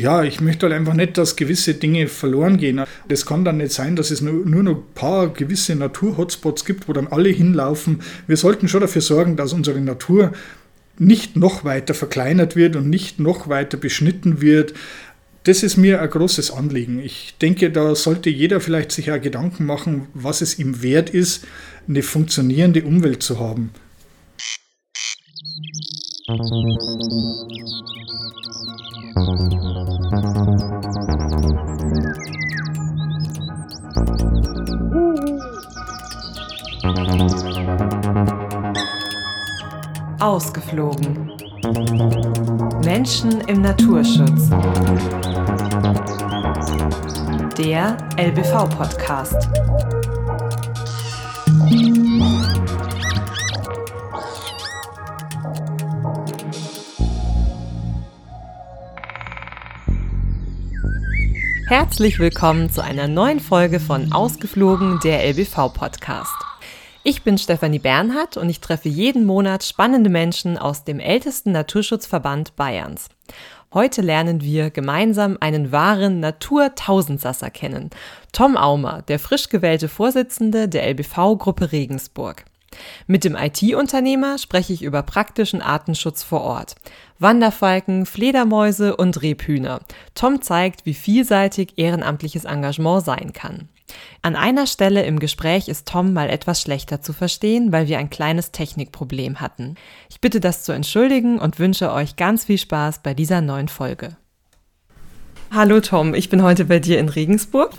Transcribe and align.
Ja, 0.00 0.22
ich 0.22 0.40
möchte 0.40 0.64
halt 0.64 0.74
einfach 0.74 0.94
nicht, 0.94 1.18
dass 1.18 1.36
gewisse 1.36 1.74
Dinge 1.74 2.06
verloren 2.08 2.56
gehen. 2.56 2.80
Es 3.08 3.26
kann 3.26 3.44
dann 3.44 3.58
nicht 3.58 3.72
sein, 3.72 3.96
dass 3.96 4.10
es 4.10 4.22
nur, 4.22 4.46
nur 4.46 4.62
noch 4.62 4.76
ein 4.76 4.94
paar 4.94 5.28
gewisse 5.28 5.74
Natur-Hotspots 5.74 6.64
gibt, 6.64 6.88
wo 6.88 6.94
dann 6.94 7.06
alle 7.08 7.28
hinlaufen. 7.28 8.00
Wir 8.26 8.38
sollten 8.38 8.66
schon 8.66 8.80
dafür 8.80 9.02
sorgen, 9.02 9.36
dass 9.36 9.52
unsere 9.52 9.78
Natur 9.78 10.32
nicht 10.98 11.36
noch 11.36 11.64
weiter 11.64 11.92
verkleinert 11.92 12.56
wird 12.56 12.76
und 12.76 12.88
nicht 12.88 13.20
noch 13.20 13.48
weiter 13.50 13.76
beschnitten 13.76 14.40
wird. 14.40 14.72
Das 15.44 15.62
ist 15.62 15.76
mir 15.76 16.00
ein 16.00 16.08
großes 16.08 16.50
Anliegen. 16.50 16.98
Ich 17.00 17.34
denke, 17.42 17.70
da 17.70 17.94
sollte 17.94 18.30
jeder 18.30 18.60
vielleicht 18.60 18.92
sich 18.92 19.12
auch 19.12 19.20
Gedanken 19.20 19.66
machen, 19.66 20.06
was 20.14 20.40
es 20.40 20.58
ihm 20.58 20.82
wert 20.82 21.10
ist, 21.10 21.44
eine 21.86 22.02
funktionierende 22.02 22.84
Umwelt 22.84 23.22
zu 23.22 23.38
haben. 23.38 23.70
Ausgeflogen. 40.20 41.32
Menschen 42.84 43.40
im 43.42 43.60
Naturschutz. 43.60 44.48
Der 47.58 47.96
LBV-Podcast. 48.16 49.89
Herzlich 61.70 62.18
willkommen 62.18 62.68
zu 62.68 62.82
einer 62.82 63.06
neuen 63.06 63.38
Folge 63.38 63.78
von 63.78 64.12
Ausgeflogen, 64.12 64.98
der 65.04 65.24
LBV-Podcast. 65.24 66.34
Ich 67.04 67.22
bin 67.22 67.38
Stefanie 67.38 67.78
Bernhardt 67.78 68.36
und 68.36 68.50
ich 68.50 68.58
treffe 68.58 68.88
jeden 68.88 69.24
Monat 69.24 69.62
spannende 69.62 70.10
Menschen 70.10 70.58
aus 70.58 70.82
dem 70.82 70.98
ältesten 70.98 71.52
Naturschutzverband 71.52 72.56
Bayerns. 72.56 73.06
Heute 73.72 74.02
lernen 74.02 74.40
wir 74.40 74.70
gemeinsam 74.70 75.38
einen 75.38 75.70
wahren 75.70 76.18
Natur-Tausendsasser 76.18 77.50
kennen. 77.50 77.90
Tom 78.32 78.56
Aumer, 78.56 79.02
der 79.02 79.20
frisch 79.20 79.48
gewählte 79.48 79.88
Vorsitzende 79.88 80.68
der 80.68 80.88
LBV-Gruppe 80.88 81.70
Regensburg. 81.70 82.46
Mit 83.06 83.24
dem 83.24 83.36
IT-Unternehmer 83.36 84.38
spreche 84.38 84.72
ich 84.72 84.82
über 84.82 85.02
praktischen 85.02 85.62
Artenschutz 85.62 86.22
vor 86.22 86.42
Ort. 86.42 86.76
Wanderfalken, 87.18 88.06
Fledermäuse 88.06 88.96
und 88.96 89.20
Rebhühner. 89.22 89.80
Tom 90.14 90.40
zeigt, 90.42 90.86
wie 90.86 90.94
vielseitig 90.94 91.74
ehrenamtliches 91.76 92.44
Engagement 92.44 93.04
sein 93.04 93.32
kann. 93.32 93.68
An 94.22 94.36
einer 94.36 94.66
Stelle 94.66 95.04
im 95.04 95.18
Gespräch 95.18 95.68
ist 95.68 95.88
Tom 95.88 96.12
mal 96.12 96.30
etwas 96.30 96.62
schlechter 96.62 97.00
zu 97.02 97.12
verstehen, 97.12 97.72
weil 97.72 97.88
wir 97.88 97.98
ein 97.98 98.10
kleines 98.10 98.52
Technikproblem 98.52 99.40
hatten. 99.40 99.74
Ich 100.08 100.20
bitte 100.20 100.40
das 100.40 100.62
zu 100.62 100.72
entschuldigen 100.72 101.38
und 101.38 101.58
wünsche 101.58 101.92
euch 101.92 102.16
ganz 102.16 102.44
viel 102.44 102.58
Spaß 102.58 103.02
bei 103.02 103.14
dieser 103.14 103.40
neuen 103.40 103.68
Folge. 103.68 104.16
Hallo 105.52 105.80
Tom, 105.80 106.14
ich 106.14 106.28
bin 106.28 106.42
heute 106.42 106.66
bei 106.66 106.78
dir 106.78 107.00
in 107.00 107.08
Regensburg. 107.08 107.72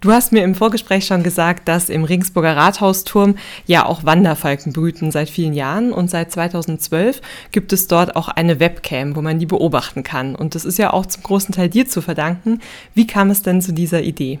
Du 0.00 0.10
hast 0.10 0.32
mir 0.32 0.42
im 0.42 0.56
Vorgespräch 0.56 1.06
schon 1.06 1.22
gesagt, 1.22 1.68
dass 1.68 1.88
im 1.88 2.02
Regensburger 2.02 2.56
Rathausturm 2.56 3.36
ja 3.64 3.86
auch 3.86 4.02
Wanderfalken 4.02 4.72
brüten 4.72 5.12
seit 5.12 5.30
vielen 5.30 5.52
Jahren 5.52 5.92
und 5.92 6.10
seit 6.10 6.32
2012 6.32 7.22
gibt 7.52 7.72
es 7.72 7.86
dort 7.86 8.16
auch 8.16 8.26
eine 8.26 8.58
Webcam, 8.58 9.14
wo 9.14 9.22
man 9.22 9.38
die 9.38 9.46
beobachten 9.46 10.02
kann. 10.02 10.34
Und 10.34 10.56
das 10.56 10.64
ist 10.64 10.78
ja 10.78 10.92
auch 10.92 11.06
zum 11.06 11.22
großen 11.22 11.54
Teil 11.54 11.68
dir 11.68 11.86
zu 11.86 12.02
verdanken. 12.02 12.58
Wie 12.92 13.06
kam 13.06 13.30
es 13.30 13.42
denn 13.42 13.62
zu 13.62 13.72
dieser 13.72 14.02
Idee? 14.02 14.40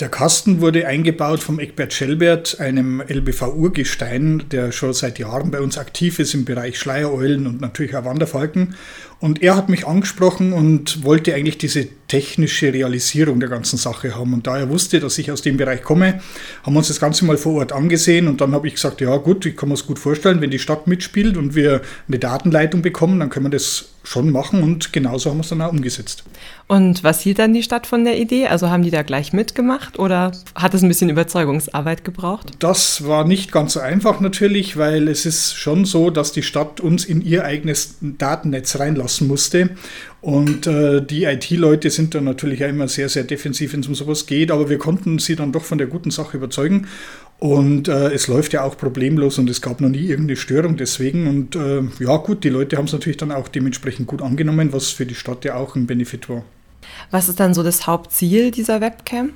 Der 0.00 0.08
Kasten 0.08 0.60
wurde 0.60 0.88
eingebaut 0.88 1.38
vom 1.38 1.60
Eckbert 1.60 1.92
Schellbert, 1.92 2.58
einem 2.58 3.00
LBV-Urgestein, 3.00 4.42
der 4.50 4.72
schon 4.72 4.92
seit 4.92 5.20
Jahren 5.20 5.52
bei 5.52 5.60
uns 5.60 5.78
aktiv 5.78 6.18
ist 6.18 6.34
im 6.34 6.44
Bereich 6.44 6.80
Schleiereulen 6.80 7.46
und 7.46 7.60
natürlich 7.60 7.94
auch 7.94 8.04
Wanderfalken. 8.04 8.74
Und 9.20 9.42
er 9.42 9.56
hat 9.56 9.68
mich 9.68 9.86
angesprochen 9.86 10.52
und 10.52 11.04
wollte 11.04 11.34
eigentlich 11.34 11.58
diese 11.58 11.88
technische 12.08 12.72
Realisierung 12.72 13.40
der 13.40 13.48
ganzen 13.48 13.76
Sache 13.76 14.14
haben. 14.14 14.34
Und 14.34 14.46
da 14.46 14.58
er 14.58 14.68
wusste, 14.68 15.00
dass 15.00 15.18
ich 15.18 15.32
aus 15.32 15.42
dem 15.42 15.56
Bereich 15.56 15.82
komme, 15.82 16.20
haben 16.62 16.74
wir 16.74 16.78
uns 16.78 16.88
das 16.88 17.00
Ganze 17.00 17.24
mal 17.24 17.36
vor 17.36 17.54
Ort 17.54 17.72
angesehen. 17.72 18.28
Und 18.28 18.40
dann 18.40 18.52
habe 18.52 18.68
ich 18.68 18.74
gesagt, 18.74 19.00
ja 19.00 19.16
gut, 19.16 19.46
ich 19.46 19.56
kann 19.56 19.68
mir 19.68 19.74
es 19.74 19.86
gut 19.86 19.98
vorstellen, 19.98 20.40
wenn 20.40 20.50
die 20.50 20.58
Stadt 20.58 20.86
mitspielt 20.86 21.36
und 21.36 21.54
wir 21.54 21.80
eine 22.06 22.18
Datenleitung 22.18 22.82
bekommen, 22.82 23.20
dann 23.20 23.30
können 23.30 23.46
wir 23.46 23.50
das 23.50 23.86
schon 24.04 24.30
machen 24.30 24.62
und 24.62 24.92
genauso 24.92 25.30
haben 25.30 25.38
wir 25.38 25.42
es 25.42 25.48
dann 25.48 25.62
auch 25.62 25.72
umgesetzt. 25.72 26.24
Und 26.66 27.02
was 27.04 27.20
hielt 27.20 27.38
dann 27.38 27.54
die 27.54 27.62
Stadt 27.62 27.86
von 27.86 28.04
der 28.04 28.18
Idee? 28.18 28.46
Also 28.46 28.70
haben 28.70 28.82
die 28.82 28.90
da 28.90 29.02
gleich 29.02 29.32
mitgemacht 29.32 29.98
oder 29.98 30.32
hat 30.54 30.74
es 30.74 30.82
ein 30.82 30.88
bisschen 30.88 31.08
Überzeugungsarbeit 31.08 32.04
gebraucht? 32.04 32.52
Das 32.58 33.06
war 33.06 33.26
nicht 33.26 33.50
ganz 33.50 33.74
so 33.74 33.80
einfach 33.80 34.20
natürlich, 34.20 34.76
weil 34.76 35.08
es 35.08 35.26
ist 35.26 35.54
schon 35.54 35.84
so, 35.84 36.10
dass 36.10 36.32
die 36.32 36.42
Stadt 36.42 36.80
uns 36.80 37.04
in 37.04 37.22
ihr 37.22 37.44
eigenes 37.44 37.96
Datennetz 38.00 38.78
reinlassen 39.14 39.28
musste. 39.28 39.70
Und 40.20 40.66
äh, 40.66 41.04
die 41.04 41.24
IT-Leute 41.24 41.90
sind 41.90 42.14
dann 42.14 42.24
natürlich 42.24 42.64
auch 42.64 42.68
immer 42.68 42.88
sehr, 42.88 43.08
sehr 43.08 43.24
defensiv, 43.24 43.72
wenn 43.72 43.80
es 43.80 43.88
um 43.88 43.94
sowas 43.94 44.26
geht, 44.26 44.50
aber 44.50 44.70
wir 44.70 44.78
konnten 44.78 45.18
sie 45.18 45.36
dann 45.36 45.52
doch 45.52 45.64
von 45.64 45.78
der 45.78 45.86
guten 45.86 46.10
Sache 46.10 46.36
überzeugen. 46.36 46.86
Und 47.38 47.88
äh, 47.88 48.12
es 48.12 48.26
läuft 48.28 48.54
ja 48.54 48.62
auch 48.62 48.78
problemlos 48.78 49.38
und 49.38 49.50
es 49.50 49.60
gab 49.60 49.80
noch 49.80 49.90
nie 49.90 50.06
irgendeine 50.06 50.36
Störung 50.36 50.76
deswegen. 50.76 51.26
Und 51.26 51.56
äh, 51.56 51.82
ja 52.00 52.16
gut, 52.16 52.44
die 52.44 52.48
Leute 52.48 52.76
haben 52.78 52.86
es 52.86 52.92
natürlich 52.92 53.18
dann 53.18 53.32
auch 53.32 53.48
dementsprechend 53.48 54.06
gut 54.06 54.22
angenommen, 54.22 54.72
was 54.72 54.90
für 54.90 55.04
die 55.04 55.14
Stadt 55.14 55.44
ja 55.44 55.56
auch 55.56 55.76
ein 55.76 55.86
Benefit 55.86 56.28
war. 56.28 56.44
Was 57.10 57.28
ist 57.28 57.40
dann 57.40 57.52
so 57.54 57.62
das 57.62 57.86
Hauptziel 57.86 58.50
dieser 58.50 58.80
Webcam? 58.80 59.30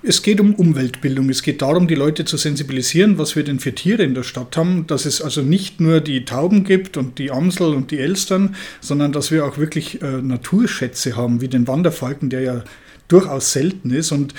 Es 0.00 0.22
geht 0.22 0.40
um 0.40 0.54
Umweltbildung. 0.54 1.28
Es 1.28 1.42
geht 1.42 1.60
darum, 1.60 1.88
die 1.88 1.96
Leute 1.96 2.24
zu 2.24 2.36
sensibilisieren, 2.36 3.18
was 3.18 3.34
wir 3.34 3.42
denn 3.42 3.58
für 3.58 3.74
Tiere 3.74 4.04
in 4.04 4.14
der 4.14 4.22
Stadt 4.22 4.56
haben. 4.56 4.86
Dass 4.86 5.06
es 5.06 5.20
also 5.20 5.42
nicht 5.42 5.80
nur 5.80 6.00
die 6.00 6.24
Tauben 6.24 6.62
gibt 6.62 6.96
und 6.96 7.18
die 7.18 7.32
Amsel 7.32 7.74
und 7.74 7.90
die 7.90 7.98
Elstern, 7.98 8.54
sondern 8.80 9.10
dass 9.10 9.32
wir 9.32 9.44
auch 9.44 9.58
wirklich 9.58 10.00
äh, 10.00 10.22
Naturschätze 10.22 11.16
haben, 11.16 11.40
wie 11.40 11.48
den 11.48 11.66
Wanderfalken, 11.66 12.30
der 12.30 12.40
ja 12.42 12.64
durchaus 13.08 13.52
selten 13.52 13.90
ist. 13.90 14.12
Und 14.12 14.34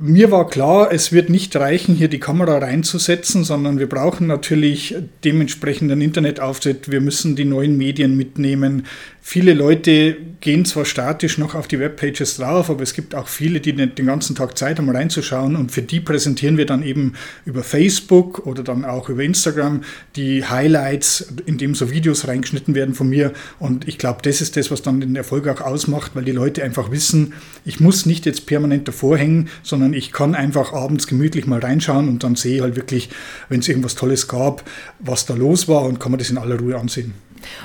mir 0.00 0.30
war 0.30 0.48
klar, 0.48 0.92
es 0.92 1.10
wird 1.12 1.28
nicht 1.28 1.56
reichen, 1.56 1.94
hier 1.94 2.08
die 2.08 2.20
Kamera 2.20 2.58
reinzusetzen, 2.58 3.42
sondern 3.42 3.78
wir 3.80 3.88
brauchen 3.88 4.28
natürlich 4.28 4.94
dementsprechend 5.24 5.90
einen 5.90 6.02
Internetauftritt. 6.02 6.90
Wir 6.90 7.00
müssen 7.00 7.34
die 7.34 7.44
neuen 7.44 7.76
Medien 7.76 8.16
mitnehmen. 8.16 8.84
Viele 9.30 9.52
Leute 9.52 10.16
gehen 10.40 10.64
zwar 10.64 10.86
statisch 10.86 11.36
noch 11.36 11.54
auf 11.54 11.68
die 11.68 11.78
Webpages 11.78 12.38
drauf, 12.38 12.70
aber 12.70 12.82
es 12.82 12.94
gibt 12.94 13.14
auch 13.14 13.28
viele, 13.28 13.60
die 13.60 13.74
den 13.74 14.06
ganzen 14.06 14.34
Tag 14.34 14.56
Zeit 14.56 14.78
haben, 14.78 14.88
reinzuschauen. 14.88 15.54
Und 15.54 15.70
für 15.70 15.82
die 15.82 16.00
präsentieren 16.00 16.56
wir 16.56 16.64
dann 16.64 16.82
eben 16.82 17.12
über 17.44 17.62
Facebook 17.62 18.46
oder 18.46 18.62
dann 18.62 18.86
auch 18.86 19.10
über 19.10 19.22
Instagram 19.22 19.82
die 20.16 20.46
Highlights, 20.46 21.30
in 21.44 21.58
dem 21.58 21.74
so 21.74 21.90
Videos 21.90 22.26
reingeschnitten 22.26 22.74
werden 22.74 22.94
von 22.94 23.10
mir. 23.10 23.34
Und 23.58 23.86
ich 23.86 23.98
glaube, 23.98 24.22
das 24.22 24.40
ist 24.40 24.56
das, 24.56 24.70
was 24.70 24.80
dann 24.80 25.02
den 25.02 25.14
Erfolg 25.14 25.46
auch 25.48 25.60
ausmacht, 25.60 26.12
weil 26.14 26.24
die 26.24 26.32
Leute 26.32 26.64
einfach 26.64 26.90
wissen, 26.90 27.34
ich 27.66 27.80
muss 27.80 28.06
nicht 28.06 28.24
jetzt 28.24 28.46
permanent 28.46 28.88
davor 28.88 29.18
hängen, 29.18 29.50
sondern 29.62 29.87
ich 29.94 30.12
kann 30.12 30.34
einfach 30.34 30.72
abends 30.72 31.06
gemütlich 31.06 31.46
mal 31.46 31.60
reinschauen 31.60 32.08
und 32.08 32.24
dann 32.24 32.34
sehe 32.34 32.62
halt 32.62 32.76
wirklich, 32.76 33.10
wenn 33.48 33.60
es 33.60 33.68
irgendwas 33.68 33.94
Tolles 33.94 34.28
gab, 34.28 34.62
was 34.98 35.26
da 35.26 35.34
los 35.34 35.68
war 35.68 35.82
und 35.82 36.00
kann 36.00 36.12
man 36.12 36.18
das 36.18 36.30
in 36.30 36.38
aller 36.38 36.58
Ruhe 36.58 36.78
ansehen. 36.78 37.14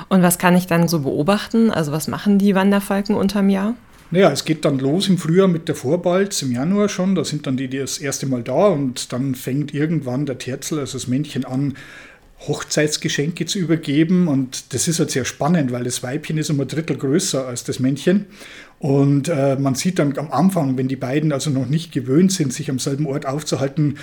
Und 0.10 0.22
was 0.22 0.38
kann 0.38 0.56
ich 0.56 0.68
dann 0.68 0.88
so 0.88 1.00
beobachten? 1.00 1.72
Also 1.72 1.92
was 1.92 2.08
machen 2.08 2.38
die 2.38 2.56
Wanderfalken 2.56 3.16
unterm 3.16 3.50
Jahr? 3.50 3.76
Naja, 4.12 4.32
es 4.32 4.46
geht 4.46 4.64
dann 4.64 4.78
los 4.78 5.08
im 5.10 5.18
Frühjahr 5.18 5.48
mit 5.48 5.68
der 5.68 5.74
Vorbalz, 5.74 6.44
im 6.44 6.52
Januar 6.52 6.88
schon. 6.88 7.16
Da 7.16 7.24
sind 7.26 7.48
dann 7.48 7.58
die, 7.58 7.68
die 7.68 7.80
das 7.80 7.98
erste 7.98 8.28
Mal 8.28 8.44
da 8.44 8.68
und 8.68 9.12
dann 9.12 9.34
fängt 9.34 9.74
irgendwann 9.74 10.28
der 10.28 10.38
Terzel, 10.38 10.78
also 10.78 11.00
das 11.00 11.08
Männchen, 11.08 11.46
an, 11.46 11.74
Hochzeitsgeschenke 12.48 13.46
zu 13.46 13.58
übergeben. 13.58 14.28
Und 14.28 14.74
das 14.74 14.88
ist 14.88 15.00
halt 15.00 15.12
sehr 15.12 15.26
spannend, 15.26 15.72
weil 15.72 15.84
das 15.84 16.04
Weibchen 16.04 16.38
ist 16.38 16.50
um 16.50 16.60
ein 16.60 16.68
Drittel 16.68 16.98
größer 16.98 17.48
als 17.48 17.64
das 17.64 17.80
Männchen. 17.80 18.28
Und 18.84 19.30
äh, 19.30 19.56
man 19.56 19.76
sieht 19.76 19.98
dann 19.98 20.18
am 20.18 20.30
Anfang, 20.30 20.78
wenn 20.78 20.90
die 20.90 20.98
beiden 20.98 21.32
also 21.32 21.50
noch 21.50 21.70
nicht 21.70 21.94
gewöhnt 21.94 22.34
sind, 22.34 22.52
sich 22.52 22.70
am 22.70 22.80
selben 22.80 23.06
Ort 23.06 23.26
aufzuhalten, 23.26 23.96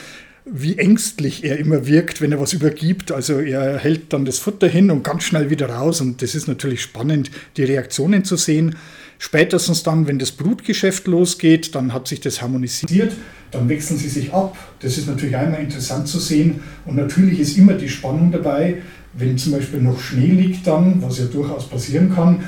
wie 0.47 0.79
ängstlich 0.79 1.45
er 1.45 1.59
immer 1.59 1.87
wirkt, 1.87 2.23
wenn 2.23 2.33
er 2.33 2.41
was 2.41 2.55
übergibt. 2.55 3.13
Also 3.13 3.41
er 3.41 3.77
hält 3.77 4.15
dann 4.15 4.25
das 4.25 4.39
Futter 4.39 4.69
hin 4.69 4.91
und 4.91 5.05
ganz 5.05 5.25
schnell 5.25 5.51
wieder 5.51 5.69
raus. 5.69 6.01
Und 6.01 6.23
das 6.23 6.35
ist 6.35 6.49
natürlich 6.49 6.81
spannend, 6.81 7.31
die 7.59 7.65
Reaktionen 7.65 8.25
zu 8.25 8.37
sehen. 8.37 8.75
Spätestens 9.19 9.83
dann, 9.83 10.07
wenn 10.07 10.19
das 10.19 10.33
Brutgeschäft 10.33 11.07
losgeht, 11.07 11.75
dann 11.75 11.93
hat 11.93 12.09
sich 12.09 12.23
das 12.23 12.41
harmonisiert, 12.41 13.13
dann 13.51 13.69
wechseln 13.69 13.99
sie 13.99 14.09
sich 14.09 14.33
ab. 14.33 14.57
Das 14.81 14.97
ist 14.97 15.09
natürlich 15.09 15.37
einmal 15.37 15.61
interessant 15.61 16.09
zu 16.09 16.19
sehen. 16.19 16.61
Und 16.87 16.97
natürlich 16.97 17.39
ist 17.39 17.59
immer 17.59 17.75
die 17.75 17.91
Spannung 17.91 18.33
dabei, 18.33 18.79
wenn 19.13 19.37
zum 19.37 19.53
Beispiel 19.53 19.83
noch 19.83 20.01
Schnee 20.01 20.31
liegt 20.31 20.67
dann, 20.67 21.03
was 21.03 21.19
ja 21.19 21.27
durchaus 21.27 21.69
passieren 21.69 22.15
kann, 22.15 22.45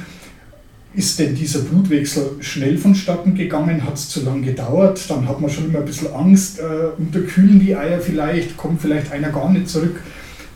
ist 0.94 1.18
denn 1.18 1.34
dieser 1.34 1.60
Blutwechsel 1.60 2.36
schnell 2.40 2.76
vonstatten 2.76 3.34
gegangen? 3.34 3.84
Hat 3.84 3.94
es 3.94 4.08
zu 4.08 4.22
lange 4.24 4.42
gedauert? 4.42 5.00
Dann 5.08 5.26
hat 5.28 5.40
man 5.40 5.50
schon 5.50 5.66
immer 5.66 5.78
ein 5.78 5.84
bisschen 5.84 6.12
Angst, 6.12 6.60
äh, 6.60 6.62
unterkühlen 6.98 7.58
die 7.58 7.74
Eier 7.74 8.00
vielleicht, 8.00 8.56
kommt 8.56 8.80
vielleicht 8.80 9.10
einer 9.10 9.30
gar 9.30 9.50
nicht 9.50 9.68
zurück. 9.68 10.00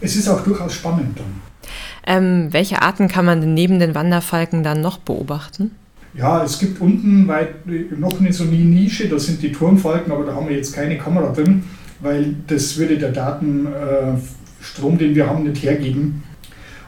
Es 0.01 0.15
ist 0.17 0.29
auch 0.29 0.43
durchaus 0.43 0.75
spannend 0.75 1.19
dann. 1.19 1.41
Ähm, 2.07 2.49
welche 2.53 2.83
Arten 2.83 3.09
kann 3.09 3.25
man 3.25 3.41
denn 3.41 3.55
neben 3.55 3.79
den 3.79 3.95
Wanderfalken 3.95 4.63
dann 4.63 4.81
noch 4.81 4.99
beobachten? 4.99 5.73
Ja, 6.15 6.45
es 6.45 6.59
gibt 6.59 6.81
unten 6.81 7.27
weit, 7.29 7.67
noch 7.99 8.21
eine 8.21 8.33
so 8.33 8.45
eine 8.45 8.57
Nische, 8.57 9.09
da 9.09 9.19
sind 9.19 9.43
die 9.43 9.53
Turmfalken, 9.53 10.13
aber 10.13 10.25
da 10.25 10.35
haben 10.35 10.49
wir 10.49 10.57
jetzt 10.57 10.75
keine 10.75 10.97
Kamera 10.97 11.33
drin, 11.33 11.65
weil 12.01 12.35
das 12.47 12.77
würde 12.79 12.97
der 12.97 13.13
Datenstrom, 13.13 14.99
den 14.99 15.15
wir 15.15 15.27
haben, 15.27 15.45
nicht 15.45 15.63
hergeben. 15.63 16.23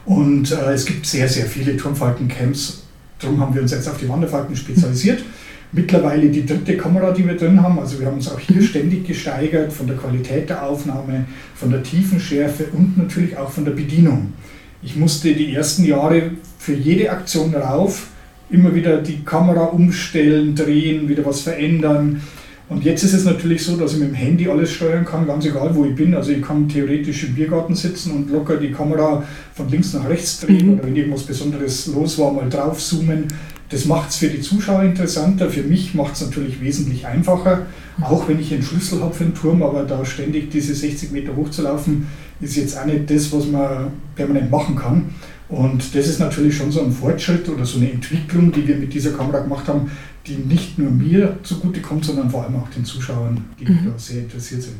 Und 0.05 0.51
äh, 0.51 0.73
es 0.73 0.85
gibt 0.85 1.05
sehr, 1.05 1.27
sehr 1.27 1.45
viele 1.45 1.77
Turmfalken-Camps. 1.77 2.88
Darum 3.19 3.39
haben 3.39 3.53
wir 3.53 3.61
uns 3.61 3.71
jetzt 3.71 3.87
auf 3.87 3.97
die 3.97 4.07
Wanderfalken 4.09 4.55
spezialisiert. 4.55 5.23
Mittlerweile 5.71 6.29
die 6.29 6.45
dritte 6.45 6.77
Kamera, 6.77 7.11
die 7.11 7.27
wir 7.27 7.35
drin 7.37 7.61
haben. 7.61 7.77
Also 7.79 7.99
wir 7.99 8.07
haben 8.07 8.15
uns 8.15 8.31
auch 8.31 8.39
hier 8.39 8.61
ständig 8.61 9.05
gesteigert 9.05 9.71
von 9.71 9.85
der 9.85 9.97
Qualität 9.97 10.49
der 10.49 10.65
Aufnahme, 10.65 11.25
von 11.53 11.69
der 11.69 11.83
Tiefenschärfe 11.83 12.65
und 12.73 12.97
natürlich 12.97 13.37
auch 13.37 13.51
von 13.51 13.65
der 13.65 13.73
Bedienung. 13.73 14.33
Ich 14.81 14.95
musste 14.95 15.33
die 15.33 15.53
ersten 15.53 15.83
Jahre 15.83 16.31
für 16.57 16.73
jede 16.73 17.11
Aktion 17.11 17.53
rauf 17.53 18.07
immer 18.49 18.73
wieder 18.73 18.97
die 18.97 19.23
Kamera 19.23 19.65
umstellen, 19.65 20.55
drehen, 20.55 21.07
wieder 21.07 21.25
was 21.25 21.41
verändern. 21.41 22.21
Und 22.69 22.85
jetzt 22.85 23.03
ist 23.03 23.13
es 23.13 23.25
natürlich 23.25 23.63
so, 23.63 23.75
dass 23.75 23.93
ich 23.93 23.99
mit 23.99 24.09
dem 24.09 24.15
Handy 24.15 24.47
alles 24.47 24.71
steuern 24.71 25.03
kann, 25.03 25.25
ganz 25.25 25.43
egal 25.43 25.73
wo 25.73 25.85
ich 25.85 25.95
bin. 25.95 26.13
Also 26.13 26.31
ich 26.31 26.41
kann 26.41 26.69
theoretisch 26.69 27.23
im 27.23 27.33
Biergarten 27.33 27.73
sitzen 27.73 28.11
und 28.11 28.29
locker 28.29 28.57
die 28.57 28.71
Kamera 28.71 29.23
von 29.55 29.69
links 29.69 29.93
nach 29.93 30.07
rechts 30.07 30.39
drehen 30.39 30.67
mhm. 30.67 30.73
oder 30.73 30.83
wenn 30.83 30.95
irgendwas 30.95 31.23
Besonderes 31.23 31.87
los 31.87 32.19
war, 32.19 32.31
mal 32.31 32.47
drauf 32.47 32.79
zoomen. 32.79 33.25
Das 33.69 33.85
macht 33.85 34.09
es 34.09 34.17
für 34.17 34.27
die 34.27 34.41
Zuschauer 34.41 34.83
interessanter. 34.83 35.49
Für 35.49 35.63
mich 35.63 35.95
macht 35.95 36.13
es 36.13 36.21
natürlich 36.21 36.61
wesentlich 36.61 37.07
einfacher, 37.07 37.65
auch 38.01 38.27
wenn 38.27 38.39
ich 38.39 38.53
einen 38.53 38.63
Schlüssel 38.63 39.01
habe 39.01 39.13
für 39.13 39.25
den 39.25 39.35
Turm, 39.35 39.63
aber 39.63 39.83
da 39.83 40.05
ständig 40.05 40.51
diese 40.51 40.73
60 40.73 41.11
Meter 41.11 41.35
hochzulaufen, 41.35 42.07
ist 42.39 42.55
jetzt 42.55 42.77
auch 42.77 42.85
nicht 42.85 43.09
das, 43.09 43.31
was 43.31 43.47
man 43.47 43.91
permanent 44.15 44.49
machen 44.49 44.75
kann. 44.75 45.09
Und 45.49 45.95
das 45.95 46.07
ist 46.07 46.19
natürlich 46.19 46.55
schon 46.55 46.71
so 46.71 46.81
ein 46.81 46.91
Fortschritt 46.91 47.49
oder 47.49 47.65
so 47.65 47.79
eine 47.79 47.91
Entwicklung, 47.91 48.51
die 48.51 48.67
wir 48.67 48.75
mit 48.75 48.93
dieser 48.93 49.11
Kamera 49.11 49.39
gemacht 49.39 49.67
haben, 49.67 49.91
die 50.27 50.35
nicht 50.35 50.77
nur 50.77 50.91
mir 50.91 51.39
zugutekommt, 51.41 52.05
sondern 52.05 52.29
vor 52.29 52.43
allem 52.43 52.55
auch 52.57 52.69
den 52.69 52.85
Zuschauern, 52.85 53.45
die 53.59 53.65
mhm. 53.65 53.91
da 53.91 53.97
sehr 53.97 54.19
interessiert 54.19 54.61
sind. 54.61 54.75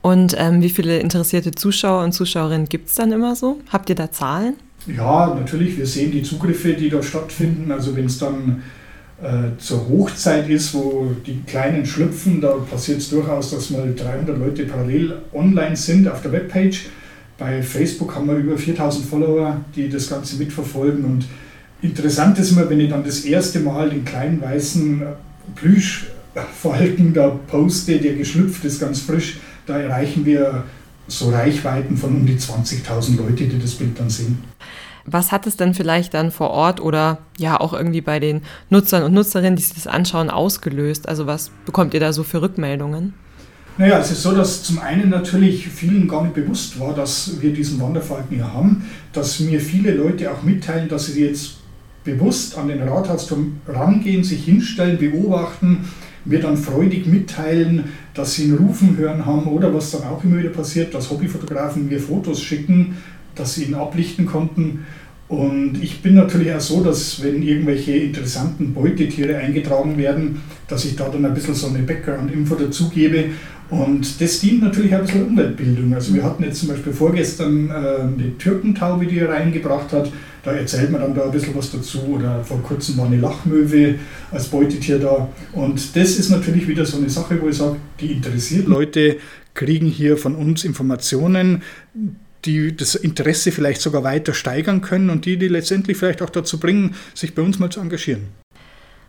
Und 0.00 0.36
ähm, 0.38 0.62
wie 0.62 0.70
viele 0.70 0.98
interessierte 0.98 1.50
Zuschauer 1.50 2.04
und 2.04 2.12
Zuschauerinnen 2.12 2.68
gibt 2.68 2.88
es 2.88 2.94
dann 2.94 3.10
immer 3.10 3.34
so? 3.34 3.60
Habt 3.70 3.90
ihr 3.90 3.96
da 3.96 4.12
Zahlen? 4.12 4.54
Ja, 4.86 5.34
natürlich. 5.34 5.76
Wir 5.76 5.86
sehen 5.86 6.12
die 6.12 6.22
Zugriffe, 6.22 6.74
die 6.74 6.88
da 6.88 7.02
stattfinden. 7.02 7.72
Also 7.72 7.96
wenn 7.96 8.06
es 8.06 8.18
dann 8.18 8.62
äh, 9.22 9.56
zur 9.58 9.88
Hochzeit 9.88 10.48
ist, 10.48 10.72
wo 10.74 11.10
die 11.26 11.42
Kleinen 11.46 11.84
schlüpfen, 11.84 12.40
da 12.40 12.52
passiert 12.70 12.98
es 12.98 13.10
durchaus, 13.10 13.50
dass 13.50 13.70
mal 13.70 13.92
300 13.94 14.38
Leute 14.38 14.64
parallel 14.64 15.14
online 15.32 15.76
sind 15.76 16.06
auf 16.08 16.22
der 16.22 16.32
Webpage. 16.32 16.86
Bei 17.42 17.60
Facebook 17.60 18.14
haben 18.14 18.28
wir 18.28 18.36
über 18.36 18.56
4000 18.56 19.04
Follower, 19.04 19.56
die 19.74 19.88
das 19.88 20.08
Ganze 20.08 20.36
mitverfolgen. 20.36 21.04
Und 21.04 21.24
interessant 21.80 22.38
ist 22.38 22.52
immer, 22.52 22.70
wenn 22.70 22.78
ich 22.78 22.88
dann 22.88 23.02
das 23.02 23.24
erste 23.24 23.58
Mal 23.58 23.90
den 23.90 24.04
kleinen 24.04 24.40
weißen 24.40 25.02
Plüschfalken 25.56 27.12
da 27.12 27.30
poste, 27.48 27.98
der 27.98 28.14
geschlüpft 28.14 28.64
ist, 28.64 28.78
ganz 28.78 29.00
frisch, 29.00 29.40
da 29.66 29.76
erreichen 29.76 30.24
wir 30.24 30.62
so 31.08 31.30
Reichweiten 31.30 31.96
von 31.96 32.14
um 32.14 32.26
die 32.26 32.36
20.000 32.36 33.16
Leute, 33.16 33.46
die 33.46 33.58
das 33.58 33.72
Bild 33.72 33.98
dann 33.98 34.08
sehen. 34.08 34.38
Was 35.04 35.32
hat 35.32 35.48
es 35.48 35.56
denn 35.56 35.74
vielleicht 35.74 36.14
dann 36.14 36.30
vor 36.30 36.50
Ort 36.50 36.80
oder 36.80 37.18
ja 37.38 37.58
auch 37.60 37.72
irgendwie 37.72 38.02
bei 38.02 38.20
den 38.20 38.42
Nutzern 38.70 39.02
und 39.02 39.14
Nutzerinnen, 39.14 39.56
die 39.56 39.62
sich 39.62 39.74
das 39.74 39.88
anschauen, 39.88 40.30
ausgelöst? 40.30 41.08
Also 41.08 41.26
was 41.26 41.50
bekommt 41.66 41.92
ihr 41.92 41.98
da 41.98 42.12
so 42.12 42.22
für 42.22 42.40
Rückmeldungen? 42.40 43.14
Naja, 43.78 43.98
es 44.00 44.10
ist 44.10 44.22
so, 44.22 44.32
dass 44.32 44.62
zum 44.62 44.80
einen 44.80 45.08
natürlich 45.08 45.66
vielen 45.68 46.06
gar 46.06 46.22
nicht 46.24 46.34
bewusst 46.34 46.78
war, 46.78 46.94
dass 46.94 47.40
wir 47.40 47.52
diesen 47.54 47.80
Wanderfalken 47.80 48.36
hier 48.36 48.52
haben, 48.52 48.84
dass 49.14 49.40
mir 49.40 49.60
viele 49.60 49.94
Leute 49.94 50.30
auch 50.30 50.42
mitteilen, 50.42 50.88
dass 50.88 51.06
sie 51.06 51.24
jetzt 51.24 51.54
bewusst 52.04 52.58
an 52.58 52.68
den 52.68 52.82
Rathausturm 52.82 53.60
rangehen, 53.66 54.24
sich 54.24 54.44
hinstellen, 54.44 54.98
beobachten, 54.98 55.88
mir 56.24 56.40
dann 56.40 56.58
freudig 56.58 57.06
mitteilen, 57.06 57.84
dass 58.12 58.34
sie 58.34 58.44
ein 58.44 58.56
Rufen 58.56 58.96
hören 58.98 59.24
haben 59.24 59.46
oder 59.46 59.72
was 59.72 59.90
dann 59.90 60.02
auch 60.02 60.22
immer 60.22 60.38
wieder 60.38 60.50
passiert, 60.50 60.92
dass 60.92 61.10
Hobbyfotografen 61.10 61.88
mir 61.88 61.98
Fotos 61.98 62.42
schicken, 62.42 62.98
dass 63.34 63.54
sie 63.54 63.64
ihn 63.64 63.74
ablichten 63.74 64.26
konnten. 64.26 64.84
Und 65.28 65.82
ich 65.82 66.02
bin 66.02 66.14
natürlich 66.14 66.52
auch 66.52 66.60
so, 66.60 66.84
dass 66.84 67.22
wenn 67.22 67.42
irgendwelche 67.42 67.92
interessanten 67.92 68.74
Beutetiere 68.74 69.38
eingetragen 69.38 69.96
werden, 69.96 70.42
dass 70.68 70.84
ich 70.84 70.94
da 70.94 71.08
dann 71.08 71.24
ein 71.24 71.32
bisschen 71.32 71.54
so 71.54 71.68
eine 71.68 71.78
Background-Info 71.78 72.54
dazugebe 72.54 73.30
und 73.72 74.20
das 74.20 74.38
dient 74.40 74.62
natürlich 74.62 74.94
auch 74.94 74.98
ein 74.98 75.06
bisschen 75.06 75.26
Umweltbildung. 75.28 75.94
Also 75.94 76.12
wir 76.12 76.22
hatten 76.22 76.42
jetzt 76.44 76.60
zum 76.60 76.68
Beispiel 76.68 76.92
vorgestern 76.92 77.70
äh, 77.70 77.72
eine 77.72 78.36
Türkentaube, 78.36 79.06
die 79.06 79.18
er 79.18 79.30
reingebracht 79.30 79.90
hat. 79.94 80.12
Da 80.44 80.52
erzählt 80.52 80.90
man 80.90 81.00
dann 81.00 81.14
da 81.14 81.24
ein 81.24 81.30
bisschen 81.30 81.56
was 81.56 81.72
dazu. 81.72 82.00
Oder 82.00 82.44
vor 82.44 82.62
kurzem 82.62 82.98
war 82.98 83.06
eine 83.06 83.16
Lachmöwe 83.16 83.94
als 84.30 84.48
Beutetier 84.48 84.98
da. 84.98 85.26
Und 85.54 85.96
das 85.96 86.18
ist 86.18 86.28
natürlich 86.28 86.68
wieder 86.68 86.84
so 86.84 86.98
eine 86.98 87.08
Sache, 87.08 87.40
wo 87.40 87.48
ich 87.48 87.56
sage, 87.56 87.76
die 87.98 88.12
interessiert 88.12 88.68
Leute, 88.68 89.16
kriegen 89.54 89.86
hier 89.86 90.18
von 90.18 90.34
uns 90.34 90.64
Informationen, 90.64 91.62
die 92.44 92.76
das 92.76 92.94
Interesse 92.94 93.52
vielleicht 93.52 93.80
sogar 93.80 94.04
weiter 94.04 94.34
steigern 94.34 94.82
können 94.82 95.08
und 95.08 95.24
die 95.24 95.38
die 95.38 95.48
letztendlich 95.48 95.96
vielleicht 95.96 96.20
auch 96.20 96.30
dazu 96.30 96.60
bringen, 96.60 96.94
sich 97.14 97.34
bei 97.34 97.40
uns 97.40 97.58
mal 97.58 97.70
zu 97.70 97.80
engagieren. 97.80 98.41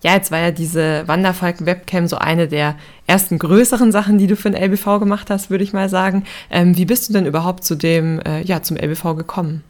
Ja, 0.03 0.15
jetzt 0.15 0.31
war 0.31 0.39
ja 0.39 0.51
diese 0.51 1.07
Wanderfalken-Webcam 1.07 2.07
so 2.07 2.17
eine 2.17 2.49
der 2.49 2.75
ersten 3.07 3.39
größeren 3.39 3.93
Sachen, 3.93 4.17
die 4.17 4.27
du 4.27 4.35
für 4.35 4.51
den 4.51 4.61
LBV 4.61 4.99
gemacht 4.99 5.29
hast, 5.29 5.49
würde 5.49 5.63
ich 5.63 5.71
mal 5.71 5.87
sagen. 5.87 6.25
Ähm, 6.51 6.77
wie 6.77 6.85
bist 6.85 7.07
du 7.07 7.13
denn 7.13 7.25
überhaupt 7.25 7.63
zu 7.63 7.75
dem, 7.75 8.19
äh, 8.19 8.41
ja, 8.41 8.61
zum 8.61 8.77
LBV 8.77 9.15
gekommen? 9.15 9.63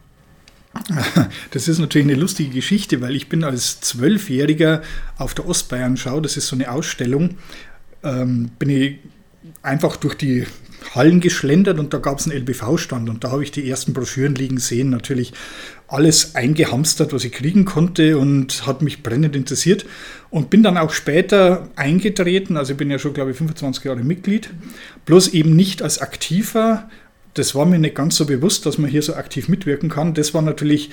Das 1.52 1.68
ist 1.68 1.78
natürlich 1.78 2.08
eine 2.08 2.20
lustige 2.20 2.50
Geschichte, 2.50 3.00
weil 3.00 3.16
ich 3.16 3.30
bin 3.30 3.44
als 3.44 3.80
Zwölfjähriger 3.82 4.82
auf 5.20 5.36
der 5.36 5.48
Ostbayern-Schau, 5.48 6.20
das 6.20 6.36
ist 6.36 6.48
so 6.48 6.56
eine 6.56 6.72
Ausstellung, 6.72 7.38
ähm, 8.04 8.50
bin 8.58 8.70
ich 8.70 8.98
einfach 9.62 9.98
durch 9.98 10.16
die 10.16 10.48
Hallen 10.96 11.20
geschlendert 11.20 11.80
und 11.80 11.94
da 11.94 11.98
gab 11.98 12.20
es 12.20 12.28
einen 12.28 12.38
LBV-Stand 12.40 13.10
und 13.10 13.24
da 13.24 13.32
habe 13.32 13.44
ich 13.44 13.52
die 13.52 13.70
ersten 13.70 13.94
Broschüren 13.94 14.36
liegen 14.36 14.58
sehen. 14.58 14.90
Natürlich 14.90 15.34
alles 15.88 16.36
eingehamstert, 16.36 17.14
was 17.14 17.24
ich 17.24 17.32
kriegen 17.32 17.66
konnte 17.66 18.18
und 18.18 18.66
hat 18.66 18.82
mich 18.82 19.04
brennend 19.04 19.36
interessiert 19.36 19.86
und 20.30 20.50
bin 20.50 20.64
dann 20.64 20.78
auch 20.78 20.92
später 20.92 21.70
eingetreten. 21.76 22.58
Also 22.58 22.74
ich 22.74 22.78
bin 22.78 22.92
ja 22.92 23.00
schon, 23.00 23.14
glaube 23.14 23.32
ich, 23.32 23.38
25 23.38 23.84
Jahre 23.84 24.04
Mitglied, 24.04 24.50
bloß 25.06 25.30
eben 25.30 25.56
nicht 25.56 25.82
als 25.82 26.00
Aktiver. 26.00 26.90
Das 27.34 27.56
war 27.56 27.66
mir 27.66 27.80
nicht 27.80 27.96
ganz 27.96 28.16
so 28.16 28.26
bewusst, 28.26 28.66
dass 28.66 28.78
man 28.78 28.90
hier 28.90 29.02
so 29.02 29.16
aktiv 29.16 29.50
mitwirken 29.50 29.90
kann. 29.90 30.14
Das 30.14 30.34
war 30.34 30.42
natürlich 30.42 30.92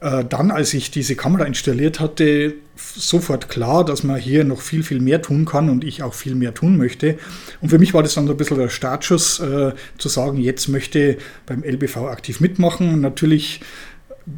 äh, 0.00 0.24
dann, 0.24 0.50
als 0.50 0.74
ich 0.74 0.90
diese 0.90 1.16
Kamera 1.16 1.44
installiert 1.44 2.00
hatte, 2.00 2.54
sofort 2.76 3.48
klar, 3.48 3.84
dass 3.84 4.02
man 4.02 4.18
hier 4.18 4.44
noch 4.44 4.60
viel, 4.60 4.82
viel 4.82 5.00
mehr 5.00 5.22
tun 5.22 5.44
kann 5.44 5.70
und 5.70 5.84
ich 5.84 6.02
auch 6.02 6.14
viel 6.14 6.34
mehr 6.34 6.54
tun 6.54 6.76
möchte. 6.76 7.18
Und 7.60 7.70
für 7.70 7.78
mich 7.78 7.94
war 7.94 8.02
das 8.02 8.14
dann 8.14 8.26
so 8.26 8.32
ein 8.32 8.36
bisschen 8.36 8.58
der 8.58 8.68
Startschuss, 8.68 9.40
äh, 9.40 9.72
zu 9.98 10.08
sagen, 10.08 10.38
jetzt 10.38 10.68
möchte 10.68 11.18
beim 11.46 11.62
LBV 11.62 12.08
aktiv 12.08 12.40
mitmachen. 12.40 13.00
Natürlich 13.00 13.60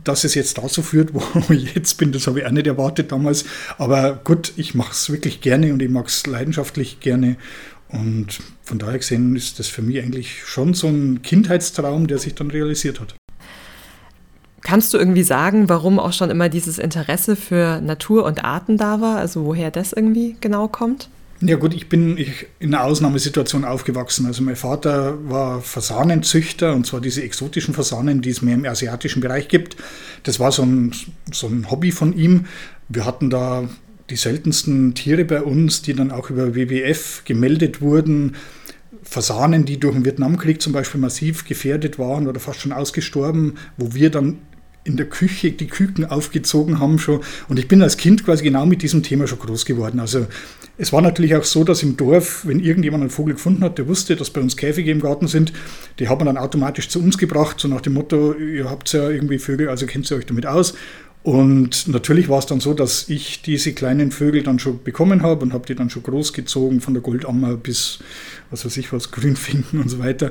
dass 0.04 0.24
es 0.24 0.34
jetzt 0.34 0.58
dazu 0.58 0.82
führt, 0.82 1.10
wo 1.14 1.52
ich 1.52 1.74
jetzt 1.74 1.94
bin, 1.94 2.12
das 2.12 2.26
habe 2.26 2.40
ich 2.40 2.46
auch 2.46 2.50
nicht 2.50 2.66
erwartet 2.66 3.12
damals. 3.12 3.44
Aber 3.78 4.20
gut, 4.24 4.52
ich 4.56 4.74
mache 4.74 4.92
es 4.92 5.10
wirklich 5.10 5.40
gerne 5.40 5.72
und 5.72 5.80
ich 5.80 5.88
mag 5.88 6.08
es 6.08 6.26
leidenschaftlich 6.26 7.00
gerne. 7.00 7.36
Und 7.88 8.40
von 8.64 8.78
daher 8.78 8.98
gesehen 8.98 9.36
ist 9.36 9.58
das 9.60 9.68
für 9.68 9.82
mich 9.82 10.02
eigentlich 10.02 10.42
schon 10.44 10.74
so 10.74 10.88
ein 10.88 11.22
Kindheitstraum, 11.22 12.08
der 12.08 12.18
sich 12.18 12.34
dann 12.34 12.50
realisiert 12.50 13.00
hat. 13.00 13.14
Kannst 14.66 14.92
du 14.92 14.98
irgendwie 14.98 15.22
sagen, 15.22 15.68
warum 15.68 16.00
auch 16.00 16.12
schon 16.12 16.28
immer 16.28 16.48
dieses 16.48 16.80
Interesse 16.80 17.36
für 17.36 17.80
Natur 17.80 18.24
und 18.24 18.44
Arten 18.44 18.76
da 18.76 19.00
war? 19.00 19.16
Also 19.16 19.44
woher 19.44 19.70
das 19.70 19.92
irgendwie 19.92 20.34
genau 20.40 20.66
kommt? 20.66 21.08
Ja 21.40 21.54
gut, 21.54 21.72
ich 21.72 21.88
bin 21.88 22.16
in 22.58 22.74
einer 22.74 22.82
Ausnahmesituation 22.82 23.64
aufgewachsen. 23.64 24.26
Also 24.26 24.42
mein 24.42 24.56
Vater 24.56 25.18
war 25.30 25.60
Fasanenzüchter 25.60 26.74
und 26.74 26.84
zwar 26.84 27.00
diese 27.00 27.22
exotischen 27.22 27.74
Fasanen, 27.74 28.22
die 28.22 28.30
es 28.30 28.42
mehr 28.42 28.54
im 28.54 28.64
asiatischen 28.64 29.20
Bereich 29.20 29.46
gibt. 29.46 29.76
Das 30.24 30.40
war 30.40 30.50
so 30.50 30.62
ein, 30.62 30.92
so 31.30 31.46
ein 31.46 31.70
Hobby 31.70 31.92
von 31.92 32.12
ihm. 32.12 32.46
Wir 32.88 33.04
hatten 33.04 33.30
da 33.30 33.68
die 34.10 34.16
seltensten 34.16 34.96
Tiere 34.96 35.24
bei 35.24 35.42
uns, 35.42 35.82
die 35.82 35.94
dann 35.94 36.10
auch 36.10 36.28
über 36.28 36.56
WWF 36.56 37.22
gemeldet 37.24 37.80
wurden. 37.80 38.34
Fasanen, 39.04 39.64
die 39.64 39.78
durch 39.78 39.94
den 39.94 40.04
Vietnamkrieg 40.04 40.60
zum 40.60 40.72
Beispiel 40.72 41.00
massiv 41.00 41.44
gefährdet 41.44 42.00
waren 42.00 42.26
oder 42.26 42.40
fast 42.40 42.62
schon 42.62 42.72
ausgestorben, 42.72 43.58
wo 43.76 43.94
wir 43.94 44.10
dann 44.10 44.38
in 44.86 44.96
der 44.96 45.06
Küche 45.06 45.52
die 45.52 45.66
Küken 45.66 46.04
aufgezogen 46.04 46.78
haben 46.78 46.98
schon. 46.98 47.20
Und 47.48 47.58
ich 47.58 47.68
bin 47.68 47.82
als 47.82 47.96
Kind 47.96 48.24
quasi 48.24 48.44
genau 48.44 48.66
mit 48.66 48.82
diesem 48.82 49.02
Thema 49.02 49.26
schon 49.26 49.38
groß 49.38 49.64
geworden. 49.64 50.00
Also 50.00 50.26
es 50.78 50.92
war 50.92 51.00
natürlich 51.00 51.34
auch 51.34 51.44
so, 51.44 51.64
dass 51.64 51.82
im 51.82 51.96
Dorf, 51.96 52.46
wenn 52.46 52.60
irgendjemand 52.60 53.02
einen 53.02 53.10
Vogel 53.10 53.34
gefunden 53.34 53.64
hat, 53.64 53.78
der 53.78 53.88
wusste, 53.88 54.16
dass 54.16 54.30
bei 54.30 54.40
uns 54.40 54.56
Käfige 54.56 54.90
im 54.90 55.00
Garten 55.00 55.26
sind, 55.26 55.52
die 55.98 56.08
hat 56.08 56.18
man 56.18 56.26
dann 56.26 56.36
automatisch 56.36 56.88
zu 56.88 57.02
uns 57.02 57.18
gebracht, 57.18 57.58
so 57.60 57.68
nach 57.68 57.80
dem 57.80 57.94
Motto, 57.94 58.34
ihr 58.34 58.68
habt 58.68 58.92
ja 58.92 59.08
irgendwie 59.08 59.38
Vögel, 59.38 59.68
also 59.68 59.86
kennt 59.86 60.10
ihr 60.10 60.16
euch 60.16 60.26
damit 60.26 60.46
aus. 60.46 60.74
Und 61.26 61.88
natürlich 61.88 62.28
war 62.28 62.38
es 62.38 62.46
dann 62.46 62.60
so, 62.60 62.72
dass 62.72 63.08
ich 63.08 63.42
diese 63.42 63.72
kleinen 63.72 64.12
Vögel 64.12 64.44
dann 64.44 64.60
schon 64.60 64.84
bekommen 64.84 65.24
habe 65.24 65.42
und 65.42 65.52
habe 65.52 65.66
die 65.66 65.74
dann 65.74 65.90
schon 65.90 66.04
großgezogen, 66.04 66.80
von 66.80 66.94
der 66.94 67.02
Goldammer 67.02 67.56
bis, 67.56 67.98
was 68.50 68.64
weiß 68.64 68.76
ich 68.76 68.92
was, 68.92 69.10
Grünfinken 69.10 69.80
und 69.80 69.88
so 69.88 69.98
weiter. 69.98 70.30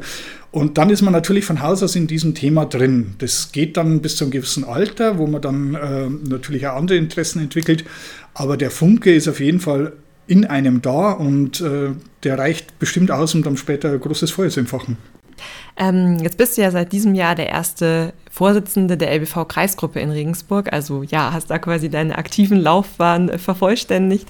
Und 0.52 0.78
dann 0.78 0.90
ist 0.90 1.02
man 1.02 1.12
natürlich 1.12 1.44
von 1.44 1.62
Haus 1.62 1.84
aus 1.84 1.98
in 1.98 2.08
diesem 2.08 2.34
Thema 2.34 2.66
drin. 2.66 3.16
Das 3.18 3.52
geht 3.52 3.75
dann 3.75 4.00
bis 4.00 4.16
zu 4.16 4.24
einem 4.24 4.32
gewissen 4.32 4.64
Alter, 4.64 5.18
wo 5.18 5.28
man 5.28 5.42
dann 5.42 5.75
äh, 5.75 6.08
natürlich 6.30 6.66
auch 6.66 6.78
andere 6.78 6.98
Interessen 6.98 7.42
entwickelt. 7.42 7.84
Aber 8.34 8.56
der 8.56 8.72
Funke 8.72 9.14
ist 9.14 9.28
auf 9.28 9.42
jeden 9.42 9.60
Fall 9.60 9.92
in 10.28 10.46
einem 10.46 10.82
da 10.82 11.12
und 11.12 11.60
äh, 11.60 11.90
der 12.24 12.40
reicht 12.40 12.80
bestimmt 12.80 13.12
aus, 13.12 13.36
um 13.36 13.44
dann 13.44 13.58
später 13.58 13.92
ein 13.92 14.00
großes 14.00 14.32
Feuer 14.32 14.50
zu 14.50 14.62
entfachen. 14.62 14.96
Ähm, 15.77 16.20
jetzt 16.20 16.38
bist 16.38 16.58
du 16.58 16.62
ja 16.62 16.72
seit 16.72 16.92
diesem 16.92 17.15
Jahr 17.15 17.36
der 17.36 17.50
erste 17.50 18.13
Vorsitzende 18.36 18.98
der 18.98 19.13
LBV-Kreisgruppe 19.13 20.01
in 20.01 20.10
Regensburg. 20.10 20.74
Also 20.74 21.04
ja, 21.04 21.32
hast 21.32 21.50
da 21.50 21.58
quasi 21.58 21.89
deine 21.89 22.18
aktiven 22.18 22.60
Laufbahn 22.60 23.39
vervollständigt. 23.39 24.27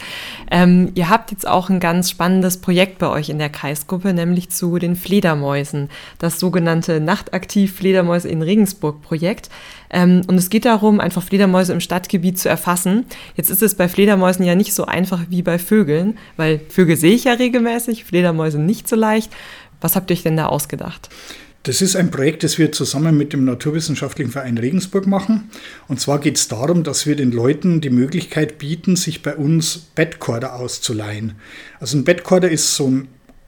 Ähm, 0.51 0.91
ihr 0.93 1.09
habt 1.09 1.31
jetzt 1.31 1.47
auch 1.47 1.69
ein 1.69 1.79
ganz 1.79 2.11
spannendes 2.11 2.57
Projekt 2.57 2.99
bei 2.99 3.09
euch 3.09 3.29
in 3.29 3.39
der 3.39 3.49
Kreisgruppe, 3.49 4.13
nämlich 4.13 4.49
zu 4.51 4.77
den 4.77 4.95
Fledermäusen. 4.95 5.89
Das 6.19 6.39
sogenannte 6.39 6.99
Nachtaktiv 6.99 7.75
Fledermäuse 7.75 8.29
in 8.29 8.43
Regensburg-Projekt. 8.43 9.49
Ähm, 9.89 10.21
und 10.27 10.35
es 10.35 10.51
geht 10.51 10.65
darum, 10.65 10.99
einfach 10.99 11.23
Fledermäuse 11.23 11.73
im 11.73 11.79
Stadtgebiet 11.79 12.37
zu 12.37 12.47
erfassen. 12.47 13.05
Jetzt 13.35 13.49
ist 13.49 13.63
es 13.63 13.73
bei 13.73 13.87
Fledermäusen 13.87 14.45
ja 14.45 14.53
nicht 14.53 14.75
so 14.75 14.85
einfach 14.85 15.21
wie 15.29 15.41
bei 15.41 15.57
Vögeln, 15.57 16.19
weil 16.37 16.59
Vögel 16.69 16.95
sehe 16.95 17.13
ich 17.13 17.23
ja 17.23 17.33
regelmäßig, 17.33 18.05
Fledermäuse 18.05 18.59
nicht 18.59 18.87
so 18.87 18.95
leicht. 18.95 19.31
Was 19.85 19.95
habt 19.95 20.09
ihr 20.09 20.15
euch 20.15 20.23
denn 20.23 20.35
da 20.35 20.47
ausgedacht? 20.47 21.09
Das 21.61 21.79
ist 21.79 21.95
ein 21.95 22.09
Projekt, 22.09 22.43
das 22.43 22.57
wir 22.57 22.71
zusammen 22.71 23.15
mit 23.15 23.33
dem 23.33 23.45
Naturwissenschaftlichen 23.45 24.31
Verein 24.31 24.57
Regensburg 24.57 25.05
machen. 25.05 25.51
Und 25.87 26.01
zwar 26.01 26.17
geht 26.17 26.37
es 26.37 26.47
darum, 26.47 26.83
dass 26.83 27.05
wir 27.05 27.15
den 27.15 27.31
Leuten 27.31 27.81
die 27.81 27.91
Möglichkeit 27.91 28.57
bieten, 28.57 28.95
sich 28.95 29.21
bei 29.21 29.35
uns 29.35 29.77
Bettkorder 29.93 30.55
auszuleihen. 30.55 31.33
Also 31.79 31.99
ein 31.99 32.03
Bettkorder 32.03 32.49
ist 32.49 32.75
so 32.75 32.87
ein 32.87 33.07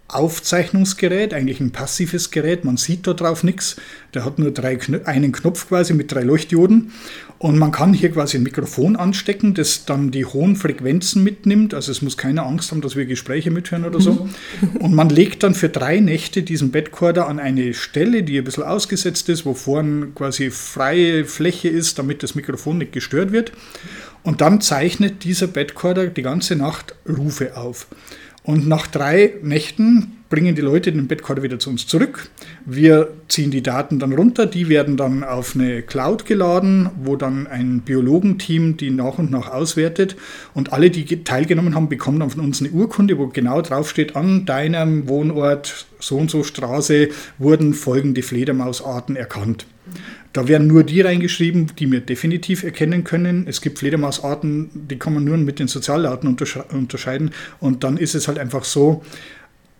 Aufzeichnungsgerät, 0.10 1.34
eigentlich 1.34 1.60
ein 1.60 1.72
passives 1.72 2.32
Gerät. 2.32 2.64
Man 2.64 2.78
sieht 2.78 3.08
da 3.08 3.14
drauf 3.14 3.44
nichts. 3.44 3.76
Der 4.14 4.24
hat 4.24 4.40
nur 4.40 4.52
drei, 4.52 4.80
einen 5.04 5.34
Knopf 5.34 5.68
quasi 5.68 5.94
mit 5.94 6.12
drei 6.12 6.24
Leuchtdioden. 6.24 6.92
Und 7.40 7.60
man 7.60 7.72
kann 7.72 7.94
hier 7.94 8.12
quasi 8.12 8.38
ein 8.38 8.44
Mikrofon 8.44 8.96
anstecken, 8.96 9.54
das 9.54 9.86
dann 9.86 10.10
die 10.10 10.26
hohen 10.26 10.56
Frequenzen 10.56 11.24
mitnimmt. 11.24 11.74
Also 11.74 11.92
es 11.92 12.02
muss 12.02 12.18
keine 12.18 12.44
Angst 12.44 12.72
haben, 12.72 12.82
dass 12.82 12.96
wir 12.96 13.06
Gespräche 13.06 13.52
mithören 13.52 13.86
oder 13.86 14.00
so. 14.00 14.30
Und 14.80 14.94
man 14.94 15.10
legt 15.10 15.44
dann 15.44 15.54
für 15.54 15.70
drei 15.70 16.00
Nächte 16.00 16.42
diesen 16.42 16.72
Bettkorder 16.72 17.28
an 17.28 17.40
eine 17.40 17.74
Stelle, 17.74 18.24
die 18.24 18.38
ein 18.38 18.44
bisschen 18.46 18.64
ausgesetzt 18.64 19.28
ist, 19.30 19.46
wo 19.46 19.54
vorn 19.54 20.14
quasi 20.16 20.52
freie 20.52 21.26
Fläche 21.26 21.68
ist, 21.68 22.00
damit 22.00 22.24
das 22.24 22.34
Mikrofon 22.34 22.78
nicht 22.80 22.94
gestört 22.94 23.32
wird. 23.34 23.52
Und 24.24 24.42
dann 24.42 24.62
zeichnet 24.62 25.24
dieser 25.24 25.48
Bettkorder 25.48 26.08
die 26.08 26.22
ganze 26.24 26.56
Nacht 26.56 26.96
Rufe 27.08 27.56
auf. 27.56 27.88
Und 28.48 28.66
nach 28.66 28.88
drei 28.88 29.34
Nächten 29.44 30.20
bringen 30.30 30.56
die 30.56 30.62
Leute 30.62 30.94
den 30.94 31.08
Bettkorder 31.08 31.44
wieder 31.44 31.60
zu 31.60 31.70
uns 31.70 31.86
zurück. 31.86 32.30
Wir 32.66 33.10
ziehen 33.28 33.52
die 33.52 33.62
Daten 33.62 34.00
dann 34.00 34.14
runter, 34.14 34.46
die 34.46 34.70
werden 34.70 34.96
dann 34.96 35.26
auf 35.26 35.54
eine 35.54 35.82
Cloud 35.82 36.26
geladen, 36.26 36.90
wo 37.04 37.18
dann 37.18 37.46
ein 37.46 37.82
Biologenteam 37.82 38.78
die 38.78 38.90
nach 38.90 39.18
und 39.18 39.32
nach 39.32 39.52
auswertet. 39.52 40.16
Und 40.54 40.72
alle, 40.72 40.90
die 40.90 41.26
teilgenommen 41.26 41.76
haben, 41.76 41.90
bekommen 41.90 42.22
dann 42.22 42.30
von 42.30 42.40
uns 42.40 42.62
eine 42.62 42.72
Urkunde, 42.72 43.18
wo 43.18 43.28
genau 43.28 43.62
draufsteht, 43.62 44.16
an 44.16 44.46
deinem 44.46 45.10
Wohnort 45.10 45.86
so 46.00 46.16
und 46.16 46.32
so 46.32 46.46
Straße 46.46 47.10
wurden 47.38 47.74
folgende 47.74 48.24
Fledermausarten 48.24 49.18
erkannt. 49.18 49.66
Da 50.38 50.48
werden 50.48 50.68
nur 50.68 50.84
die 50.84 51.02
reingeschrieben, 51.02 51.72
die 51.80 51.92
wir 51.92 52.00
definitiv 52.00 52.62
erkennen 52.62 53.04
können. 53.04 53.48
Es 53.48 53.60
gibt 53.60 53.80
Fledermausarten, 53.80 54.70
die 54.88 55.00
kann 55.00 55.16
man 55.16 55.24
nur 55.24 55.36
mit 55.38 55.58
den 55.58 55.68
Sozialarten 55.68 56.38
unterscheiden. 56.72 57.32
Und 57.60 57.84
dann 57.84 57.98
ist 57.98 58.14
es 58.14 58.28
halt 58.28 58.38
einfach 58.38 58.64
so, 58.64 59.04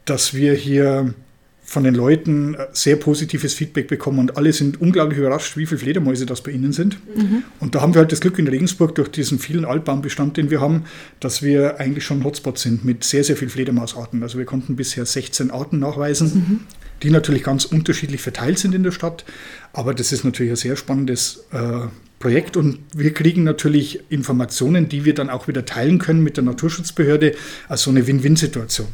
dass 0.06 0.34
wir 0.34 0.56
hier 0.56 1.14
von 1.62 1.84
den 1.84 1.94
Leuten 1.94 2.58
sehr 2.72 2.96
positives 2.96 3.54
Feedback 3.54 3.88
bekommen 3.88 4.18
und 4.18 4.36
alle 4.36 4.52
sind 4.52 4.82
unglaublich 4.82 5.20
überrascht, 5.20 5.58
wie 5.58 5.68
viele 5.68 5.78
Fledermäuse 5.78 6.26
das 6.26 6.42
bei 6.42 6.50
ihnen 6.50 6.74
sind. 6.74 6.98
Mhm. 7.16 7.44
Und 7.60 7.76
da 7.76 7.82
haben 7.82 7.94
wir 7.94 8.00
halt 8.00 8.12
das 8.12 8.22
Glück 8.22 8.40
in 8.40 8.48
Regensburg 8.48 8.96
durch 8.96 9.10
diesen 9.10 9.38
vielen 9.38 9.64
Altbaumbestand, 9.64 10.38
den 10.38 10.50
wir 10.50 10.60
haben, 10.60 10.86
dass 11.20 11.44
wir 11.44 11.80
eigentlich 11.80 12.04
schon 12.04 12.24
Hotspot 12.24 12.58
sind 12.58 12.84
mit 12.84 13.04
sehr, 13.04 13.24
sehr 13.24 13.38
vielen 13.38 13.52
Fledermausarten. 13.52 14.24
Also 14.24 14.40
wir 14.40 14.46
konnten 14.46 14.76
bisher 14.76 15.06
16 15.06 15.52
Arten 15.52 15.78
nachweisen. 15.78 16.34
Mhm 16.34 16.60
die 17.04 17.10
natürlich 17.10 17.44
ganz 17.44 17.66
unterschiedlich 17.66 18.22
verteilt 18.22 18.60
sind 18.60 18.74
in 18.76 18.84
der 18.84 18.92
Stadt. 18.92 19.26
Aber 19.74 19.94
das 19.94 20.12
ist 20.12 20.24
natürlich 20.24 20.52
ein 20.52 20.58
sehr 20.58 20.76
spannendes 20.76 21.46
äh, 21.52 21.88
Projekt 22.20 22.58
und 22.58 22.80
wir 22.96 23.14
kriegen 23.14 23.44
natürlich 23.44 24.00
Informationen, 24.10 24.90
die 24.90 25.06
wir 25.06 25.14
dann 25.14 25.30
auch 25.30 25.48
wieder 25.48 25.66
teilen 25.66 26.00
können 26.00 26.24
mit 26.24 26.36
der 26.36 26.44
Naturschutzbehörde, 26.44 27.36
also 27.70 27.92
eine 27.92 28.08
Win-Win-Situation. 28.08 28.88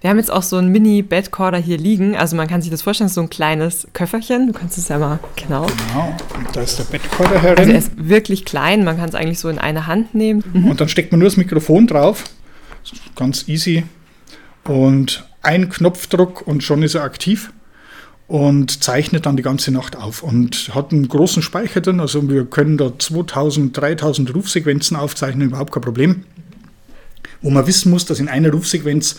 Wir 0.00 0.10
haben 0.10 0.16
jetzt 0.16 0.32
auch 0.32 0.42
so 0.42 0.56
einen 0.56 0.72
Mini-Bedcorder 0.72 1.58
hier 1.58 1.78
liegen, 1.78 2.16
also 2.16 2.34
man 2.34 2.48
kann 2.48 2.62
sich 2.62 2.72
das 2.72 2.82
vorstellen, 2.82 3.08
so 3.08 3.20
ein 3.20 3.30
kleines 3.30 3.86
Köfferchen, 3.92 4.48
du 4.48 4.52
kannst 4.52 4.78
es 4.78 4.88
ja 4.88 4.98
mal, 4.98 5.20
genau. 5.36 5.66
Genau, 5.66 6.16
und 6.34 6.56
da 6.56 6.62
ist 6.62 6.76
der 6.80 6.84
Bedcorder 6.84 7.40
herin. 7.40 7.58
Also 7.58 7.70
er 7.70 7.78
ist 7.78 7.92
wirklich 7.96 8.44
klein, 8.44 8.82
man 8.82 8.96
kann 8.96 9.08
es 9.08 9.14
eigentlich 9.14 9.38
so 9.38 9.48
in 9.48 9.58
eine 9.58 9.86
Hand 9.86 10.16
nehmen. 10.16 10.42
Mhm. 10.52 10.68
Und 10.68 10.80
dann 10.80 10.88
steckt 10.88 11.12
man 11.12 11.20
nur 11.20 11.28
das 11.28 11.36
Mikrofon 11.36 11.86
drauf, 11.86 12.24
ganz 13.14 13.46
easy 13.46 13.84
und 14.64 15.24
ein 15.46 15.68
Knopfdruck 15.68 16.46
und 16.46 16.62
schon 16.62 16.82
ist 16.82 16.94
er 16.94 17.04
aktiv 17.04 17.52
und 18.26 18.82
zeichnet 18.82 19.26
dann 19.26 19.36
die 19.36 19.42
ganze 19.42 19.70
Nacht 19.70 19.96
auf 19.96 20.22
und 20.22 20.74
hat 20.74 20.92
einen 20.92 21.08
großen 21.08 21.42
Speicher 21.42 21.80
drin. 21.80 22.00
Also 22.00 22.28
wir 22.28 22.44
können 22.44 22.76
da 22.76 22.98
2000, 22.98 23.76
3000 23.76 24.34
Rufsequenzen 24.34 24.96
aufzeichnen, 24.96 25.48
überhaupt 25.48 25.72
kein 25.72 25.82
Problem. 25.82 26.24
Wo 27.42 27.50
man 27.50 27.66
wissen 27.66 27.90
muss, 27.90 28.06
dass 28.06 28.18
in 28.18 28.28
einer 28.28 28.50
Rufsequenz 28.50 29.16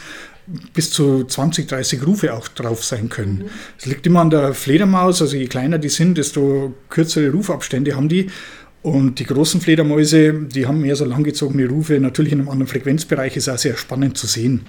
bis 0.74 0.92
zu 0.92 1.24
20, 1.24 1.68
30 1.68 2.06
Rufe 2.06 2.34
auch 2.34 2.48
drauf 2.50 2.84
sein 2.84 3.10
können. 3.10 3.46
Es 3.78 3.86
mhm. 3.86 3.92
liegt 3.92 4.08
immer 4.08 4.22
an 4.22 4.30
der 4.30 4.54
Fledermaus, 4.54 5.22
also 5.22 5.36
je 5.36 5.48
kleiner 5.48 5.78
die 5.78 5.90
sind, 5.90 6.18
desto 6.18 6.74
kürzere 6.90 7.32
Rufabstände 7.32 7.96
haben 7.96 8.10
die. 8.10 8.30
Und 8.82 9.20
die 9.20 9.26
großen 9.26 9.60
Fledermäuse, 9.60 10.34
die 10.34 10.66
haben 10.66 10.82
mehr 10.82 10.96
so 10.96 11.04
langgezogene 11.04 11.68
Rufe, 11.68 12.00
natürlich 12.00 12.32
in 12.32 12.40
einem 12.40 12.50
anderen 12.50 12.70
Frequenzbereich, 12.70 13.36
ist 13.36 13.50
auch 13.50 13.58
sehr 13.58 13.76
spannend 13.76 14.18
zu 14.18 14.28
sehen. 14.28 14.66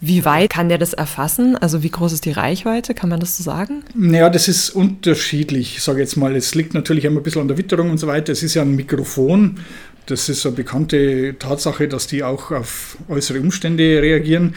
Wie 0.00 0.24
weit 0.24 0.50
kann 0.50 0.70
der 0.70 0.78
das 0.78 0.94
erfassen? 0.94 1.56
Also 1.56 1.82
wie 1.82 1.90
groß 1.90 2.12
ist 2.12 2.24
die 2.24 2.32
Reichweite? 2.32 2.94
Kann 2.94 3.10
man 3.10 3.20
das 3.20 3.36
so 3.36 3.42
sagen? 3.42 3.84
Naja, 3.94 4.30
das 4.30 4.48
ist 4.48 4.70
unterschiedlich. 4.70 5.76
Ich 5.76 5.82
sage 5.82 6.00
jetzt 6.00 6.16
mal, 6.16 6.34
es 6.36 6.54
liegt 6.54 6.72
natürlich 6.72 7.04
immer 7.04 7.20
ein 7.20 7.22
bisschen 7.22 7.42
an 7.42 7.48
der 7.48 7.58
Witterung 7.58 7.90
und 7.90 7.98
so 7.98 8.06
weiter. 8.06 8.32
Es 8.32 8.42
ist 8.42 8.54
ja 8.54 8.62
ein 8.62 8.74
Mikrofon. 8.74 9.60
Das 10.06 10.28
ist 10.30 10.46
eine 10.46 10.56
bekannte 10.56 11.36
Tatsache, 11.38 11.86
dass 11.86 12.06
die 12.06 12.24
auch 12.24 12.50
auf 12.50 12.96
äußere 13.08 13.40
Umstände 13.40 14.00
reagieren. 14.00 14.54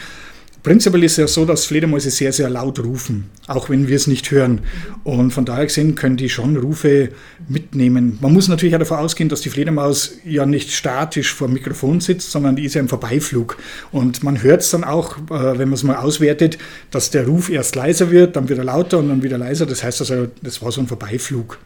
Prinzipiell 0.64 1.04
ist 1.04 1.12
es 1.12 1.18
ja 1.18 1.26
so, 1.28 1.44
dass 1.44 1.66
Fledermäuse 1.66 2.10
sehr, 2.10 2.32
sehr 2.32 2.48
laut 2.48 2.78
rufen, 2.78 3.30
auch 3.48 3.68
wenn 3.68 3.86
wir 3.86 3.96
es 3.96 4.06
nicht 4.06 4.30
hören. 4.30 4.62
Und 5.04 5.30
von 5.30 5.44
daher 5.44 5.66
gesehen 5.66 5.94
können 5.94 6.16
die 6.16 6.30
schon 6.30 6.56
Rufe 6.56 7.10
mitnehmen. 7.48 8.16
Man 8.22 8.32
muss 8.32 8.48
natürlich 8.48 8.74
auch 8.74 8.78
davon 8.78 8.96
ausgehen, 8.96 9.28
dass 9.28 9.42
die 9.42 9.50
Fledermaus 9.50 10.12
ja 10.24 10.46
nicht 10.46 10.72
statisch 10.72 11.34
vor 11.34 11.48
dem 11.48 11.54
Mikrofon 11.54 12.00
sitzt, 12.00 12.30
sondern 12.30 12.56
die 12.56 12.64
ist 12.64 12.72
ja 12.72 12.80
im 12.80 12.88
Vorbeiflug. 12.88 13.58
Und 13.92 14.24
man 14.24 14.42
hört 14.42 14.62
es 14.62 14.70
dann 14.70 14.84
auch, 14.84 15.18
äh, 15.18 15.58
wenn 15.58 15.68
man 15.68 15.74
es 15.74 15.82
mal 15.82 15.96
auswertet, 15.96 16.56
dass 16.90 17.10
der 17.10 17.26
Ruf 17.26 17.50
erst 17.50 17.76
leiser 17.76 18.10
wird, 18.10 18.34
dann 18.34 18.48
wieder 18.48 18.64
lauter 18.64 19.00
und 19.00 19.10
dann 19.10 19.22
wieder 19.22 19.36
leiser. 19.36 19.66
Das 19.66 19.84
heißt 19.84 20.00
also, 20.00 20.28
das 20.40 20.62
war 20.62 20.72
so 20.72 20.80
ein 20.80 20.86
Vorbeiflug. 20.86 21.58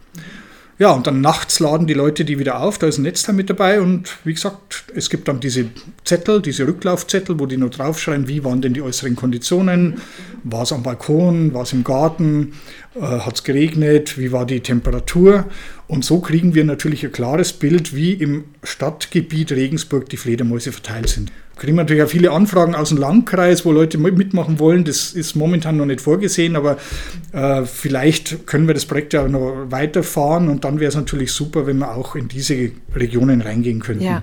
Ja, 0.78 0.92
und 0.92 1.08
dann 1.08 1.20
nachts 1.20 1.58
laden 1.58 1.88
die 1.88 1.94
Leute 1.94 2.24
die 2.24 2.38
wieder 2.38 2.60
auf, 2.60 2.78
da 2.78 2.86
ist 2.86 2.98
ein 2.98 3.02
Netzteil 3.02 3.34
mit 3.34 3.50
dabei 3.50 3.80
und 3.80 4.16
wie 4.22 4.32
gesagt, 4.32 4.84
es 4.94 5.10
gibt 5.10 5.26
dann 5.26 5.40
diese 5.40 5.66
Zettel, 6.04 6.40
diese 6.40 6.68
Rücklaufzettel, 6.68 7.40
wo 7.40 7.46
die 7.46 7.56
nur 7.56 7.70
draufschreiben, 7.70 8.28
wie 8.28 8.44
waren 8.44 8.62
denn 8.62 8.74
die 8.74 8.82
äußeren 8.82 9.16
Konditionen, 9.16 10.00
war 10.44 10.62
es 10.62 10.72
am 10.72 10.84
Balkon, 10.84 11.52
war 11.52 11.62
es 11.62 11.72
im 11.72 11.82
Garten, 11.82 12.52
äh, 12.94 13.00
hat 13.00 13.34
es 13.34 13.42
geregnet, 13.42 14.18
wie 14.18 14.30
war 14.30 14.46
die 14.46 14.60
Temperatur 14.60 15.46
und 15.88 16.04
so 16.04 16.20
kriegen 16.20 16.54
wir 16.54 16.64
natürlich 16.64 17.04
ein 17.04 17.12
klares 17.12 17.52
Bild, 17.52 17.94
wie 17.94 18.12
im 18.12 18.44
Stadtgebiet 18.62 19.52
Regensburg 19.52 20.08
die 20.08 20.16
Fledermäuse 20.16 20.70
verteilt 20.70 21.08
sind 21.08 21.32
kriegen 21.58 21.76
wir 21.76 21.82
natürlich 21.82 22.02
auch 22.02 22.08
viele 22.08 22.30
Anfragen 22.30 22.74
aus 22.74 22.90
dem 22.90 22.98
Landkreis, 22.98 23.64
wo 23.64 23.72
Leute 23.72 23.98
mitmachen 23.98 24.58
wollen. 24.58 24.84
Das 24.84 25.12
ist 25.12 25.34
momentan 25.34 25.76
noch 25.76 25.86
nicht 25.86 26.00
vorgesehen, 26.00 26.56
aber 26.56 26.78
äh, 27.32 27.64
vielleicht 27.64 28.46
können 28.46 28.66
wir 28.66 28.74
das 28.74 28.86
Projekt 28.86 29.12
ja 29.12 29.26
noch 29.28 29.66
weiterfahren 29.68 30.48
und 30.48 30.64
dann 30.64 30.80
wäre 30.80 30.88
es 30.88 30.94
natürlich 30.94 31.32
super, 31.32 31.66
wenn 31.66 31.78
wir 31.78 31.94
auch 31.94 32.14
in 32.14 32.28
diese 32.28 32.70
Regionen 32.94 33.40
reingehen 33.40 33.80
könnten. 33.80 34.04
Ja. 34.04 34.22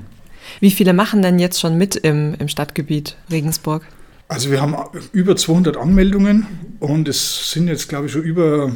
Wie 0.59 0.71
viele 0.71 0.93
machen 0.93 1.21
denn 1.21 1.39
jetzt 1.39 1.59
schon 1.59 1.77
mit 1.77 1.95
im, 1.95 2.35
im 2.39 2.47
Stadtgebiet 2.47 3.17
Regensburg? 3.31 3.83
Also 4.27 4.49
wir 4.49 4.61
haben 4.61 4.75
über 5.11 5.35
200 5.35 5.77
Anmeldungen 5.77 6.47
und 6.79 7.07
es 7.07 7.51
sind 7.51 7.67
jetzt, 7.67 7.89
glaube 7.89 8.07
ich, 8.07 8.11
schon 8.11 8.23
über 8.23 8.71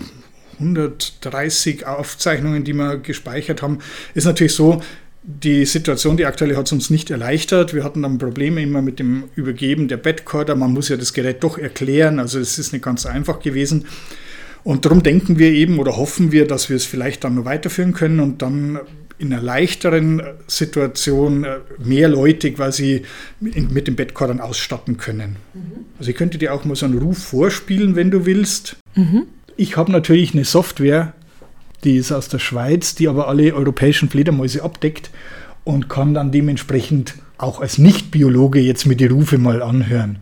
130 0.60 1.86
Aufzeichnungen, 1.86 2.64
die 2.64 2.74
wir 2.74 2.98
gespeichert 2.98 3.62
haben. 3.62 3.80
Ist 4.14 4.26
natürlich 4.26 4.54
so, 4.54 4.82
die 5.22 5.66
Situation, 5.66 6.18
die 6.18 6.26
aktuelle, 6.26 6.56
hat 6.56 6.66
es 6.66 6.72
uns 6.72 6.90
nicht 6.90 7.12
erleichtert. 7.12 7.74
Wir 7.74 7.84
hatten 7.84 8.02
dann 8.02 8.18
Probleme 8.18 8.62
immer 8.62 8.82
mit 8.82 9.00
dem 9.00 9.26
Übergeben 9.36 9.88
der 9.88 9.98
Bettkorder. 9.98 10.56
Man 10.56 10.72
muss 10.72 10.90
ja 10.90 10.98
das 10.98 11.14
Gerät 11.14 11.44
doch 11.44 11.58
erklären, 11.58 12.20
also 12.20 12.40
es 12.40 12.58
ist 12.58 12.74
nicht 12.74 12.84
ganz 12.84 13.06
einfach 13.06 13.40
gewesen. 13.40 13.86
Und 14.64 14.86
darum 14.86 15.04
denken 15.04 15.38
wir 15.38 15.52
eben 15.52 15.80
oder 15.80 15.98
hoffen 15.98 16.32
wir, 16.32 16.48
dass 16.48 16.70
wir 16.70 16.76
es 16.76 16.86
vielleicht 16.86 17.24
dann 17.24 17.36
noch 17.36 17.46
weiterführen 17.46 17.94
können 17.94 18.20
und 18.20 18.42
dann 18.42 18.80
in 19.18 19.34
einer 19.34 19.42
leichteren 19.42 20.22
Situation 20.48 21.44
äh, 21.44 21.58
mehr 21.78 22.08
Leute 22.08 22.52
quasi 22.54 23.04
mit 23.40 23.88
dem 23.88 23.96
Bettkorn 23.96 24.40
ausstatten 24.40 24.98
können. 24.98 25.36
Mhm. 25.54 25.86
Also 25.98 26.12
ich 26.12 26.18
könnte 26.18 26.38
dir 26.38 26.54
auch 26.54 26.64
mal 26.64 26.76
so 26.76 26.86
einen 26.86 26.98
Ruf 26.98 27.18
vorspielen, 27.18 27.96
wenn 27.96 28.12
du 28.12 28.26
willst. 28.26 28.78
Mhm. 28.96 29.28
Ich 29.60 29.76
habe 29.76 29.92
natürlich 29.92 30.34
eine 30.34 30.46
Software, 30.46 31.12
die 31.84 31.98
ist 31.98 32.14
aus 32.14 32.30
der 32.30 32.40
Schweiz, 32.40 32.96
die 32.96 33.10
aber 33.10 33.28
alle 33.28 33.54
europäischen 33.54 34.10
Fledermäuse 34.10 34.64
abdeckt 34.64 35.10
und 35.66 35.90
kann 35.90 36.14
dann 36.14 36.32
dementsprechend 36.32 37.16
auch 37.38 37.60
als 37.60 37.78
Nicht-Biologe 37.78 38.62
jetzt 38.62 38.86
mir 38.86 38.96
die 38.96 39.08
Rufe 39.08 39.38
mal 39.38 39.62
anhören 39.62 40.20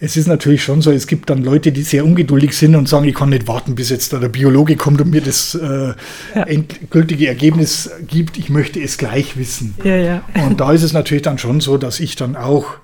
es 0.00 0.16
ist 0.16 0.28
natürlich 0.28 0.62
schon 0.62 0.80
so, 0.80 0.92
es 0.92 1.08
gibt 1.08 1.28
dann 1.28 1.42
Leute, 1.42 1.72
die 1.72 1.82
sehr 1.82 2.04
ungeduldig 2.04 2.52
sind 2.52 2.76
und 2.76 2.88
sagen, 2.88 3.06
ich 3.06 3.16
kann 3.16 3.30
nicht 3.30 3.48
warten, 3.48 3.74
bis 3.74 3.90
jetzt 3.90 4.12
da 4.12 4.18
der 4.18 4.28
Biologe 4.28 4.76
kommt 4.76 5.00
und 5.00 5.10
mir 5.10 5.20
das 5.20 5.56
äh, 5.56 5.94
ja. 6.34 6.42
endgültige 6.44 7.26
Ergebnis 7.26 7.90
gibt. 8.06 8.38
Ich 8.38 8.48
möchte 8.48 8.80
es 8.80 8.96
gleich 8.96 9.36
wissen. 9.36 9.74
Ja, 9.82 9.96
ja. 9.96 10.22
Und 10.46 10.60
da 10.60 10.72
ist 10.72 10.84
es 10.84 10.92
natürlich 10.92 11.24
dann 11.24 11.38
schon 11.38 11.60
so, 11.60 11.78
dass 11.78 11.98
ich 11.98 12.14
dann 12.14 12.36
auch 12.36 12.76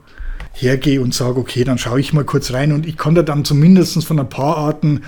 hergehe 0.55 1.01
und 1.01 1.15
sage, 1.15 1.39
okay, 1.39 1.63
dann 1.63 1.79
schaue 1.79 2.01
ich 2.01 2.13
mal 2.13 2.25
kurz 2.25 2.53
rein 2.53 2.73
und 2.73 2.87
ich 2.87 2.97
kann 2.97 3.15
da 3.15 3.23
dann 3.23 3.45
zumindest 3.45 4.05
von 4.05 4.19
ein 4.19 4.29
paar 4.29 4.57
Arten 4.57 5.03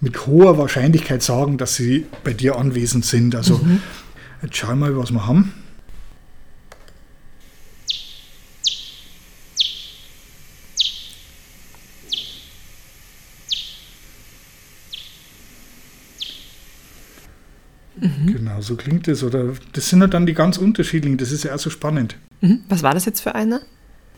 mit 0.00 0.26
hoher 0.26 0.58
Wahrscheinlichkeit 0.58 1.22
sagen, 1.22 1.58
dass 1.58 1.74
sie 1.76 2.06
bei 2.24 2.32
dir 2.32 2.56
anwesend 2.56 3.04
sind. 3.04 3.34
Also 3.34 3.58
mhm. 3.58 3.82
jetzt 4.42 4.56
schauen 4.56 4.78
wir 4.78 4.90
mal, 4.90 4.96
was 4.96 5.10
wir 5.10 5.26
haben. 5.26 5.52
Mhm. 18.00 18.32
Genau, 18.32 18.60
so 18.62 18.76
klingt 18.76 19.08
es. 19.08 19.22
Oder 19.22 19.52
das 19.72 19.88
sind 19.88 20.00
halt 20.00 20.14
dann 20.14 20.26
die 20.26 20.34
ganz 20.34 20.56
unterschiedlichen. 20.56 21.18
Das 21.18 21.32
ist 21.32 21.44
ja 21.44 21.54
auch 21.54 21.58
so 21.58 21.70
spannend. 21.70 22.16
Mhm. 22.40 22.60
Was 22.68 22.82
war 22.82 22.94
das 22.94 23.04
jetzt 23.04 23.20
für 23.20 23.34
eine? 23.34 23.60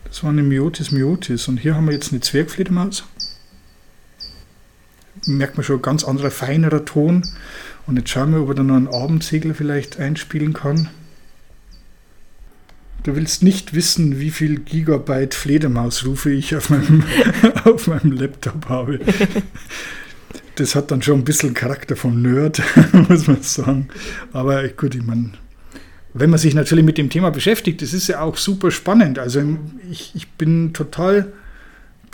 Das 0.05 0.23
war 0.23 0.29
eine 0.29 0.43
Myotis 0.43 0.91
myotis. 0.91 1.47
Und 1.47 1.57
hier 1.57 1.75
haben 1.75 1.85
wir 1.85 1.93
jetzt 1.93 2.11
eine 2.11 2.21
Zwergfledermaus. 2.21 3.03
Merkt 5.25 5.57
man 5.57 5.63
schon, 5.63 5.81
ganz 5.81 6.03
anderer, 6.03 6.31
feinerer 6.31 6.85
Ton. 6.85 7.23
Und 7.87 7.97
jetzt 7.97 8.09
schauen 8.09 8.31
wir, 8.31 8.41
ob 8.41 8.49
er 8.49 8.55
da 8.55 8.63
noch 8.63 8.75
einen 8.75 8.87
Abendsegler 8.87 9.53
vielleicht 9.53 9.99
einspielen 9.99 10.53
kann. 10.53 10.89
Du 13.03 13.15
willst 13.15 13.43
nicht 13.43 13.73
wissen, 13.73 14.19
wie 14.19 14.31
viel 14.31 14.59
Gigabyte 14.59 15.33
Fledermausrufe 15.33 16.31
ich 16.31 16.55
auf 16.55 16.69
meinem, 16.69 17.03
auf 17.65 17.87
meinem 17.87 18.13
Laptop 18.13 18.69
habe 18.69 18.99
das 20.55 20.75
hat 20.75 20.91
dann 20.91 21.01
schon 21.01 21.19
ein 21.19 21.25
bisschen 21.25 21.53
Charakter 21.53 21.95
vom 21.95 22.21
Nerd, 22.21 22.61
muss 23.09 23.27
man 23.27 23.41
sagen. 23.41 23.87
Aber 24.31 24.67
gut, 24.69 24.95
ich 24.95 25.03
meine, 25.03 25.31
wenn 26.13 26.29
man 26.29 26.39
sich 26.39 26.53
natürlich 26.53 26.85
mit 26.85 26.97
dem 26.97 27.09
Thema 27.09 27.31
beschäftigt, 27.31 27.81
das 27.81 27.93
ist 27.93 28.07
ja 28.07 28.21
auch 28.21 28.37
super 28.37 28.71
spannend. 28.71 29.17
Also 29.17 29.41
ich, 29.89 30.11
ich 30.13 30.29
bin 30.31 30.73
total 30.73 31.31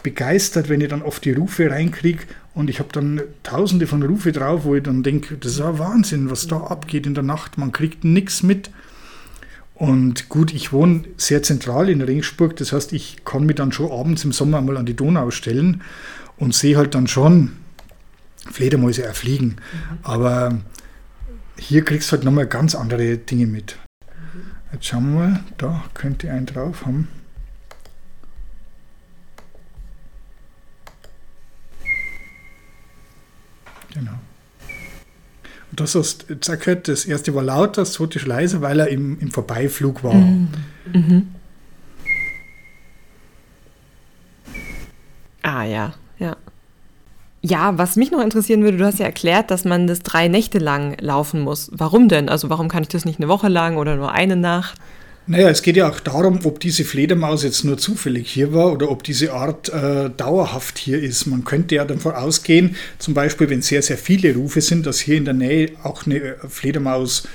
begeistert, 0.03 0.69
wenn 0.69 0.79
ich 0.79 0.87
dann 0.87 1.01
oft 1.01 1.25
die 1.25 1.33
Rufe 1.33 1.69
reinkriege 1.69 2.23
und 2.59 2.69
ich 2.69 2.79
habe 2.79 2.89
dann 2.91 3.21
tausende 3.41 3.87
von 3.87 4.03
Rufe 4.03 4.33
drauf, 4.33 4.65
wo 4.65 4.75
ich 4.75 4.83
dann 4.83 5.01
denke, 5.01 5.37
das 5.37 5.53
ist 5.53 5.59
ja 5.59 5.79
Wahnsinn, 5.79 6.29
was 6.29 6.45
da 6.45 6.57
abgeht 6.57 7.07
in 7.07 7.13
der 7.13 7.23
Nacht. 7.23 7.57
Man 7.57 7.71
kriegt 7.71 8.03
nichts 8.03 8.43
mit. 8.43 8.69
Und 9.75 10.27
gut, 10.27 10.53
ich 10.53 10.73
wohne 10.73 11.05
sehr 11.15 11.41
zentral 11.41 11.87
in 11.89 12.01
Regensburg, 12.01 12.57
das 12.57 12.73
heißt, 12.73 12.91
ich 12.91 13.23
kann 13.23 13.45
mich 13.45 13.55
dann 13.55 13.71
schon 13.71 13.89
abends 13.89 14.25
im 14.25 14.33
Sommer 14.33 14.59
mal 14.59 14.75
an 14.75 14.85
die 14.85 14.93
Donau 14.93 15.31
stellen 15.31 15.83
und 16.35 16.53
sehe 16.53 16.75
halt 16.75 16.95
dann 16.95 17.07
schon, 17.07 17.53
Fledermäuse 18.51 19.03
erfliegen. 19.03 19.55
Mhm. 19.55 19.97
Aber 20.03 20.59
hier 21.57 21.85
kriegst 21.85 22.11
du 22.11 22.17
halt 22.17 22.25
nochmal 22.25 22.47
ganz 22.47 22.75
andere 22.75 23.19
Dinge 23.19 23.47
mit. 23.47 23.77
Jetzt 24.73 24.85
schauen 24.85 25.13
wir 25.13 25.19
mal, 25.19 25.39
da 25.57 25.85
könnte 25.93 26.29
einen 26.29 26.45
drauf 26.45 26.85
haben. 26.85 27.07
Genau. 33.93 34.13
Und 35.72 35.79
das 35.79 35.96
hast 35.96 36.25
du 36.29 36.58
gehört, 36.58 36.88
das 36.88 37.05
erste 37.05 37.34
war 37.36 37.43
lauter, 37.43 37.81
das 37.81 37.93
zweite 37.93 38.19
leise, 38.25 38.62
weil 38.62 38.79
er 38.79 38.88
im, 38.88 39.19
im 39.19 39.31
Vorbeiflug 39.31 40.03
war. 40.03 40.15
Mhm. 40.15 40.48
Mhm. 40.93 41.27
Ah 45.43 45.63
ja, 45.63 45.93
ja. 46.17 46.35
Ja, 47.42 47.77
was 47.77 47.96
mich 47.96 48.11
noch 48.11 48.22
interessieren 48.22 48.63
würde, 48.63 48.77
du 48.77 48.85
hast 48.85 49.00
ja 49.00 49.05
erklärt, 49.05 49.50
dass 49.50 49.63
man 49.63 49.87
das 49.87 50.01
drei 50.01 50.27
Nächte 50.27 50.57
lang 50.57 50.98
laufen 51.00 51.40
muss. 51.40 51.70
Warum 51.72 52.09
denn? 52.09 52.27
Also 52.27 52.50
warum 52.50 52.68
kann 52.68 52.83
ich 52.83 52.90
das 52.90 53.05
nicht 53.05 53.20
eine 53.20 53.29
Woche 53.29 53.48
lang 53.48 53.77
oder 53.77 53.96
nur 53.96 54.11
eine 54.11 54.35
Nacht? 54.35 54.77
Naja, 55.31 55.48
es 55.50 55.61
geht 55.61 55.77
ja 55.77 55.87
auch 55.87 56.00
darum, 56.00 56.39
ob 56.44 56.59
diese 56.59 56.83
Fledermaus 56.83 57.44
jetzt 57.44 57.63
nur 57.63 57.77
zufällig 57.77 58.31
hier 58.31 58.51
war 58.51 58.74
oder 58.74 58.89
ob 58.89 59.03
diese 59.03 59.31
Art 59.31 59.70
äh, 59.70 60.09
dauerhaft 60.09 60.79
hier 60.79 61.00
ist. 61.00 61.27
Man 61.27 61.44
könnte 61.44 61.75
ja 61.75 61.85
davon 61.85 62.13
ausgehen, 62.13 62.75
zum 62.98 63.13
Beispiel, 63.13 63.48
wenn 63.51 63.61
sehr, 63.61 63.83
sehr 63.83 64.00
viele 64.00 64.33
Rufe 64.33 64.59
sind, 64.61 64.87
dass 64.87 65.00
hier 65.00 65.18
in 65.18 65.25
der 65.25 65.35
Nähe 65.35 65.74
auch 65.83 66.07
eine 66.07 66.37
Fledermaus 66.48 67.27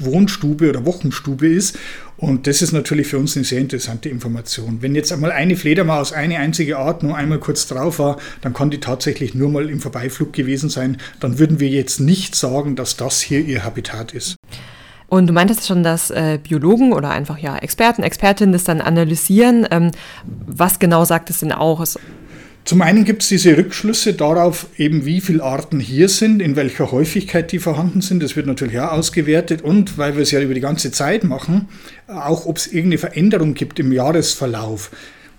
Wohnstube 0.00 0.70
oder 0.70 0.84
Wochenstube 0.86 1.46
ist. 1.46 1.78
Und 2.16 2.48
das 2.48 2.62
ist 2.62 2.72
natürlich 2.72 3.06
für 3.06 3.18
uns 3.18 3.36
eine 3.36 3.44
sehr 3.44 3.60
interessante 3.60 4.08
Information. 4.08 4.78
Wenn 4.80 4.96
jetzt 4.96 5.12
einmal 5.12 5.30
eine 5.30 5.54
Fledermaus, 5.54 6.12
eine 6.12 6.40
einzige 6.40 6.78
Art 6.78 7.04
nur 7.04 7.16
einmal 7.16 7.38
kurz 7.38 7.68
drauf 7.68 8.00
war, 8.00 8.18
dann 8.40 8.54
kann 8.54 8.70
die 8.70 8.80
tatsächlich 8.80 9.36
nur 9.36 9.50
mal 9.50 9.70
im 9.70 9.78
Vorbeiflug 9.80 10.32
gewesen 10.32 10.68
sein. 10.68 10.96
Dann 11.20 11.38
würden 11.38 11.60
wir 11.60 11.68
jetzt 11.68 12.00
nicht 12.00 12.34
sagen, 12.34 12.74
dass 12.74 12.96
das 12.96 13.20
hier 13.20 13.38
ihr 13.38 13.62
Habitat 13.62 14.14
ist. 14.14 14.34
Und 15.08 15.28
du 15.28 15.32
meintest 15.32 15.66
schon, 15.66 15.82
dass 15.82 16.10
äh, 16.10 16.38
Biologen 16.42 16.92
oder 16.92 17.10
einfach 17.10 17.38
ja 17.38 17.56
Experten, 17.56 18.02
Expertinnen 18.02 18.52
das 18.52 18.64
dann 18.64 18.80
analysieren. 18.80 19.66
Ähm, 19.70 19.92
was 20.46 20.78
genau 20.78 21.04
sagt 21.04 21.30
es 21.30 21.40
denn 21.40 21.52
auch? 21.52 21.84
Zum 22.64 22.82
einen 22.82 23.04
gibt 23.04 23.22
es 23.22 23.28
diese 23.28 23.56
Rückschlüsse 23.56 24.14
darauf, 24.14 24.66
eben 24.76 25.06
wie 25.06 25.20
viele 25.20 25.44
Arten 25.44 25.78
hier 25.78 26.08
sind, 26.08 26.42
in 26.42 26.56
welcher 26.56 26.90
Häufigkeit 26.90 27.52
die 27.52 27.60
vorhanden 27.60 28.00
sind. 28.00 28.20
Das 28.20 28.34
wird 28.34 28.48
natürlich 28.48 28.80
auch 28.80 28.90
ausgewertet 28.90 29.62
und, 29.62 29.98
weil 29.98 30.16
wir 30.16 30.24
es 30.24 30.32
ja 30.32 30.40
über 30.40 30.54
die 30.54 30.60
ganze 30.60 30.90
Zeit 30.90 31.22
machen, 31.22 31.68
auch 32.08 32.44
ob 32.46 32.56
es 32.56 32.66
irgendeine 32.66 32.98
Veränderung 32.98 33.54
gibt 33.54 33.78
im 33.78 33.92
Jahresverlauf. 33.92 34.90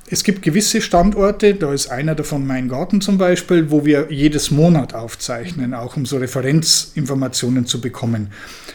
Es 0.09 0.23
gibt 0.23 0.41
gewisse 0.41 0.79
Standorte, 0.79 1.55
da 1.55 1.73
ist 1.73 1.87
einer 1.87 2.15
davon 2.15 2.47
mein 2.47 2.69
Garten 2.69 3.01
zum 3.01 3.17
Beispiel, 3.17 3.71
wo 3.71 3.85
wir 3.85 4.07
jedes 4.09 4.49
Monat 4.49 4.93
aufzeichnen, 4.93 5.73
auch 5.73 5.97
um 5.97 6.05
so 6.05 6.15
Referenzinformationen 6.15 7.65
zu 7.65 7.81
bekommen. 7.81 8.29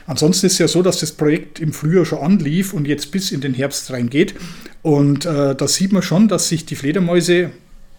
Ansonsten 0.06 0.46
ist 0.46 0.54
es 0.54 0.58
ja 0.58 0.68
so, 0.68 0.82
dass 0.82 1.00
das 1.00 1.12
Projekt 1.12 1.60
im 1.60 1.72
Frühjahr 1.72 2.04
schon 2.04 2.18
anlief 2.18 2.72
und 2.72 2.86
jetzt 2.86 3.10
bis 3.10 3.32
in 3.32 3.40
den 3.40 3.54
Herbst 3.54 3.90
reingeht. 3.90 4.34
Und 4.82 5.26
äh, 5.26 5.54
da 5.54 5.68
sieht 5.68 5.92
man 5.92 6.02
schon, 6.02 6.28
dass 6.28 6.48
sich 6.48 6.66
die 6.66 6.76
Fledermäuse 6.76 7.50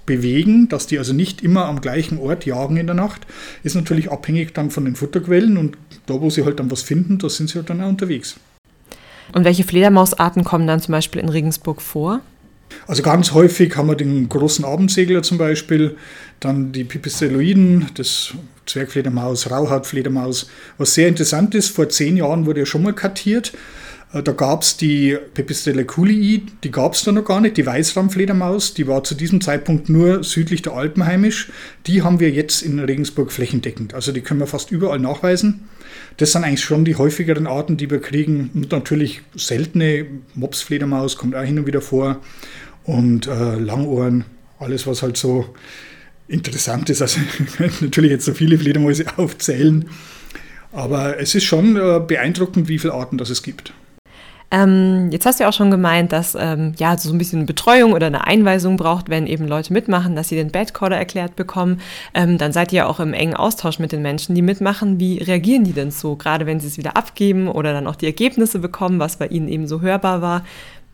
bewegen, 0.05 0.67
dass 0.67 0.87
die 0.87 0.97
also 0.97 1.13
nicht 1.13 1.41
immer 1.41 1.65
am 1.65 1.81
gleichen 1.81 2.17
Ort 2.19 2.45
jagen 2.45 2.77
in 2.77 2.87
der 2.87 2.95
Nacht, 2.95 3.21
ist 3.63 3.75
natürlich 3.75 4.11
abhängig 4.11 4.53
dann 4.53 4.69
von 4.69 4.85
den 4.85 4.95
Futterquellen 4.95 5.57
und 5.57 5.77
da, 6.05 6.19
wo 6.19 6.29
sie 6.29 6.43
halt 6.43 6.59
dann 6.59 6.69
was 6.69 6.81
finden, 6.81 7.19
da 7.19 7.29
sind 7.29 7.49
sie 7.49 7.55
halt 7.55 7.69
dann 7.69 7.81
auch 7.81 7.87
unterwegs. 7.87 8.35
Und 9.31 9.45
welche 9.45 9.63
Fledermausarten 9.63 10.43
kommen 10.43 10.67
dann 10.67 10.81
zum 10.81 10.91
Beispiel 10.91 11.21
in 11.21 11.29
Regensburg 11.29 11.81
vor? 11.81 12.19
Also 12.87 13.03
ganz 13.03 13.31
häufig 13.33 13.75
haben 13.75 13.87
wir 13.87 13.95
den 13.95 14.29
großen 14.29 14.65
Abendsegler 14.65 15.23
zum 15.23 15.37
Beispiel, 15.37 15.95
dann 16.39 16.71
die 16.71 16.83
Pipistrelloiden, 16.83 17.87
das 17.95 18.33
Zwergfledermaus, 18.65 19.49
Rauhautfledermaus. 19.49 20.49
Was 20.77 20.93
sehr 20.93 21.07
interessant 21.07 21.55
ist, 21.55 21.69
vor 21.69 21.89
zehn 21.89 22.17
Jahren 22.17 22.45
wurde 22.45 22.61
ja 22.61 22.65
schon 22.65 22.83
mal 22.83 22.93
kartiert 22.93 23.53
äh, 24.13 24.23
da 24.23 24.31
gab 24.31 24.61
es 24.61 24.77
die 24.77 25.17
Pipistrella 25.33 25.83
culii, 25.83 26.43
die 26.63 26.71
gab 26.71 26.93
es 26.93 27.03
da 27.03 27.11
noch 27.11 27.25
gar 27.25 27.41
nicht, 27.41 27.57
die 27.57 27.65
Weißrahmfledermaus, 27.65 28.73
die 28.73 28.87
war 28.87 29.03
zu 29.03 29.15
diesem 29.15 29.41
Zeitpunkt 29.41 29.89
nur 29.89 30.23
südlich 30.23 30.61
der 30.61 30.73
Alpen 30.73 31.05
heimisch. 31.05 31.51
Die 31.87 32.03
haben 32.03 32.19
wir 32.19 32.29
jetzt 32.29 32.61
in 32.61 32.79
Regensburg 32.79 33.31
flächendeckend. 33.31 33.93
Also 33.93 34.11
die 34.11 34.21
können 34.21 34.39
wir 34.39 34.47
fast 34.47 34.71
überall 34.71 34.99
nachweisen. 34.99 35.67
Das 36.17 36.31
sind 36.31 36.43
eigentlich 36.43 36.63
schon 36.63 36.85
die 36.85 36.95
häufigeren 36.95 37.47
Arten, 37.47 37.77
die 37.77 37.89
wir 37.89 37.99
kriegen. 37.99 38.51
Und 38.53 38.71
natürlich 38.71 39.21
seltene 39.35 40.05
Mopsfledermaus 40.35 41.17
kommt 41.17 41.35
auch 41.35 41.43
hin 41.43 41.59
und 41.59 41.67
wieder 41.67 41.81
vor. 41.81 42.21
Und 42.85 43.27
äh, 43.27 43.55
Langohren, 43.55 44.25
alles 44.59 44.87
was 44.87 45.03
halt 45.03 45.17
so 45.17 45.45
interessant 46.27 46.89
ist. 46.89 47.01
Also 47.01 47.19
ich 47.21 47.55
könnte 47.57 47.85
natürlich 47.85 48.11
jetzt 48.11 48.25
so 48.25 48.33
viele 48.33 48.57
Fledermäuse 48.57 49.05
aufzählen. 49.17 49.85
Aber 50.71 51.19
es 51.19 51.35
ist 51.35 51.43
schon 51.43 51.75
äh, 51.75 51.99
beeindruckend, 52.05 52.67
wie 52.67 52.79
viele 52.79 52.93
Arten 52.93 53.17
das 53.17 53.29
es 53.29 53.43
gibt. 53.43 53.73
Ähm, 54.49 55.09
jetzt 55.11 55.25
hast 55.25 55.39
du 55.39 55.43
ja 55.43 55.49
auch 55.49 55.53
schon 55.53 55.71
gemeint, 55.71 56.11
dass 56.11 56.35
ähm, 56.39 56.73
ja 56.77 56.95
so 56.95 57.11
ein 57.11 57.17
bisschen 57.17 57.47
Betreuung 57.47 57.93
oder 57.93 58.05
eine 58.05 58.27
Einweisung 58.27 58.77
braucht, 58.77 59.09
wenn 59.09 59.25
eben 59.25 59.47
Leute 59.47 59.73
mitmachen, 59.73 60.15
dass 60.15 60.29
sie 60.29 60.35
den 60.35 60.51
Badcoder 60.51 60.95
erklärt 60.95 61.35
bekommen. 61.35 61.81
Ähm, 62.13 62.37
dann 62.37 62.51
seid 62.51 62.71
ihr 62.71 62.77
ja 62.77 62.85
auch 62.85 62.99
im 62.99 63.13
engen 63.13 63.33
Austausch 63.33 63.79
mit 63.79 63.91
den 63.91 64.03
Menschen, 64.03 64.35
die 64.35 64.43
mitmachen. 64.43 64.99
Wie 64.99 65.17
reagieren 65.17 65.63
die 65.63 65.73
denn 65.73 65.89
so, 65.89 66.15
gerade 66.15 66.45
wenn 66.45 66.59
sie 66.59 66.67
es 66.67 66.77
wieder 66.77 66.95
abgeben 66.97 67.47
oder 67.47 67.73
dann 67.73 67.87
auch 67.87 67.95
die 67.95 68.05
Ergebnisse 68.05 68.59
bekommen, 68.59 68.99
was 68.99 69.17
bei 69.17 69.27
ihnen 69.27 69.47
eben 69.47 69.67
so 69.67 69.81
hörbar 69.81 70.21
war? 70.21 70.43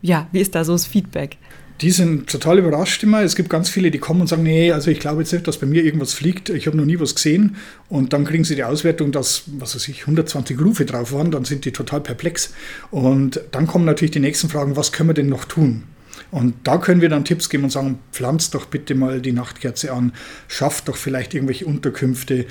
ja, 0.02 0.26
wie 0.32 0.40
ist 0.40 0.54
da 0.54 0.64
so 0.64 0.72
das 0.72 0.86
Feedback? 0.86 1.36
Die 1.80 1.90
sind 1.90 2.28
total 2.28 2.58
überrascht 2.58 3.02
immer. 3.02 3.22
Es 3.22 3.36
gibt 3.36 3.48
ganz 3.48 3.70
viele, 3.70 3.90
die 3.90 3.98
kommen 3.98 4.20
und 4.20 4.26
sagen, 4.26 4.42
nee, 4.42 4.70
also 4.70 4.90
ich 4.90 5.00
glaube 5.00 5.22
jetzt 5.22 5.32
nicht, 5.32 5.48
dass 5.48 5.56
bei 5.56 5.66
mir 5.66 5.82
irgendwas 5.82 6.12
fliegt. 6.12 6.50
Ich 6.50 6.66
habe 6.66 6.76
noch 6.76 6.84
nie 6.84 7.00
was 7.00 7.14
gesehen. 7.14 7.56
Und 7.88 8.12
dann 8.12 8.26
kriegen 8.26 8.44
sie 8.44 8.54
die 8.54 8.64
Auswertung, 8.64 9.12
dass, 9.12 9.44
was 9.46 9.74
weiß 9.74 9.88
ich, 9.88 10.02
120 10.02 10.60
Rufe 10.60 10.84
drauf 10.84 11.12
waren. 11.12 11.30
Dann 11.30 11.46
sind 11.46 11.64
die 11.64 11.72
total 11.72 12.02
perplex. 12.02 12.52
Und 12.90 13.40
dann 13.52 13.66
kommen 13.66 13.86
natürlich 13.86 14.10
die 14.10 14.20
nächsten 14.20 14.50
Fragen, 14.50 14.76
was 14.76 14.92
können 14.92 15.08
wir 15.08 15.14
denn 15.14 15.28
noch 15.28 15.46
tun? 15.46 15.84
Und 16.30 16.54
da 16.64 16.78
können 16.78 17.00
wir 17.00 17.08
dann 17.08 17.24
Tipps 17.24 17.48
geben 17.48 17.64
und 17.64 17.70
sagen, 17.70 17.98
pflanzt 18.12 18.54
doch 18.54 18.66
bitte 18.66 18.94
mal 18.94 19.20
die 19.20 19.32
Nachtkerze 19.32 19.92
an, 19.92 20.12
schafft 20.48 20.88
doch 20.88 20.96
vielleicht 20.96 21.34
irgendwelche 21.34 21.66
Unterkünfte 21.66 22.46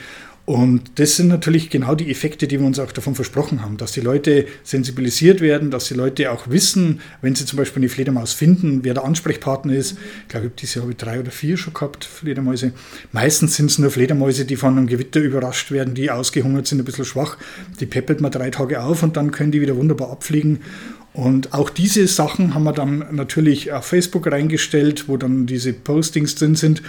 und 0.49 0.93
das 0.95 1.15
sind 1.15 1.27
natürlich 1.27 1.69
genau 1.69 1.93
die 1.93 2.09
Effekte, 2.09 2.47
die 2.47 2.59
wir 2.59 2.65
uns 2.65 2.79
auch 2.79 2.91
davon 2.91 3.13
versprochen 3.13 3.61
haben, 3.61 3.77
dass 3.77 3.91
die 3.91 4.01
Leute 4.01 4.47
sensibilisiert 4.63 5.41
werden, 5.41 5.69
dass 5.69 5.89
die 5.89 5.93
Leute 5.93 6.31
auch 6.31 6.49
wissen, 6.49 7.01
wenn 7.21 7.35
sie 7.35 7.45
zum 7.45 7.57
Beispiel 7.57 7.83
eine 7.83 7.89
Fledermaus 7.89 8.33
finden, 8.33 8.83
wer 8.83 8.95
der 8.95 9.05
Ansprechpartner 9.05 9.73
ist. 9.73 9.95
Ich 10.23 10.29
glaube, 10.29 10.49
dieses 10.59 10.73
Jahr 10.73 10.85
habe 10.85 10.93
ich 10.93 10.97
drei 10.97 11.19
oder 11.19 11.29
vier 11.29 11.55
schon 11.55 11.75
gehabt, 11.75 12.03
Fledermäuse. 12.03 12.73
Meistens 13.11 13.57
sind 13.57 13.69
es 13.69 13.77
nur 13.77 13.91
Fledermäuse, 13.91 14.43
die 14.45 14.55
von 14.55 14.75
einem 14.75 14.87
Gewitter 14.87 15.19
überrascht 15.19 15.69
werden, 15.69 15.93
die 15.93 16.09
ausgehungert 16.09 16.65
sind, 16.65 16.79
ein 16.79 16.85
bisschen 16.85 17.05
schwach. 17.05 17.37
Die 17.79 17.85
peppelt 17.85 18.19
man 18.19 18.31
drei 18.31 18.49
Tage 18.49 18.81
auf 18.81 19.03
und 19.03 19.17
dann 19.17 19.29
können 19.29 19.51
die 19.51 19.61
wieder 19.61 19.77
wunderbar 19.77 20.09
abfliegen. 20.09 20.61
Und 21.13 21.53
auch 21.53 21.69
diese 21.69 22.07
Sachen 22.07 22.55
haben 22.55 22.63
wir 22.63 22.73
dann 22.73 23.05
natürlich 23.11 23.71
auf 23.71 23.85
Facebook 23.85 24.25
reingestellt, 24.25 25.07
wo 25.09 25.15
dann 25.15 25.45
diese 25.45 25.73
Postings 25.73 26.33
drin 26.33 26.55
sind, 26.55 26.81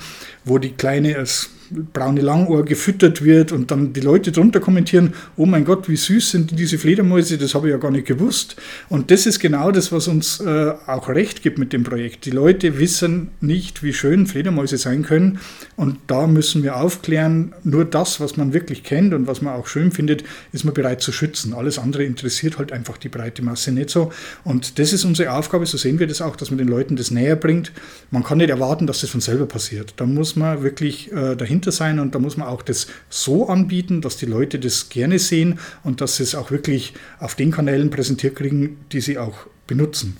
wo 0.46 0.56
die 0.56 0.70
Kleine 0.70 1.18
als 1.18 1.50
braune 1.92 2.20
Langohr 2.20 2.64
gefüttert 2.64 3.24
wird 3.24 3.52
und 3.52 3.70
dann 3.70 3.92
die 3.92 4.00
Leute 4.00 4.32
drunter 4.32 4.60
kommentieren, 4.60 5.14
oh 5.36 5.46
mein 5.46 5.64
Gott, 5.64 5.88
wie 5.88 5.96
süß 5.96 6.30
sind 6.30 6.58
diese 6.58 6.78
Fledermäuse, 6.78 7.38
das 7.38 7.54
habe 7.54 7.68
ich 7.68 7.72
ja 7.72 7.78
gar 7.78 7.90
nicht 7.90 8.06
gewusst. 8.06 8.56
Und 8.88 9.10
das 9.10 9.26
ist 9.26 9.38
genau 9.38 9.70
das, 9.70 9.92
was 9.92 10.08
uns 10.08 10.40
äh, 10.40 10.72
auch 10.86 11.08
recht 11.08 11.42
gibt 11.42 11.58
mit 11.58 11.72
dem 11.72 11.84
Projekt. 11.84 12.26
Die 12.26 12.30
Leute 12.30 12.78
wissen 12.78 13.28
nicht, 13.40 13.82
wie 13.82 13.92
schön 13.92 14.26
Fledermäuse 14.26 14.78
sein 14.78 15.02
können 15.02 15.38
und 15.76 15.98
da 16.06 16.26
müssen 16.26 16.62
wir 16.62 16.76
aufklären, 16.76 17.54
nur 17.62 17.84
das, 17.84 18.20
was 18.20 18.36
man 18.36 18.52
wirklich 18.52 18.82
kennt 18.82 19.14
und 19.14 19.26
was 19.26 19.42
man 19.42 19.54
auch 19.54 19.66
schön 19.66 19.92
findet, 19.92 20.24
ist 20.52 20.64
man 20.64 20.74
bereit 20.74 21.02
zu 21.02 21.12
schützen. 21.12 21.54
Alles 21.54 21.78
andere 21.78 22.04
interessiert 22.04 22.58
halt 22.58 22.72
einfach 22.72 22.98
die 22.98 23.08
breite 23.08 23.42
Masse 23.42 23.72
nicht 23.72 23.90
so. 23.90 24.12
Und 24.44 24.78
das 24.78 24.92
ist 24.92 25.04
unsere 25.04 25.32
Aufgabe, 25.32 25.66
so 25.66 25.76
sehen 25.76 25.98
wir 25.98 26.06
das 26.06 26.20
auch, 26.20 26.36
dass 26.36 26.50
man 26.50 26.58
den 26.58 26.68
Leuten 26.68 26.96
das 26.96 27.10
näher 27.10 27.36
bringt. 27.36 27.72
Man 28.10 28.24
kann 28.24 28.38
nicht 28.38 28.50
erwarten, 28.50 28.86
dass 28.86 29.00
das 29.00 29.10
von 29.10 29.20
selber 29.20 29.46
passiert. 29.46 29.94
Da 29.96 30.06
muss 30.06 30.36
man 30.36 30.62
wirklich 30.62 31.12
äh, 31.12 31.36
dahinter 31.36 31.59
dahinter 31.60 31.72
sein 31.72 31.98
und 32.00 32.14
da 32.14 32.18
muss 32.18 32.36
man 32.36 32.48
auch 32.48 32.62
das 32.62 32.86
so 33.08 33.48
anbieten, 33.48 34.00
dass 34.00 34.16
die 34.16 34.26
Leute 34.26 34.58
das 34.58 34.88
gerne 34.88 35.18
sehen 35.18 35.58
und 35.84 36.00
dass 36.00 36.16
sie 36.16 36.22
es 36.22 36.34
auch 36.34 36.50
wirklich 36.50 36.94
auf 37.18 37.34
den 37.34 37.50
Kanälen 37.50 37.90
präsentiert 37.90 38.36
kriegen, 38.36 38.78
die 38.92 39.00
sie 39.00 39.18
auch 39.18 39.46
benutzen. 39.66 40.16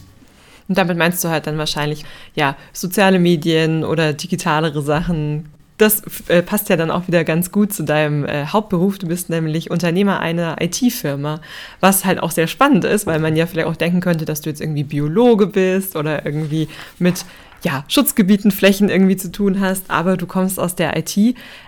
Und 0.69 0.79
damit 0.79 0.97
meinst 0.97 1.25
du 1.25 1.29
halt 1.29 1.47
dann 1.47 1.59
wahrscheinlich, 1.59 2.05
ja, 2.35 2.57
soziale 2.73 3.19
Medien 3.19 3.85
oder 3.85 4.13
digitalere 4.13 4.83
Sachen. 4.83 5.49
Das 5.79 6.03
äh, 6.29 6.43
passt 6.43 6.69
ja 6.69 6.77
dann 6.77 6.91
auch 6.91 7.09
wieder 7.09 7.25
ganz 7.25 7.51
gut 7.51 7.73
zu 7.73 7.83
deinem 7.83 8.25
äh, 8.25 8.47
Hauptberuf. 8.47 8.99
Du 8.99 9.09
bist 9.09 9.31
nämlich 9.31 9.71
Unternehmer 9.71 10.21
einer 10.21 10.61
IT-Firma, 10.61 11.41
was 11.81 12.05
halt 12.05 12.23
auch 12.23 12.31
sehr 12.31 12.47
spannend 12.47 12.85
ist, 12.85 13.07
weil 13.07 13.19
man 13.19 13.35
ja 13.35 13.47
vielleicht 13.47 13.67
auch 13.67 13.77
denken 13.77 14.01
könnte, 14.01 14.27
dass 14.27 14.43
du 14.43 14.51
jetzt 14.51 14.61
irgendwie 14.61 14.85
Biologe 14.85 15.47
bist 15.47 15.97
oder 15.97 16.25
irgendwie 16.25 16.69
mit 16.99 17.25
ja, 17.63 17.85
Schutzgebieten, 17.89 18.51
Flächen 18.51 18.89
irgendwie 18.89 19.17
zu 19.17 19.31
tun 19.31 19.61
hast, 19.61 19.91
aber 19.91 20.17
du 20.17 20.27
kommst 20.27 20.59
aus 20.59 20.77
der 20.77 20.97
IT. 20.97 21.17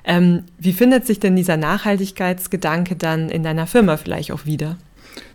Ähm, 0.04 0.44
wie 0.58 0.72
findet 0.72 1.06
sich 1.06 1.20
denn 1.20 1.36
dieser 1.36 1.56
Nachhaltigkeitsgedanke 1.56 2.96
dann 2.96 3.28
in 3.28 3.42
deiner 3.42 3.66
Firma 3.66 3.96
vielleicht 3.96 4.32
auch 4.32 4.46
wieder? 4.46 4.78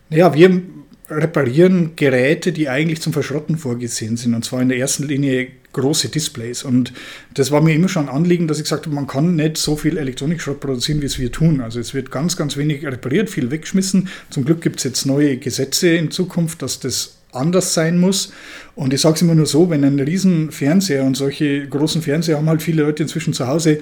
Ja, 0.10 0.34
wir 0.34 0.62
reparieren 1.10 1.96
Geräte, 1.96 2.52
die 2.52 2.70
eigentlich 2.70 3.02
zum 3.02 3.13
Verschrotten 3.13 3.58
vorgesehen 3.58 4.17
sind, 4.17 4.34
und 4.34 4.43
zwar 4.43 4.62
in 4.62 4.70
der 4.70 4.78
ersten 4.78 5.04
Linie 5.04 5.48
große 5.74 6.10
Displays. 6.10 6.63
Und 6.63 6.93
das 7.34 7.52
war 7.52 7.62
mir 7.62 7.76
immer 7.76 7.88
schon 7.88 8.10
ein 8.10 8.15
Anliegen, 8.15 8.48
dass 8.48 8.58
ich 8.58 8.63
gesagt 8.63 8.86
habe, 8.86 8.96
man 8.96 9.08
kann 9.08 9.36
nicht 9.36 9.58
so 9.58 9.76
viel 9.76 9.98
Elektronikschrott 9.98 10.60
produzieren, 10.60 11.02
wie 11.02 11.06
es 11.06 11.20
wir 11.20 11.32
tun. 11.32 11.62
Also 11.62 11.80
es 11.80 11.93
wird 11.93 12.12
ganz, 12.12 12.36
ganz 12.36 12.58
wenig 12.58 12.86
repariert, 12.86 13.30
viel 13.30 13.52
weggeschmissen. 13.52 14.10
Zum 14.30 14.43
Glück 14.43 14.62
gibt 14.62 14.78
es 14.78 14.84
jetzt 14.84 15.06
neue 15.06 15.38
Gesetze 15.38 15.89
in 15.89 16.12
Zukunft, 16.12 16.62
dass 16.62 16.80
das 16.80 17.17
anders 17.38 17.73
sein 17.73 18.00
muss. 18.00 18.34
Und 18.76 18.93
ich 18.93 19.02
sage 19.02 19.15
es 19.15 19.21
immer 19.21 19.36
nur 19.36 19.45
so, 19.45 19.69
wenn 19.69 19.84
ein 19.84 20.00
riesen 20.00 20.52
Fernseher 20.52 21.04
und 21.04 21.15
solche 21.15 21.67
großen 21.67 22.02
Fernseher 22.02 22.38
haben 22.38 22.50
halt 22.50 22.62
viele 22.62 22.84
Leute 22.84 23.04
inzwischen 23.04 23.34
zu 23.34 23.47
Hause 23.47 23.80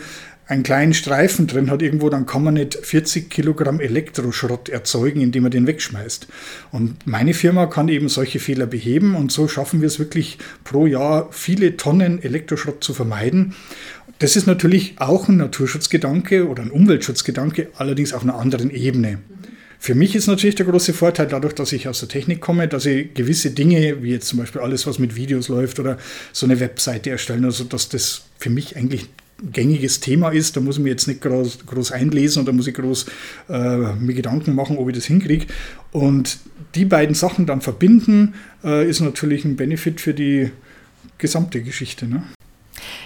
einen 0.48 0.64
kleinen 0.64 0.94
Streifen 0.94 1.48
drin 1.48 1.72
hat 1.72 1.82
irgendwo, 1.82 2.10
dann 2.10 2.26
kann 2.26 2.44
man 2.44 2.54
nicht 2.54 2.76
40 2.76 3.30
Kilogramm 3.30 3.80
Elektroschrott 3.80 4.70
erzeugen, 4.70 5.22
indem 5.22 5.44
man 5.44 5.52
den 5.52 5.66
wegschmeißt. 5.66 6.28
Und 6.72 7.08
meine 7.08 7.34
Firma 7.34 7.66
kann 7.66 7.88
eben 7.88 8.10
solche 8.10 8.40
Fehler 8.40 8.68
beheben 8.68 9.16
und 9.16 9.32
so 9.32 9.48
schaffen 9.48 9.82
wir 9.82 9.88
es 9.88 9.98
wirklich 9.98 10.38
pro 10.64 10.86
Jahr 10.86 11.30
viele 11.32 11.78
Tonnen 11.78 12.22
Elektroschrott 12.22 12.84
zu 12.84 12.94
vermeiden. 12.94 13.56
Das 14.20 14.36
ist 14.36 14.46
natürlich 14.46 14.96
auch 15.00 15.28
ein 15.28 15.38
Naturschutzgedanke 15.38 16.48
oder 16.48 16.62
ein 16.62 16.72
Umweltschutzgedanke, 16.72 17.70
allerdings 17.76 18.14
auf 18.14 18.24
einer 18.24 18.36
anderen 18.36 18.70
Ebene. 18.70 19.20
Für 19.86 19.94
mich 19.94 20.16
ist 20.16 20.26
natürlich 20.26 20.56
der 20.56 20.66
große 20.66 20.94
Vorteil 20.94 21.28
dadurch, 21.28 21.54
dass 21.54 21.72
ich 21.72 21.88
aus 21.88 22.00
der 22.00 22.10
Technik 22.10 22.42
komme, 22.42 22.68
dass 22.68 22.88
ich 22.88 23.14
gewisse 23.14 23.52
Dinge, 23.52 24.02
wie 24.02 24.10
jetzt 24.10 24.26
zum 24.26 24.40
Beispiel 24.40 24.60
alles, 24.62 24.88
was 24.88 24.98
mit 24.98 25.16
Videos 25.16 25.48
läuft 25.48 25.80
oder 25.80 26.00
so 26.34 26.48
eine 26.48 26.60
Webseite 26.60 27.12
erstellen, 27.12 27.46
also 27.46 27.66
dass 27.66 27.88
das 27.88 28.24
für 28.40 28.50
mich 28.50 28.78
eigentlich 28.78 29.04
ein 29.44 29.52
gängiges 29.52 30.00
Thema 30.00 30.32
ist. 30.32 30.58
Da 30.58 30.60
muss 30.60 30.78
ich 30.78 30.84
mir 30.84 30.90
jetzt 30.90 31.08
nicht 31.08 31.22
groß, 31.22 31.68
groß 31.68 31.92
einlesen 31.92 32.40
und 32.40 32.48
da 32.48 32.52
muss 32.52 32.66
ich 32.66 32.74
groß 32.74 33.06
äh, 33.48 33.94
mir 33.94 34.16
Gedanken 34.16 34.56
machen, 34.56 34.80
ob 34.80 34.90
ich 34.90 34.96
das 34.96 35.06
hinkriege. 35.06 35.46
Und 35.92 36.40
die 36.74 36.86
beiden 36.86 37.14
Sachen 37.14 37.46
dann 37.46 37.62
verbinden, 37.62 38.34
äh, 38.64 38.90
ist 38.90 39.02
natürlich 39.02 39.46
ein 39.46 39.56
Benefit 39.56 40.02
für 40.02 40.16
die 40.16 40.50
gesamte 41.20 41.62
Geschichte. 41.62 42.08
Ne? 42.08 42.24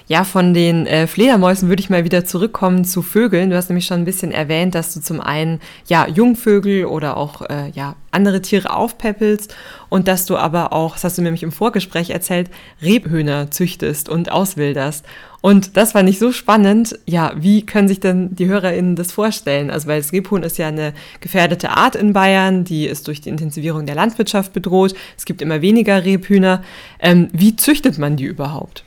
Ja, 0.10 0.24
von 0.24 0.56
den 0.56 0.88
äh, 0.88 1.06
Fledermäusen 1.06 1.70
würde 1.70 1.82
ich 1.82 1.92
mal 1.92 2.04
wieder 2.04 2.26
zurückkommen 2.26 2.84
zu 2.84 3.04
Vögeln. 3.04 3.52
Du 3.52 3.56
hast 3.56 3.70
nämlich 3.70 3.86
schon 3.86 4.00
ein 4.00 4.06
bisschen 4.06 4.32
erwähnt, 4.32 4.74
dass 4.74 4.92
du 4.92 5.02
zum 5.02 5.22
einen 5.22 5.60
ja 5.86 6.08
Jungvögel 6.08 6.86
oder 6.86 7.16
auch 7.16 7.44
äh, 7.44 7.70
ja 7.76 7.96
andere 8.10 8.42
Tiere 8.42 8.76
aufpäppelst 8.76 9.54
und 9.88 10.08
dass 10.08 10.26
du 10.26 10.36
aber 10.36 10.74
auch, 10.74 10.96
das 10.96 11.04
hast 11.04 11.20
du 11.20 11.22
nämlich 11.22 11.44
im 11.44 11.52
Vorgespräch 11.52 12.10
erzählt, 12.10 12.50
Rebhühner 12.82 13.52
züchtest 13.52 14.10
und 14.10 14.32
auswilderst. 14.32 15.06
Und 15.42 15.78
das 15.78 15.94
war 15.94 16.02
nicht 16.02 16.18
so 16.18 16.32
spannend. 16.32 16.98
Ja, 17.06 17.34
wie 17.36 17.64
können 17.64 17.88
sich 17.88 18.00
denn 18.00 18.34
die 18.34 18.48
HörerInnen 18.48 18.96
das 18.96 19.12
vorstellen? 19.12 19.70
Also, 19.70 19.88
weil 19.88 20.02
das 20.02 20.12
Rebhuhn 20.12 20.42
ist 20.42 20.58
ja 20.58 20.70
eine 20.70 20.94
gefährdete 21.20 21.70
Art 21.70 21.96
in 21.96 22.14
Bayern, 22.14 22.64
die 22.64 22.88
ist 22.88 23.08
durch 23.08 23.22
die 23.22 23.30
Intensivierung 23.30 23.86
der 23.86 23.94
Landwirtschaft 23.94 24.54
bedroht. 24.54 24.96
Es 25.16 25.26
gibt 25.26 25.44
immer 25.44 25.62
weniger 25.62 26.04
Rebhühner. 26.04 26.64
Ähm, 27.00 27.28
wie 27.32 27.56
züchtet 27.56 28.00
man 28.00 28.16
die 28.16 28.26
überhaupt? 28.26 28.86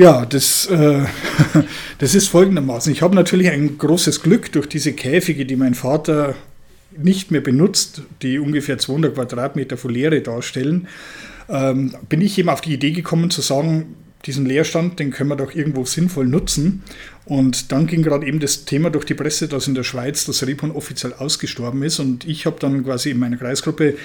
Ja, 0.00 0.24
das, 0.24 0.64
äh, 0.64 1.04
das 1.98 2.14
ist 2.14 2.28
folgendermaßen. 2.28 2.90
Ich 2.90 3.02
habe 3.02 3.14
natürlich 3.14 3.50
ein 3.50 3.76
großes 3.76 4.22
Glück 4.22 4.50
durch 4.50 4.66
diese 4.66 4.94
Käfige, 4.94 5.44
die 5.44 5.56
mein 5.56 5.74
Vater 5.74 6.36
nicht 6.96 7.30
mehr 7.30 7.42
benutzt, 7.42 8.00
die 8.22 8.38
ungefähr 8.38 8.78
200 8.78 9.14
Quadratmeter 9.14 9.76
Foliere 9.76 10.22
darstellen, 10.22 10.88
ähm, 11.50 11.94
bin 12.08 12.22
ich 12.22 12.38
eben 12.38 12.48
auf 12.48 12.62
die 12.62 12.72
Idee 12.72 12.92
gekommen 12.92 13.28
zu 13.28 13.42
sagen, 13.42 13.94
diesen 14.24 14.46
Leerstand, 14.46 14.98
den 14.98 15.10
können 15.10 15.28
wir 15.28 15.36
doch 15.36 15.54
irgendwo 15.54 15.84
sinnvoll 15.84 16.26
nutzen. 16.26 16.82
Und 17.26 17.70
dann 17.70 17.86
ging 17.86 18.02
gerade 18.02 18.26
eben 18.26 18.40
das 18.40 18.64
Thema 18.64 18.88
durch 18.88 19.04
die 19.04 19.12
Presse, 19.12 19.48
dass 19.48 19.68
in 19.68 19.74
der 19.74 19.82
Schweiz 19.82 20.24
das 20.24 20.46
Rebhuhn 20.46 20.70
offiziell 20.70 21.12
ausgestorben 21.12 21.82
ist. 21.82 21.98
Und 21.98 22.26
ich 22.26 22.46
habe 22.46 22.56
dann 22.58 22.84
quasi 22.84 23.10
in 23.10 23.18
meiner 23.18 23.36
Kreisgruppe 23.36 23.98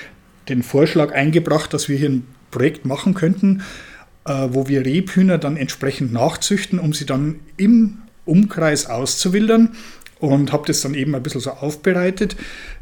den 0.50 0.62
Vorschlag 0.62 1.14
eingebracht, 1.14 1.74
dass 1.74 1.88
wir 1.88 1.98
hier 1.98 2.10
ein 2.10 2.28
Projekt 2.52 2.86
machen 2.86 3.14
könnten, 3.14 3.64
wo 4.26 4.68
wir 4.68 4.86
Rebhühner 4.86 5.38
dann 5.38 5.56
entsprechend 5.56 6.12
nachzüchten, 6.12 6.80
um 6.80 6.94
sie 6.94 7.06
dann 7.06 7.36
im 7.58 8.00
Umkreis 8.26 8.88
auszuwildern 8.88 9.76
und 10.20 10.52
habe 10.52 10.66
das 10.68 10.82
dann 10.82 10.96
eben 10.96 11.16
ein 11.16 11.24
bisschen 11.24 11.42
so 11.42 11.52
aufbereitet. 11.52 12.36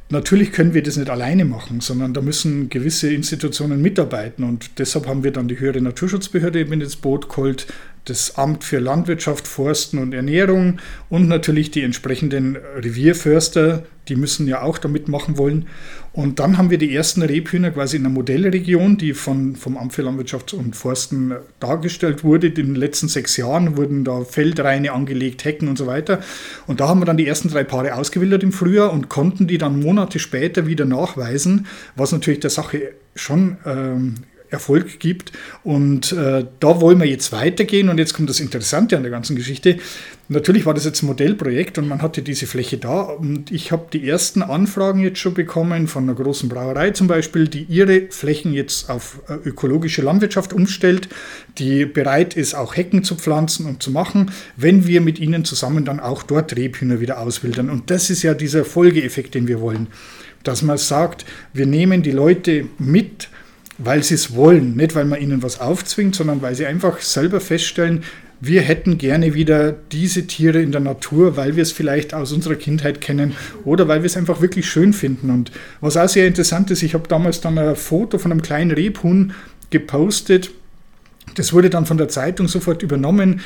Natürlich 0.09 0.51
können 0.51 0.73
wir 0.73 0.83
das 0.83 0.97
nicht 0.97 1.09
alleine 1.09 1.43
machen, 1.43 1.81
sondern 1.81 2.13
da 2.13 2.21
müssen 2.21 2.69
gewisse 2.69 3.11
Institutionen 3.11 3.81
mitarbeiten 3.81 4.43
und 4.43 4.77
deshalb 4.77 5.07
haben 5.07 5.23
wir 5.23 5.31
dann 5.31 5.47
die 5.47 5.59
höhere 5.59 5.81
Naturschutzbehörde 5.81 6.59
eben 6.59 6.81
ins 6.81 6.97
Boot 6.97 7.29
geholt, 7.29 7.67
das 8.05 8.37
Amt 8.37 8.63
für 8.63 8.79
Landwirtschaft, 8.79 9.47
Forsten 9.47 9.97
und 9.97 10.13
Ernährung 10.13 10.79
und 11.09 11.27
natürlich 11.27 11.71
die 11.71 11.81
entsprechenden 11.81 12.57
Revierförster, 12.75 13.85
die 14.09 14.15
müssen 14.15 14.45
ja 14.45 14.61
auch 14.61 14.77
da 14.77 14.87
mitmachen 14.87 15.37
wollen. 15.37 15.67
Und 16.13 16.39
dann 16.39 16.59
haben 16.59 16.69
wir 16.69 16.77
die 16.77 16.95
ersten 16.95 17.23
Rebhühner 17.23 17.71
quasi 17.71 17.97
in 17.97 18.05
einer 18.05 18.13
Modellregion, 18.13 18.97
die 18.97 19.13
von, 19.13 19.55
vom 19.55 19.77
Amt 19.77 19.93
für 19.93 20.03
Landwirtschaft 20.03 20.53
und 20.53 20.75
Forsten 20.75 21.33
dargestellt 21.59 22.23
wurde. 22.23 22.47
In 22.47 22.55
den 22.55 22.75
letzten 22.75 23.07
sechs 23.07 23.35
Jahren 23.35 23.77
wurden 23.77 24.03
da 24.03 24.21
Feldreine 24.21 24.91
angelegt, 24.91 25.43
Hecken 25.43 25.67
und 25.67 25.77
so 25.79 25.87
weiter. 25.87 26.21
Und 26.67 26.81
da 26.81 26.87
haben 26.87 27.01
wir 27.01 27.05
dann 27.05 27.17
die 27.17 27.27
ersten 27.27 27.49
drei 27.49 27.63
Paare 27.63 27.95
ausgewildert 27.95 28.43
im 28.43 28.51
Frühjahr 28.51 28.93
und 28.93 29.09
konnten 29.09 29.47
die 29.47 29.57
dann 29.57 29.79
Monate 29.79 30.19
später 30.19 30.67
wieder 30.67 30.85
nachweisen, 30.85 31.65
was 31.95 32.11
natürlich 32.11 32.41
der 32.41 32.51
Sache 32.51 32.93
schon 33.15 33.57
ähm, 33.65 34.17
Erfolg 34.53 34.99
gibt. 34.99 35.33
Und 35.63 36.13
äh, 36.13 36.45
da 36.59 36.79
wollen 36.79 36.99
wir 36.99 37.07
jetzt 37.07 37.31
weitergehen. 37.33 37.89
Und 37.89 37.97
jetzt 37.97 38.13
kommt 38.13 38.29
das 38.29 38.39
Interessante 38.39 38.95
an 38.95 39.03
der 39.03 39.11
ganzen 39.11 39.35
Geschichte. 39.35 39.79
Natürlich 40.29 40.65
war 40.65 40.73
das 40.73 40.85
jetzt 40.85 41.03
ein 41.03 41.07
Modellprojekt 41.07 41.77
und 41.77 41.87
man 41.89 42.01
hatte 42.01 42.21
diese 42.21 42.47
Fläche 42.47 42.77
da. 42.77 43.01
Und 43.01 43.51
ich 43.51 43.73
habe 43.73 43.87
die 43.91 44.07
ersten 44.07 44.41
Anfragen 44.41 45.01
jetzt 45.01 45.19
schon 45.19 45.33
bekommen 45.33 45.87
von 45.87 46.03
einer 46.03 46.15
großen 46.15 46.47
Brauerei 46.47 46.91
zum 46.91 47.07
Beispiel, 47.07 47.49
die 47.49 47.63
ihre 47.63 48.07
Flächen 48.09 48.53
jetzt 48.53 48.89
auf 48.89 49.19
äh, 49.27 49.33
ökologische 49.33 50.01
Landwirtschaft 50.01 50.53
umstellt, 50.53 51.09
die 51.57 51.85
bereit 51.85 52.37
ist, 52.37 52.53
auch 52.53 52.77
Hecken 52.77 53.03
zu 53.03 53.15
pflanzen 53.15 53.65
und 53.65 53.83
zu 53.83 53.91
machen, 53.91 54.31
wenn 54.55 54.87
wir 54.87 55.01
mit 55.01 55.19
ihnen 55.19 55.43
zusammen 55.43 55.83
dann 55.83 55.99
auch 55.99 56.23
dort 56.23 56.55
Rebhühner 56.55 57.01
wieder 57.01 57.19
auswildern. 57.19 57.69
Und 57.69 57.89
das 57.89 58.09
ist 58.09 58.23
ja 58.23 58.33
dieser 58.33 58.63
Folgeeffekt, 58.63 59.35
den 59.35 59.47
wir 59.47 59.59
wollen. 59.59 59.87
Dass 60.43 60.61
man 60.61 60.77
sagt, 60.77 61.25
wir 61.53 61.65
nehmen 61.65 62.01
die 62.01 62.11
Leute 62.11 62.65
mit, 62.79 63.29
weil 63.77 64.03
sie 64.03 64.15
es 64.15 64.35
wollen, 64.35 64.75
nicht 64.75 64.95
weil 64.95 65.05
man 65.05 65.21
ihnen 65.21 65.43
was 65.43 65.59
aufzwingt, 65.59 66.15
sondern 66.15 66.41
weil 66.41 66.55
sie 66.55 66.65
einfach 66.65 66.99
selber 66.99 67.39
feststellen, 67.39 68.03
wir 68.45 68.61
hätten 68.61 68.97
gerne 68.97 69.33
wieder 69.35 69.71
diese 69.71 70.27
Tiere 70.27 70.61
in 70.61 70.73
der 70.73 70.81
Natur, 70.81 71.37
weil 71.37 71.55
wir 71.55 71.63
es 71.63 71.71
vielleicht 71.71 72.13
aus 72.13 72.33
unserer 72.33 72.55
Kindheit 72.55 72.99
kennen 72.99 73.35
oder 73.63 73.87
weil 73.87 74.01
wir 74.01 74.07
es 74.07 74.17
einfach 74.17 74.41
wirklich 74.41 74.67
schön 74.67 74.91
finden. 74.91 75.29
Und 75.29 75.51
was 75.79 75.95
auch 75.95 76.09
sehr 76.09 76.27
interessant 76.27 76.69
ist, 76.69 76.83
ich 76.83 76.93
habe 76.93 77.07
damals 77.07 77.39
dann 77.39 77.57
ein 77.57 77.77
Foto 77.77 78.17
von 78.17 78.31
einem 78.31 78.41
kleinen 78.41 78.71
Rebhuhn 78.71 79.33
gepostet. 79.69 80.51
Das 81.35 81.53
wurde 81.53 81.69
dann 81.69 81.85
von 81.85 81.97
der 81.97 82.09
Zeitung 82.09 82.49
sofort 82.49 82.83
übernommen. 82.83 83.39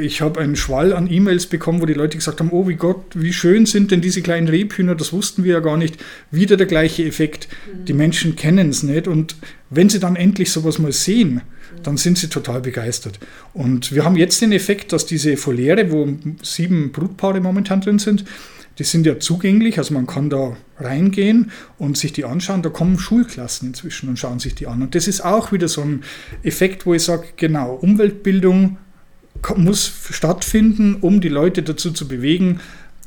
Ich 0.00 0.20
habe 0.20 0.40
einen 0.40 0.56
Schwall 0.56 0.92
an 0.92 1.10
E-Mails 1.10 1.46
bekommen, 1.46 1.80
wo 1.80 1.86
die 1.86 1.94
Leute 1.94 2.18
gesagt 2.18 2.40
haben, 2.40 2.50
oh 2.52 2.68
wie 2.68 2.76
Gott, 2.76 3.04
wie 3.14 3.32
schön 3.32 3.66
sind 3.66 3.90
denn 3.90 4.00
diese 4.00 4.22
kleinen 4.22 4.48
Rebhühner, 4.48 4.94
das 4.94 5.12
wussten 5.12 5.44
wir 5.44 5.54
ja 5.54 5.60
gar 5.60 5.76
nicht. 5.76 5.96
Wieder 6.30 6.56
der 6.56 6.66
gleiche 6.66 7.04
Effekt. 7.04 7.48
Die 7.86 7.92
Menschen 7.92 8.36
kennen 8.36 8.70
es 8.70 8.82
nicht. 8.82 9.08
Und 9.08 9.36
wenn 9.70 9.88
sie 9.88 9.98
dann 9.98 10.16
endlich 10.16 10.50
sowas 10.52 10.78
mal 10.78 10.92
sehen, 10.92 11.40
dann 11.82 11.96
sind 11.96 12.18
sie 12.18 12.28
total 12.28 12.60
begeistert. 12.60 13.18
Und 13.52 13.92
wir 13.92 14.04
haben 14.04 14.16
jetzt 14.16 14.40
den 14.40 14.52
Effekt, 14.52 14.92
dass 14.92 15.06
diese 15.06 15.36
Foliere, 15.36 15.90
wo 15.90 16.08
sieben 16.42 16.92
Brutpaare 16.92 17.40
momentan 17.40 17.80
drin 17.80 17.98
sind, 17.98 18.24
die 18.78 18.84
sind 18.84 19.06
ja 19.06 19.18
zugänglich, 19.18 19.78
also 19.78 19.92
man 19.92 20.06
kann 20.06 20.30
da 20.30 20.56
reingehen 20.78 21.50
und 21.78 21.98
sich 21.98 22.12
die 22.12 22.24
anschauen. 22.24 22.62
Da 22.62 22.70
kommen 22.70 22.98
Schulklassen 22.98 23.68
inzwischen 23.68 24.08
und 24.08 24.18
schauen 24.18 24.38
sich 24.38 24.54
die 24.54 24.68
an. 24.68 24.82
Und 24.82 24.94
das 24.94 25.08
ist 25.08 25.24
auch 25.24 25.50
wieder 25.50 25.66
so 25.66 25.82
ein 25.82 26.04
Effekt, 26.44 26.86
wo 26.86 26.94
ich 26.94 27.02
sage, 27.02 27.26
genau, 27.36 27.74
Umweltbildung 27.74 28.78
muss 29.56 29.92
stattfinden, 30.10 30.96
um 31.00 31.20
die 31.20 31.28
Leute 31.28 31.62
dazu 31.62 31.90
zu 31.90 32.08
bewegen, 32.08 32.60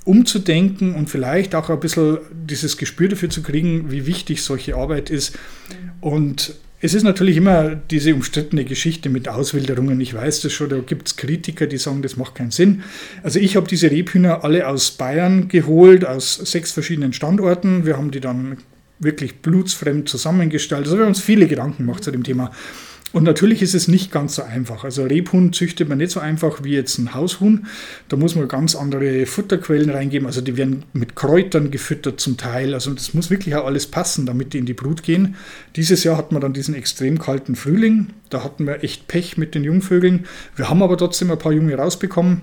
umzudenken 0.04 0.96
und 0.96 1.10
vielleicht 1.10 1.54
auch 1.54 1.70
ein 1.70 1.80
bisschen 1.80 2.17
dieses 2.32 2.78
Gespür 2.78 3.10
dafür 3.10 3.30
zu 3.30 3.44
kriegen, 3.44 3.91
wie 3.91 4.08
wichtig 4.08 4.41
solche 4.41 4.76
Arbeit 4.76 5.10
ist. 5.10 5.38
Und 6.00 6.56
es 6.84 6.96
ist 6.96 7.04
natürlich 7.04 7.38
immer 7.38 7.76
diese 7.76 8.15
umstrittene 8.15 8.65
Geschichte 8.65 9.10
mit 9.10 9.30
Auswilderungen. 9.30 10.02
Ich 10.02 10.15
weiß 10.15 10.41
das 10.41 10.52
schon, 10.52 10.70
da 10.70 10.80
gibt 10.80 11.08
es 11.10 11.15
Kritiker, 11.15 11.67
die 11.67 11.78
sagen, 11.78 12.02
das 12.02 12.17
macht 12.17 12.34
keinen 12.34 12.50
Sinn. 12.50 12.82
Also 13.22 13.38
ich 13.39 13.56
habe 13.56 13.67
diese 13.67 13.91
Rebhühner 13.91 14.44
alle 14.44 14.67
aus 14.67 14.89
Bayern 14.89 15.48
geholt, 15.48 16.06
aus 16.06 16.36
sechs 16.36 16.72
verschiedenen 16.72 17.13
Standorten. 17.13 17.86
Wir 17.86 17.98
haben 17.98 18.10
die 18.10 18.20
dann 18.20 18.58
wirklich 18.98 19.41
blutsfremd 19.41 20.10
zusammengestellt. 20.10 20.86
Also 20.86 20.98
wir 20.98 21.04
haben 21.04 21.10
uns 21.10 21.22
viele 21.22 21.48
Gedanken 21.48 21.86
gemacht 21.86 22.04
zu 22.04 22.10
dem 22.10 22.24
Thema. 22.24 22.52
Und 23.13 23.24
natürlich 23.24 23.62
ist 23.62 23.76
es 23.76 23.89
nicht 23.89 24.10
ganz 24.12 24.36
so 24.36 24.43
einfach. 24.43 24.86
Also 24.86 25.04
Rebhuhn 25.04 25.52
züchtet 25.52 25.89
man 25.89 25.97
nicht 25.97 26.12
so 26.12 26.21
einfach 26.21 26.63
wie 26.63 26.71
jetzt 26.71 26.97
ein 26.97 27.13
Haushuhn. 27.13 27.67
Da 28.08 28.15
muss 28.15 28.36
man 28.36 28.47
ganz 28.47 28.74
andere 28.74 29.26
Futterquellen 29.26 29.89
reingeben. 29.89 30.26
Also 30.26 30.39
die 30.39 30.56
werden 30.56 30.84
mit 30.93 31.15
Kräutern 31.15 31.71
gefüttert 31.71 32.21
zum 32.21 32.38
Teil. 32.38 32.74
Also 32.74 32.93
das 32.93 33.13
muss 33.13 33.30
wirklich 33.30 33.56
auch 33.56 33.65
alles 33.65 33.88
passen, 33.88 34.26
damit 34.26 34.54
die 34.54 34.60
in 34.60 34.65
die 34.65 34.74
Brut 34.74 35.04
gehen. 35.04 35.36
Dieses 35.76 36.06
Jahr 36.06 36.15
hatten 36.15 36.36
wir 36.36 36.39
dann 36.39 36.54
diesen 36.54 36.74
extrem 36.74 37.19
kalten 37.19 37.56
Frühling. 37.56 38.08
Da 38.30 38.45
hatten 38.45 38.65
wir 38.65 38.82
echt 38.82 39.10
Pech 39.10 39.38
mit 39.38 39.56
den 39.56 39.65
Jungvögeln. 39.65 40.26
Wir 40.56 40.69
haben 40.69 40.82
aber 40.82 40.97
trotzdem 40.97 41.32
ein 41.32 41.39
paar 41.39 41.52
Junge 41.52 41.76
rausbekommen. 41.76 42.41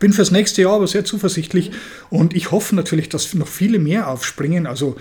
Bin 0.00 0.12
fürs 0.12 0.30
nächste 0.30 0.60
Jahr 0.60 0.74
aber 0.74 0.86
sehr 0.86 1.06
zuversichtlich 1.06 1.70
und 2.10 2.36
ich 2.36 2.50
hoffe 2.50 2.74
natürlich, 2.74 3.08
dass 3.08 3.32
noch 3.32 3.48
viele 3.48 3.78
mehr 3.78 4.08
aufspringen. 4.10 4.66
Also 4.66 4.96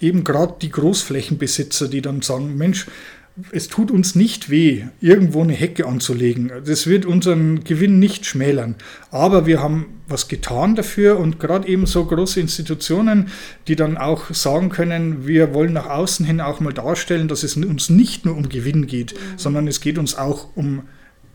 eben 0.00 0.24
gerade 0.24 0.56
die 0.60 0.70
Großflächenbesitzer, 0.70 1.86
die 1.86 2.02
dann 2.02 2.20
sagen, 2.22 2.56
Mensch, 2.56 2.86
es 3.52 3.68
tut 3.68 3.90
uns 3.90 4.14
nicht 4.14 4.50
weh, 4.50 4.84
irgendwo 5.00 5.42
eine 5.42 5.52
Hecke 5.52 5.86
anzulegen. 5.86 6.50
Das 6.64 6.86
wird 6.86 7.06
unseren 7.06 7.64
Gewinn 7.64 7.98
nicht 7.98 8.26
schmälern. 8.26 8.74
Aber 9.10 9.46
wir 9.46 9.62
haben 9.62 10.00
was 10.08 10.28
getan 10.28 10.74
dafür 10.74 11.18
und 11.18 11.38
gerade 11.38 11.68
eben 11.68 11.86
so 11.86 12.04
große 12.04 12.40
Institutionen, 12.40 13.28
die 13.66 13.76
dann 13.76 13.96
auch 13.96 14.32
sagen 14.32 14.70
können, 14.70 15.26
wir 15.26 15.54
wollen 15.54 15.74
nach 15.74 15.88
außen 15.88 16.24
hin 16.24 16.40
auch 16.40 16.60
mal 16.60 16.72
darstellen, 16.72 17.28
dass 17.28 17.42
es 17.42 17.56
uns 17.56 17.90
nicht 17.90 18.24
nur 18.24 18.36
um 18.36 18.48
Gewinn 18.48 18.86
geht, 18.86 19.14
mhm. 19.14 19.38
sondern 19.38 19.68
es 19.68 19.80
geht 19.80 19.98
uns 19.98 20.16
auch 20.16 20.48
um 20.54 20.82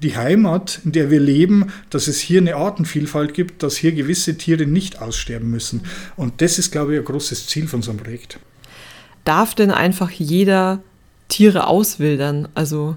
die 0.01 0.17
Heimat, 0.17 0.81
in 0.83 0.91
der 0.91 1.09
wir 1.09 1.19
leben, 1.19 1.71
dass 1.89 2.07
es 2.07 2.19
hier 2.19 2.41
eine 2.41 2.55
Artenvielfalt 2.55 3.33
gibt, 3.33 3.63
dass 3.63 3.77
hier 3.77 3.93
gewisse 3.93 4.37
Tiere 4.37 4.65
nicht 4.65 5.01
aussterben 5.01 5.49
müssen. 5.49 5.83
Und 6.17 6.41
das 6.41 6.59
ist, 6.59 6.71
glaube 6.71 6.93
ich, 6.93 6.99
ein 6.99 7.05
großes 7.05 7.47
Ziel 7.47 7.67
von 7.67 7.81
so 7.81 7.91
einem 7.91 8.01
Projekt. 8.01 8.39
Darf 9.23 9.55
denn 9.55 9.71
einfach 9.71 10.11
jeder 10.11 10.83
Tiere 11.33 11.67
auswildern? 11.67 12.47
Also 12.53 12.95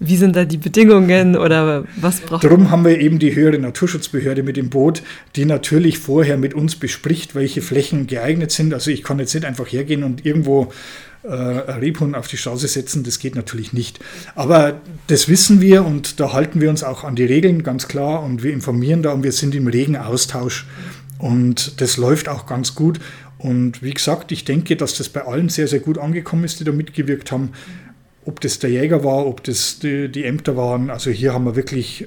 wie 0.00 0.16
sind 0.16 0.36
da 0.36 0.44
die 0.44 0.58
Bedingungen 0.58 1.36
oder 1.36 1.84
was 1.96 2.20
braucht 2.20 2.44
Darum 2.44 2.70
haben 2.70 2.84
wir 2.84 3.00
eben 3.00 3.18
die 3.18 3.34
höhere 3.34 3.58
Naturschutzbehörde 3.58 4.44
mit 4.44 4.56
dem 4.56 4.70
Boot, 4.70 5.02
die 5.34 5.44
natürlich 5.44 5.98
vorher 5.98 6.36
mit 6.36 6.54
uns 6.54 6.76
bespricht, 6.76 7.34
welche 7.34 7.62
Flächen 7.62 8.06
geeignet 8.06 8.52
sind. 8.52 8.72
Also 8.74 8.92
ich 8.92 9.02
kann 9.02 9.18
jetzt 9.18 9.34
nicht 9.34 9.44
einfach 9.44 9.66
hergehen 9.66 10.04
und 10.04 10.24
irgendwo 10.24 10.72
äh, 11.24 11.32
Rebhuhn 11.32 12.14
auf 12.14 12.28
die 12.28 12.36
Straße 12.36 12.68
setzen, 12.68 13.02
das 13.02 13.18
geht 13.18 13.34
natürlich 13.34 13.72
nicht. 13.72 13.98
Aber 14.36 14.80
das 15.08 15.28
wissen 15.28 15.60
wir 15.60 15.84
und 15.84 16.20
da 16.20 16.32
halten 16.32 16.60
wir 16.60 16.70
uns 16.70 16.84
auch 16.84 17.02
an 17.02 17.16
die 17.16 17.24
Regeln, 17.24 17.64
ganz 17.64 17.88
klar. 17.88 18.22
Und 18.22 18.44
wir 18.44 18.52
informieren 18.52 19.02
da 19.02 19.10
und 19.10 19.24
wir 19.24 19.32
sind 19.32 19.54
im 19.54 19.66
regen 19.66 19.96
Austausch. 19.96 20.66
Und 21.18 21.80
das 21.80 21.96
läuft 21.96 22.28
auch 22.28 22.46
ganz 22.46 22.76
gut. 22.76 23.00
Und 23.38 23.82
wie 23.82 23.94
gesagt, 23.94 24.32
ich 24.32 24.44
denke, 24.44 24.76
dass 24.76 24.94
das 24.98 25.08
bei 25.08 25.24
allen 25.24 25.48
sehr, 25.48 25.68
sehr 25.68 25.80
gut 25.80 25.98
angekommen 25.98 26.44
ist, 26.44 26.60
die 26.60 26.64
da 26.64 26.72
mitgewirkt 26.72 27.30
haben. 27.30 27.52
Ob 28.24 28.40
das 28.40 28.58
der 28.58 28.70
Jäger 28.70 29.04
war, 29.04 29.26
ob 29.26 29.44
das 29.44 29.78
die, 29.78 30.08
die 30.08 30.24
Ämter 30.24 30.56
waren. 30.56 30.90
Also 30.90 31.10
hier 31.10 31.32
haben 31.32 31.44
wir 31.44 31.56
wirklich, 31.56 32.06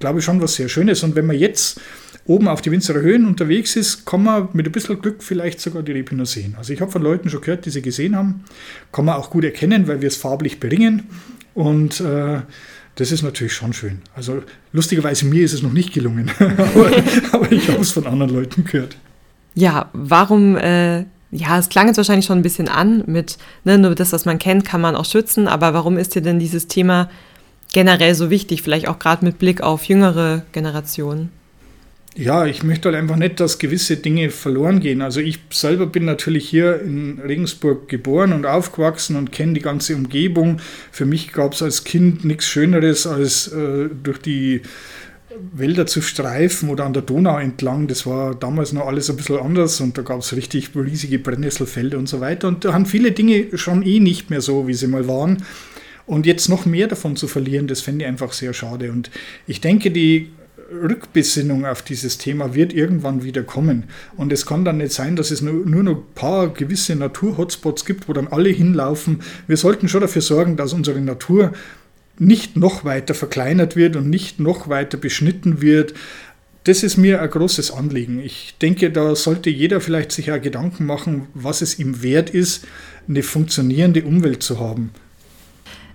glaube 0.00 0.18
ich, 0.18 0.24
schon 0.24 0.42
was 0.42 0.54
sehr 0.54 0.68
Schönes. 0.68 1.02
Und 1.02 1.14
wenn 1.14 1.26
man 1.26 1.38
jetzt 1.38 1.80
oben 2.26 2.48
auf 2.48 2.62
die 2.62 2.70
Winzerer 2.70 3.00
Höhen 3.00 3.26
unterwegs 3.26 3.76
ist, 3.76 4.04
kann 4.04 4.24
man 4.24 4.48
mit 4.52 4.66
ein 4.66 4.72
bisschen 4.72 5.00
Glück 5.00 5.22
vielleicht 5.22 5.60
sogar 5.60 5.82
die 5.82 5.92
Rebhühner 5.92 6.26
sehen. 6.26 6.54
Also 6.58 6.72
ich 6.72 6.80
habe 6.80 6.90
von 6.90 7.02
Leuten 7.02 7.30
schon 7.30 7.40
gehört, 7.40 7.64
die 7.64 7.70
sie 7.70 7.82
gesehen 7.82 8.16
haben. 8.16 8.44
Kann 8.90 9.04
man 9.04 9.16
auch 9.16 9.30
gut 9.30 9.44
erkennen, 9.44 9.88
weil 9.88 10.00
wir 10.00 10.08
es 10.08 10.16
farblich 10.16 10.60
bringen. 10.60 11.04
Und 11.54 12.00
äh, 12.00 12.40
das 12.96 13.12
ist 13.12 13.22
natürlich 13.22 13.52
schon 13.52 13.72
schön. 13.72 14.02
Also 14.14 14.42
lustigerweise 14.72 15.26
mir 15.26 15.44
ist 15.44 15.52
es 15.52 15.62
noch 15.62 15.72
nicht 15.72 15.92
gelungen, 15.92 16.30
aber, 16.38 16.90
aber 17.32 17.52
ich 17.52 17.68
habe 17.68 17.80
es 17.80 17.92
von 17.92 18.06
anderen 18.06 18.32
Leuten 18.32 18.64
gehört. 18.64 18.96
Ja, 19.54 19.90
warum, 19.92 20.56
äh, 20.56 21.00
ja, 21.30 21.58
es 21.58 21.68
klang 21.68 21.86
jetzt 21.86 21.96
wahrscheinlich 21.96 22.26
schon 22.26 22.38
ein 22.38 22.42
bisschen 22.42 22.68
an 22.68 23.04
mit, 23.06 23.38
ne, 23.64 23.78
nur 23.78 23.94
das, 23.94 24.12
was 24.12 24.24
man 24.24 24.38
kennt, 24.38 24.64
kann 24.64 24.80
man 24.80 24.96
auch 24.96 25.04
schützen, 25.04 25.48
aber 25.48 25.74
warum 25.74 25.98
ist 25.98 26.14
dir 26.14 26.22
denn 26.22 26.38
dieses 26.38 26.68
Thema 26.68 27.10
generell 27.72 28.14
so 28.14 28.30
wichtig, 28.30 28.62
vielleicht 28.62 28.88
auch 28.88 28.98
gerade 28.98 29.24
mit 29.24 29.38
Blick 29.38 29.60
auf 29.62 29.84
jüngere 29.84 30.42
Generationen? 30.52 31.30
Ja, 32.14 32.44
ich 32.44 32.62
möchte 32.62 32.90
halt 32.90 32.98
einfach 32.98 33.16
nicht, 33.16 33.40
dass 33.40 33.58
gewisse 33.58 33.96
Dinge 33.96 34.28
verloren 34.28 34.80
gehen. 34.80 35.00
Also 35.00 35.20
ich 35.20 35.38
selber 35.50 35.86
bin 35.86 36.04
natürlich 36.04 36.46
hier 36.46 36.82
in 36.82 37.18
Regensburg 37.18 37.88
geboren 37.88 38.34
und 38.34 38.44
aufgewachsen 38.44 39.16
und 39.16 39.32
kenne 39.32 39.54
die 39.54 39.62
ganze 39.62 39.96
Umgebung. 39.96 40.60
Für 40.90 41.06
mich 41.06 41.32
gab 41.32 41.54
es 41.54 41.62
als 41.62 41.84
Kind 41.84 42.22
nichts 42.22 42.46
Schöneres, 42.46 43.06
als 43.06 43.48
äh, 43.48 43.88
durch 44.02 44.18
die 44.18 44.60
Wälder 45.52 45.86
zu 45.86 46.00
streifen 46.00 46.68
oder 46.70 46.84
an 46.84 46.92
der 46.92 47.02
Donau 47.02 47.38
entlang. 47.38 47.86
Das 47.88 48.06
war 48.06 48.34
damals 48.34 48.72
noch 48.72 48.86
alles 48.86 49.10
ein 49.10 49.16
bisschen 49.16 49.38
anders 49.38 49.80
und 49.80 49.96
da 49.96 50.02
gab 50.02 50.20
es 50.20 50.34
richtig 50.34 50.70
riesige 50.74 51.18
Brennnesselfelder 51.18 51.98
und 51.98 52.08
so 52.08 52.20
weiter. 52.20 52.48
Und 52.48 52.64
da 52.64 52.72
haben 52.72 52.86
viele 52.86 53.12
Dinge 53.12 53.56
schon 53.56 53.82
eh 53.82 54.00
nicht 54.00 54.30
mehr 54.30 54.40
so, 54.40 54.66
wie 54.68 54.74
sie 54.74 54.86
mal 54.86 55.08
waren. 55.08 55.44
Und 56.06 56.26
jetzt 56.26 56.48
noch 56.48 56.66
mehr 56.66 56.88
davon 56.88 57.16
zu 57.16 57.28
verlieren, 57.28 57.68
das 57.68 57.80
fände 57.80 58.04
ich 58.04 58.08
einfach 58.08 58.32
sehr 58.32 58.52
schade. 58.52 58.90
Und 58.90 59.10
ich 59.46 59.60
denke, 59.60 59.90
die 59.90 60.30
Rückbesinnung 60.72 61.66
auf 61.66 61.82
dieses 61.82 62.18
Thema 62.18 62.54
wird 62.54 62.72
irgendwann 62.72 63.22
wieder 63.22 63.42
kommen. 63.42 63.84
Und 64.16 64.32
es 64.32 64.46
kann 64.46 64.64
dann 64.64 64.78
nicht 64.78 64.92
sein, 64.92 65.16
dass 65.16 65.30
es 65.30 65.42
nur, 65.42 65.66
nur 65.66 65.82
noch 65.82 65.96
ein 65.96 66.14
paar 66.14 66.48
gewisse 66.48 66.96
Natur-Hotspots 66.96 67.84
gibt, 67.84 68.08
wo 68.08 68.12
dann 68.12 68.28
alle 68.28 68.48
hinlaufen. 68.48 69.20
Wir 69.46 69.56
sollten 69.56 69.88
schon 69.88 70.00
dafür 70.00 70.22
sorgen, 70.22 70.56
dass 70.56 70.72
unsere 70.72 71.00
Natur 71.00 71.52
nicht 72.18 72.56
noch 72.56 72.84
weiter 72.84 73.14
verkleinert 73.14 73.76
wird 73.76 73.96
und 73.96 74.08
nicht 74.08 74.40
noch 74.40 74.68
weiter 74.68 74.98
beschnitten 74.98 75.60
wird. 75.60 75.94
Das 76.64 76.82
ist 76.82 76.96
mir 76.96 77.20
ein 77.20 77.30
großes 77.30 77.72
Anliegen. 77.72 78.20
Ich 78.20 78.54
denke, 78.62 78.90
da 78.90 79.16
sollte 79.16 79.50
jeder 79.50 79.80
vielleicht 79.80 80.12
sich 80.12 80.30
auch 80.30 80.40
Gedanken 80.40 80.86
machen, 80.86 81.26
was 81.34 81.60
es 81.60 81.78
ihm 81.78 82.02
wert 82.02 82.30
ist, 82.30 82.64
eine 83.08 83.22
funktionierende 83.22 84.04
Umwelt 84.04 84.42
zu 84.42 84.60
haben. 84.60 84.92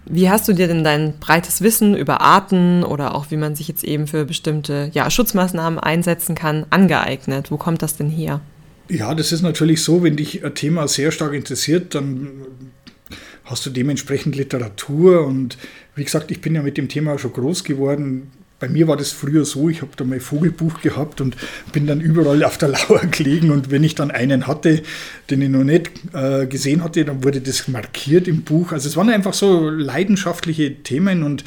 Wie 0.09 0.29
hast 0.29 0.47
du 0.47 0.53
dir 0.53 0.67
denn 0.67 0.83
dein 0.83 1.19
breites 1.19 1.61
Wissen 1.61 1.95
über 1.95 2.21
Arten 2.21 2.83
oder 2.83 3.13
auch 3.13 3.29
wie 3.29 3.37
man 3.37 3.55
sich 3.55 3.67
jetzt 3.67 3.83
eben 3.83 4.07
für 4.07 4.25
bestimmte 4.25 4.89
ja, 4.93 5.09
Schutzmaßnahmen 5.09 5.79
einsetzen 5.79 6.33
kann, 6.33 6.65
angeeignet? 6.69 7.51
Wo 7.51 7.57
kommt 7.57 7.81
das 7.81 7.97
denn 7.97 8.09
her? 8.09 8.41
Ja, 8.89 9.13
das 9.15 9.33
ist 9.33 9.41
natürlich 9.41 9.83
so, 9.83 10.03
wenn 10.03 10.15
dich 10.15 10.45
ein 10.45 10.55
Thema 10.55 10.87
sehr 10.87 11.11
stark 11.11 11.33
interessiert, 11.33 11.93
dann 11.93 12.31
hast 13.47 13.65
du 13.65 13.69
dementsprechend 13.69 14.35
Literatur 14.35 15.25
und 15.25 15.57
wie 15.95 16.03
gesagt, 16.03 16.31
ich 16.31 16.41
bin 16.41 16.55
ja 16.55 16.61
mit 16.61 16.77
dem 16.77 16.87
Thema 16.87 17.17
schon 17.17 17.33
groß 17.33 17.63
geworden 17.63 18.31
bei 18.59 18.67
mir 18.67 18.87
war 18.87 18.97
das 18.97 19.11
früher 19.11 19.45
so, 19.45 19.69
ich 19.69 19.81
habe 19.81 19.91
da 19.95 20.03
mein 20.03 20.19
Vogelbuch 20.19 20.81
gehabt 20.81 21.21
und 21.21 21.37
bin 21.71 21.85
dann 21.85 22.01
überall 22.01 22.43
auf 22.43 22.57
der 22.57 22.69
Lauer 22.69 23.01
gelegen 23.11 23.51
und 23.51 23.69
wenn 23.69 23.83
ich 23.83 23.95
dann 23.95 24.11
einen 24.11 24.47
hatte, 24.47 24.81
den 25.29 25.41
ich 25.41 25.49
noch 25.49 25.63
nicht 25.63 25.91
äh, 26.13 26.47
gesehen 26.47 26.83
hatte, 26.83 27.05
dann 27.05 27.23
wurde 27.23 27.41
das 27.41 27.67
markiert 27.67 28.27
im 28.27 28.41
Buch. 28.41 28.71
Also 28.71 28.89
es 28.89 28.97
waren 28.97 29.09
einfach 29.09 29.33
so 29.33 29.69
leidenschaftliche 29.69 30.81
Themen 30.81 31.23
und 31.23 31.43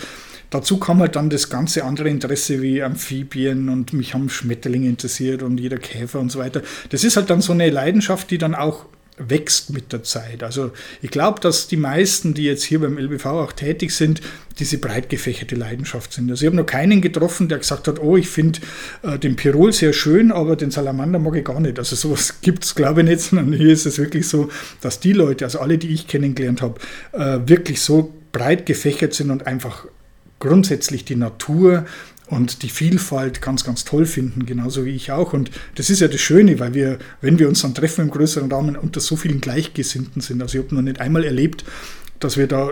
dazu 0.50 0.78
kam 0.78 1.00
halt 1.00 1.16
dann 1.16 1.30
das 1.30 1.50
ganze 1.50 1.84
andere 1.84 2.08
Interesse 2.08 2.62
wie 2.62 2.82
Amphibien 2.82 3.68
und 3.68 3.92
mich 3.92 4.14
haben 4.14 4.28
Schmetterlinge 4.28 4.88
interessiert 4.88 5.42
und 5.42 5.58
jeder 5.58 5.78
Käfer 5.78 6.20
und 6.20 6.30
so 6.30 6.38
weiter. 6.38 6.62
Das 6.90 7.02
ist 7.02 7.16
halt 7.16 7.30
dann 7.30 7.40
so 7.40 7.52
eine 7.52 7.70
Leidenschaft, 7.70 8.30
die 8.30 8.38
dann 8.38 8.54
auch 8.54 8.86
wächst 9.28 9.70
mit 9.70 9.92
der 9.92 10.02
Zeit. 10.02 10.42
Also 10.42 10.72
ich 11.02 11.10
glaube, 11.10 11.40
dass 11.40 11.68
die 11.68 11.76
meisten, 11.76 12.34
die 12.34 12.44
jetzt 12.44 12.64
hier 12.64 12.80
beim 12.80 12.98
LBV 12.98 13.26
auch 13.26 13.52
tätig 13.52 13.92
sind, 13.92 14.20
diese 14.58 14.78
breit 14.78 15.08
gefächerte 15.08 15.54
Leidenschaft 15.54 16.12
sind. 16.12 16.30
Also 16.30 16.44
ich 16.44 16.46
habe 16.46 16.56
noch 16.56 16.66
keinen 16.66 17.00
getroffen, 17.00 17.48
der 17.48 17.58
gesagt 17.58 17.88
hat, 17.88 18.00
oh, 18.00 18.16
ich 18.16 18.28
finde 18.28 18.60
äh, 19.02 19.18
den 19.18 19.36
Pirol 19.36 19.72
sehr 19.72 19.92
schön, 19.92 20.32
aber 20.32 20.56
den 20.56 20.70
Salamander 20.70 21.18
mag 21.18 21.36
ich 21.36 21.44
gar 21.44 21.60
nicht. 21.60 21.78
Also 21.78 21.96
sowas 21.96 22.36
gibt 22.40 22.64
es, 22.64 22.74
glaube 22.74 23.02
ich, 23.02 23.08
nicht, 23.08 23.20
sondern 23.20 23.52
hier 23.52 23.72
ist 23.72 23.86
es 23.86 23.98
wirklich 23.98 24.28
so, 24.28 24.50
dass 24.80 25.00
die 25.00 25.12
Leute, 25.12 25.44
also 25.44 25.60
alle, 25.60 25.78
die 25.78 25.92
ich 25.92 26.06
kennengelernt 26.06 26.62
habe, 26.62 26.80
äh, 27.12 27.38
wirklich 27.46 27.80
so 27.80 28.12
breit 28.32 28.66
gefächert 28.66 29.14
sind 29.14 29.30
und 29.30 29.46
einfach 29.46 29.86
grundsätzlich 30.40 31.04
die 31.04 31.16
Natur 31.16 31.84
und 32.30 32.62
die 32.62 32.68
Vielfalt 32.68 33.42
ganz, 33.42 33.64
ganz 33.64 33.84
toll 33.84 34.06
finden, 34.06 34.46
genauso 34.46 34.84
wie 34.84 34.90
ich 34.90 35.10
auch. 35.10 35.32
Und 35.32 35.50
das 35.74 35.90
ist 35.90 36.00
ja 36.00 36.08
das 36.08 36.20
Schöne, 36.20 36.60
weil 36.60 36.74
wir, 36.74 36.98
wenn 37.20 37.38
wir 37.38 37.48
uns 37.48 37.62
dann 37.62 37.74
treffen 37.74 38.02
im 38.02 38.10
größeren 38.10 38.50
Rahmen, 38.50 38.76
unter 38.76 39.00
so 39.00 39.16
vielen 39.16 39.40
Gleichgesinnten 39.40 40.22
sind. 40.22 40.40
Also 40.40 40.58
ich 40.58 40.64
habe 40.64 40.74
noch 40.74 40.82
nicht 40.82 41.00
einmal 41.00 41.24
erlebt, 41.24 41.64
dass 42.20 42.36
wir 42.36 42.46
da 42.46 42.70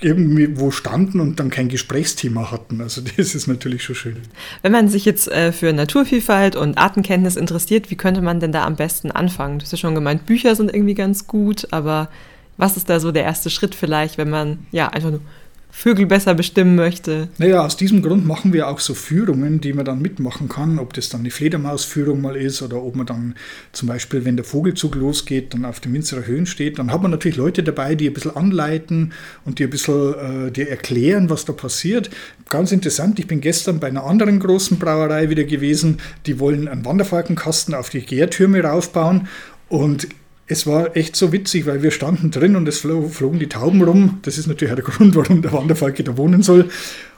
irgendwie 0.00 0.58
wo 0.58 0.70
standen 0.70 1.20
und 1.20 1.40
dann 1.40 1.50
kein 1.50 1.68
Gesprächsthema 1.68 2.50
hatten. 2.50 2.80
Also 2.80 3.00
das 3.16 3.34
ist 3.34 3.46
natürlich 3.46 3.84
schon 3.84 3.94
schön. 3.94 4.16
Wenn 4.62 4.72
man 4.72 4.88
sich 4.88 5.04
jetzt 5.04 5.28
äh, 5.28 5.52
für 5.52 5.72
Naturvielfalt 5.72 6.56
und 6.56 6.76
Artenkenntnis 6.76 7.36
interessiert, 7.36 7.90
wie 7.90 7.96
könnte 7.96 8.20
man 8.20 8.40
denn 8.40 8.52
da 8.52 8.64
am 8.64 8.76
besten 8.76 9.10
anfangen? 9.10 9.58
Du 9.58 9.64
hast 9.64 9.72
ja 9.72 9.78
schon 9.78 9.94
gemeint, 9.94 10.26
Bücher 10.26 10.54
sind 10.56 10.74
irgendwie 10.74 10.94
ganz 10.94 11.26
gut, 11.26 11.68
aber 11.70 12.10
was 12.56 12.76
ist 12.76 12.90
da 12.90 12.98
so 12.98 13.12
der 13.12 13.22
erste 13.22 13.50
Schritt 13.50 13.76
vielleicht, 13.76 14.18
wenn 14.18 14.30
man 14.30 14.66
ja 14.72 14.88
einfach 14.88 15.10
nur 15.10 15.20
Vögel 15.78 16.06
besser 16.06 16.34
bestimmen 16.34 16.74
möchte. 16.74 17.28
Naja, 17.38 17.64
aus 17.64 17.76
diesem 17.76 18.02
Grund 18.02 18.26
machen 18.26 18.52
wir 18.52 18.66
auch 18.66 18.80
so 18.80 18.94
Führungen, 18.94 19.60
die 19.60 19.72
man 19.72 19.84
dann 19.84 20.02
mitmachen 20.02 20.48
kann, 20.48 20.80
ob 20.80 20.92
das 20.92 21.08
dann 21.08 21.20
eine 21.20 21.30
Fledermausführung 21.30 22.20
mal 22.20 22.34
ist 22.34 22.62
oder 22.62 22.82
ob 22.82 22.96
man 22.96 23.06
dann 23.06 23.36
zum 23.70 23.86
Beispiel, 23.86 24.24
wenn 24.24 24.34
der 24.34 24.44
Vogelzug 24.44 24.96
losgeht, 24.96 25.54
dann 25.54 25.64
auf 25.64 25.78
den 25.78 25.92
Minsterer 25.92 26.26
Höhen 26.26 26.46
steht. 26.46 26.80
Dann 26.80 26.90
hat 26.90 27.00
man 27.00 27.12
natürlich 27.12 27.36
Leute 27.36 27.62
dabei, 27.62 27.94
die 27.94 28.08
ein 28.08 28.12
bisschen 28.12 28.34
anleiten 28.34 29.12
und 29.44 29.60
die 29.60 29.64
ein 29.64 29.70
bisschen 29.70 30.48
äh, 30.48 30.50
dir 30.50 30.68
erklären, 30.68 31.30
was 31.30 31.44
da 31.44 31.52
passiert. 31.52 32.10
Ganz 32.48 32.72
interessant, 32.72 33.20
ich 33.20 33.28
bin 33.28 33.40
gestern 33.40 33.78
bei 33.78 33.86
einer 33.86 34.02
anderen 34.02 34.40
großen 34.40 34.80
Brauerei 34.80 35.30
wieder 35.30 35.44
gewesen, 35.44 35.98
die 36.26 36.40
wollen 36.40 36.66
einen 36.66 36.84
Wanderfalkenkasten 36.84 37.74
auf 37.74 37.88
die 37.88 38.00
Gärtürme 38.00 38.64
raufbauen 38.64 39.28
und 39.68 40.08
es 40.48 40.66
war 40.66 40.96
echt 40.96 41.14
so 41.14 41.30
witzig, 41.30 41.66
weil 41.66 41.82
wir 41.82 41.90
standen 41.90 42.30
drin 42.30 42.56
und 42.56 42.66
es 42.66 42.78
flogen 42.78 43.38
die 43.38 43.48
Tauben 43.48 43.82
rum. 43.82 44.18
Das 44.22 44.38
ist 44.38 44.46
natürlich 44.46 44.74
der 44.74 44.84
Grund, 44.84 45.14
warum 45.14 45.42
der 45.42 45.52
Wanderfalke 45.52 46.02
da 46.02 46.16
wohnen 46.16 46.42
soll. 46.42 46.70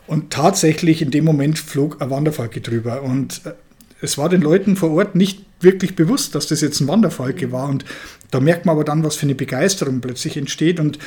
Und 0.08 0.30
tatsächlich 0.30 1.00
in 1.00 1.12
dem 1.12 1.24
Moment 1.24 1.58
flog 1.58 2.02
ein 2.02 2.10
Wanderfalke 2.10 2.60
drüber. 2.60 3.02
Und 3.02 3.42
äh, 3.44 3.52
es 4.00 4.18
war 4.18 4.28
den 4.28 4.40
Leuten 4.40 4.74
vor 4.74 4.90
Ort 4.90 5.14
nicht 5.14 5.44
wirklich 5.60 5.94
bewusst, 5.94 6.34
dass 6.34 6.48
das 6.48 6.60
jetzt 6.60 6.80
ein 6.80 6.88
Wanderfalke 6.88 7.52
war. 7.52 7.68
Und 7.68 7.84
da 8.32 8.40
merkt 8.40 8.66
man 8.66 8.74
aber 8.74 8.84
dann, 8.84 9.04
was 9.04 9.14
für 9.14 9.26
eine 9.26 9.36
Begeisterung 9.36 10.00
plötzlich 10.00 10.36
entsteht. 10.36 10.80
Und 10.80 10.98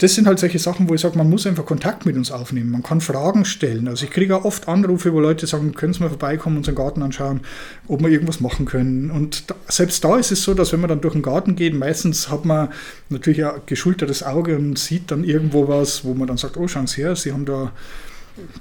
das 0.00 0.14
sind 0.14 0.26
halt 0.26 0.38
solche 0.38 0.58
Sachen, 0.58 0.88
wo 0.88 0.94
ich 0.94 1.02
sage, 1.02 1.18
man 1.18 1.28
muss 1.28 1.46
einfach 1.46 1.66
Kontakt 1.66 2.06
mit 2.06 2.16
uns 2.16 2.30
aufnehmen. 2.30 2.70
Man 2.70 2.82
kann 2.82 3.02
Fragen 3.02 3.44
stellen. 3.44 3.86
Also 3.86 4.06
ich 4.06 4.10
kriege 4.10 4.34
auch 4.34 4.46
oft 4.46 4.66
Anrufe, 4.66 5.12
wo 5.12 5.20
Leute 5.20 5.46
sagen, 5.46 5.74
können 5.74 5.92
Sie 5.92 6.00
mal 6.00 6.08
vorbeikommen, 6.08 6.56
unseren 6.56 6.74
Garten 6.74 7.02
anschauen, 7.02 7.40
ob 7.86 8.00
wir 8.00 8.08
irgendwas 8.08 8.40
machen 8.40 8.64
können. 8.64 9.10
Und 9.10 9.50
da, 9.50 9.56
selbst 9.68 10.02
da 10.02 10.16
ist 10.16 10.32
es 10.32 10.42
so, 10.42 10.54
dass 10.54 10.72
wenn 10.72 10.80
man 10.80 10.88
dann 10.88 11.02
durch 11.02 11.12
den 11.12 11.22
Garten 11.22 11.54
geht, 11.54 11.74
meistens 11.74 12.30
hat 12.30 12.46
man 12.46 12.70
natürlich 13.10 13.44
ein 13.44 13.60
geschultertes 13.66 14.22
Auge 14.22 14.56
und 14.56 14.78
sieht 14.78 15.10
dann 15.10 15.22
irgendwo 15.22 15.68
was, 15.68 16.02
wo 16.02 16.14
man 16.14 16.26
dann 16.26 16.38
sagt, 16.38 16.56
oh, 16.56 16.66
schauen 16.66 16.86
Sie 16.86 17.02
her, 17.02 17.14
Sie 17.14 17.32
haben 17.32 17.44
da 17.44 17.70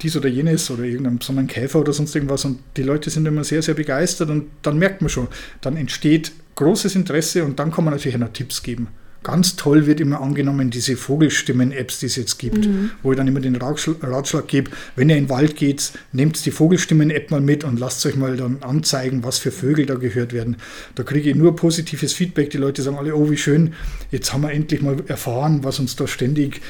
dies 0.01 0.17
oder 0.17 0.27
jenes 0.27 0.69
oder 0.69 0.83
irgendeinen 0.83 1.19
besonderen 1.19 1.47
Käfer 1.47 1.79
oder 1.79 1.93
sonst 1.93 2.13
irgendwas 2.13 2.43
und 2.43 2.59
die 2.75 2.83
Leute 2.83 3.09
sind 3.09 3.25
immer 3.25 3.45
sehr, 3.45 3.61
sehr 3.61 3.75
begeistert 3.75 4.29
und 4.29 4.47
dann 4.61 4.77
merkt 4.77 5.01
man 5.01 5.07
schon, 5.07 5.29
dann 5.61 5.77
entsteht 5.77 6.33
großes 6.55 6.95
Interesse 6.95 7.45
und 7.45 7.59
dann 7.59 7.71
kann 7.71 7.85
man 7.85 7.93
natürlich 7.93 8.15
auch 8.15 8.21
noch 8.21 8.33
Tipps 8.33 8.61
geben. 8.61 8.89
Ganz 9.21 9.57
toll 9.57 9.85
wird 9.85 9.99
immer 9.99 10.21
angenommen 10.21 10.69
diese 10.69 10.95
Vogelstimmen-Apps, 10.95 11.99
die 11.99 12.05
es 12.05 12.15
jetzt 12.15 12.39
gibt, 12.39 12.65
mhm. 12.65 12.91
wo 13.03 13.11
ich 13.11 13.17
dann 13.17 13.27
immer 13.27 13.41
den 13.41 13.57
Ratschlag 13.57 14.47
gebe, 14.47 14.71
wenn 14.95 15.09
ihr 15.09 15.17
in 15.17 15.25
den 15.25 15.29
Wald 15.29 15.57
geht, 15.57 15.91
nehmt 16.13 16.45
die 16.45 16.51
Vogelstimmen-App 16.51 17.29
mal 17.29 17.41
mit 17.41 17.65
und 17.65 17.79
lasst 17.79 18.05
euch 18.05 18.15
mal 18.15 18.37
dann 18.37 18.59
anzeigen, 18.61 19.23
was 19.23 19.37
für 19.37 19.51
Vögel 19.51 19.85
da 19.85 19.95
gehört 19.95 20.31
werden. 20.31 20.55
Da 20.95 21.03
kriege 21.03 21.29
ich 21.29 21.35
nur 21.35 21.53
positives 21.55 22.13
Feedback. 22.13 22.49
Die 22.51 22.57
Leute 22.57 22.81
sagen 22.81 22.97
alle, 22.97 23.13
oh 23.13 23.29
wie 23.29 23.37
schön, 23.37 23.73
jetzt 24.09 24.31
haben 24.31 24.43
wir 24.43 24.51
endlich 24.51 24.81
mal 24.81 24.95
erfahren, 25.07 25.65
was 25.65 25.79
uns 25.79 25.97
da 25.97 26.07
ständig 26.07 26.61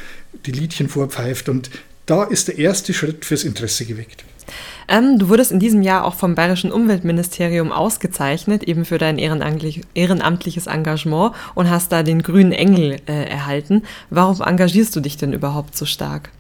die 0.48 0.52
Liedchen 0.52 0.90
vorpfeift. 0.90 1.50
Und 1.50 1.70
da 2.08 2.24
ist 2.24 2.48
der 2.48 2.58
erste 2.58 2.96
Schritt 2.96 3.26
fürs 3.26 3.44
Interesse 3.44 3.86
geweckt. 3.86 4.26
Ähm, 4.90 5.20
du 5.20 5.30
wurdest 5.30 5.52
in 5.52 5.60
diesem 5.60 5.84
Jahr 5.84 6.04
auch 6.04 6.16
vom 6.16 6.34
Bayerischen 6.34 6.72
Umweltministerium 6.72 7.72
ausgezeichnet, 7.72 8.64
eben 8.64 8.86
für 8.86 8.98
dein 8.98 9.20
ehrenamtliches 9.20 10.66
Engagement 10.66 11.36
und 11.54 11.70
hast 11.70 11.92
da 11.92 12.02
den 12.02 12.24
grünen 12.24 12.52
Engel 12.52 12.98
äh, 13.06 13.30
erhalten. 13.30 13.84
Warum 14.10 14.42
engagierst 14.42 14.96
du 14.96 15.00
dich 15.00 15.16
denn 15.16 15.32
überhaupt 15.32 15.78
so 15.78 15.86
stark? 15.86 16.32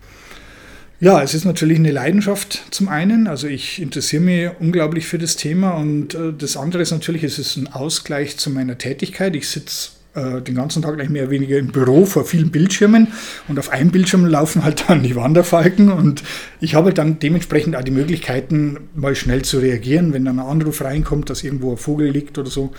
Ja, 0.99 1.21
es 1.21 1.33
ist 1.33 1.45
natürlich 1.45 1.77
eine 1.77 1.91
Leidenschaft 1.91 2.63
zum 2.71 2.89
einen. 2.89 3.27
Also 3.27 3.47
ich 3.47 3.81
interessiere 3.81 4.21
mich 4.21 4.49
unglaublich 4.59 5.05
für 5.05 5.19
das 5.19 5.35
Thema 5.35 5.71
und 5.71 6.15
äh, 6.15 6.33
das 6.35 6.57
andere 6.57 6.81
ist 6.81 6.91
natürlich, 6.91 7.23
es 7.23 7.37
ist 7.37 7.55
ein 7.55 7.71
Ausgleich 7.71 8.37
zu 8.37 8.49
meiner 8.49 8.79
Tätigkeit. 8.79 9.35
Ich 9.35 9.47
sitze 9.47 9.91
äh, 10.15 10.41
den 10.41 10.55
ganzen 10.55 10.81
Tag 10.81 10.93
eigentlich 10.93 11.09
mehr 11.09 11.23
oder 11.23 11.31
weniger 11.31 11.57
im 11.57 11.67
Büro 11.67 12.05
vor 12.05 12.25
vielen 12.25 12.51
Bildschirmen 12.51 13.09
und 13.47 13.59
auf 13.59 13.69
einem 13.69 13.91
Bildschirm 13.91 14.25
laufen 14.25 14.63
halt 14.63 14.85
dann 14.89 15.03
die 15.03 15.15
Wanderfalken 15.15 15.91
und 15.91 16.23
ich 16.59 16.75
habe 16.75 16.93
dann 16.93 17.19
dementsprechend 17.19 17.75
auch 17.75 17.83
die 17.83 17.91
Möglichkeiten, 17.91 18.77
mal 18.95 19.15
schnell 19.15 19.43
zu 19.43 19.59
reagieren, 19.59 20.13
wenn 20.13 20.25
dann 20.25 20.39
ein 20.39 20.45
Anruf 20.45 20.81
reinkommt, 20.81 21.29
dass 21.29 21.43
irgendwo 21.43 21.71
ein 21.71 21.77
Vogel 21.77 22.09
liegt 22.09 22.37
oder 22.37 22.49
so. 22.49 22.71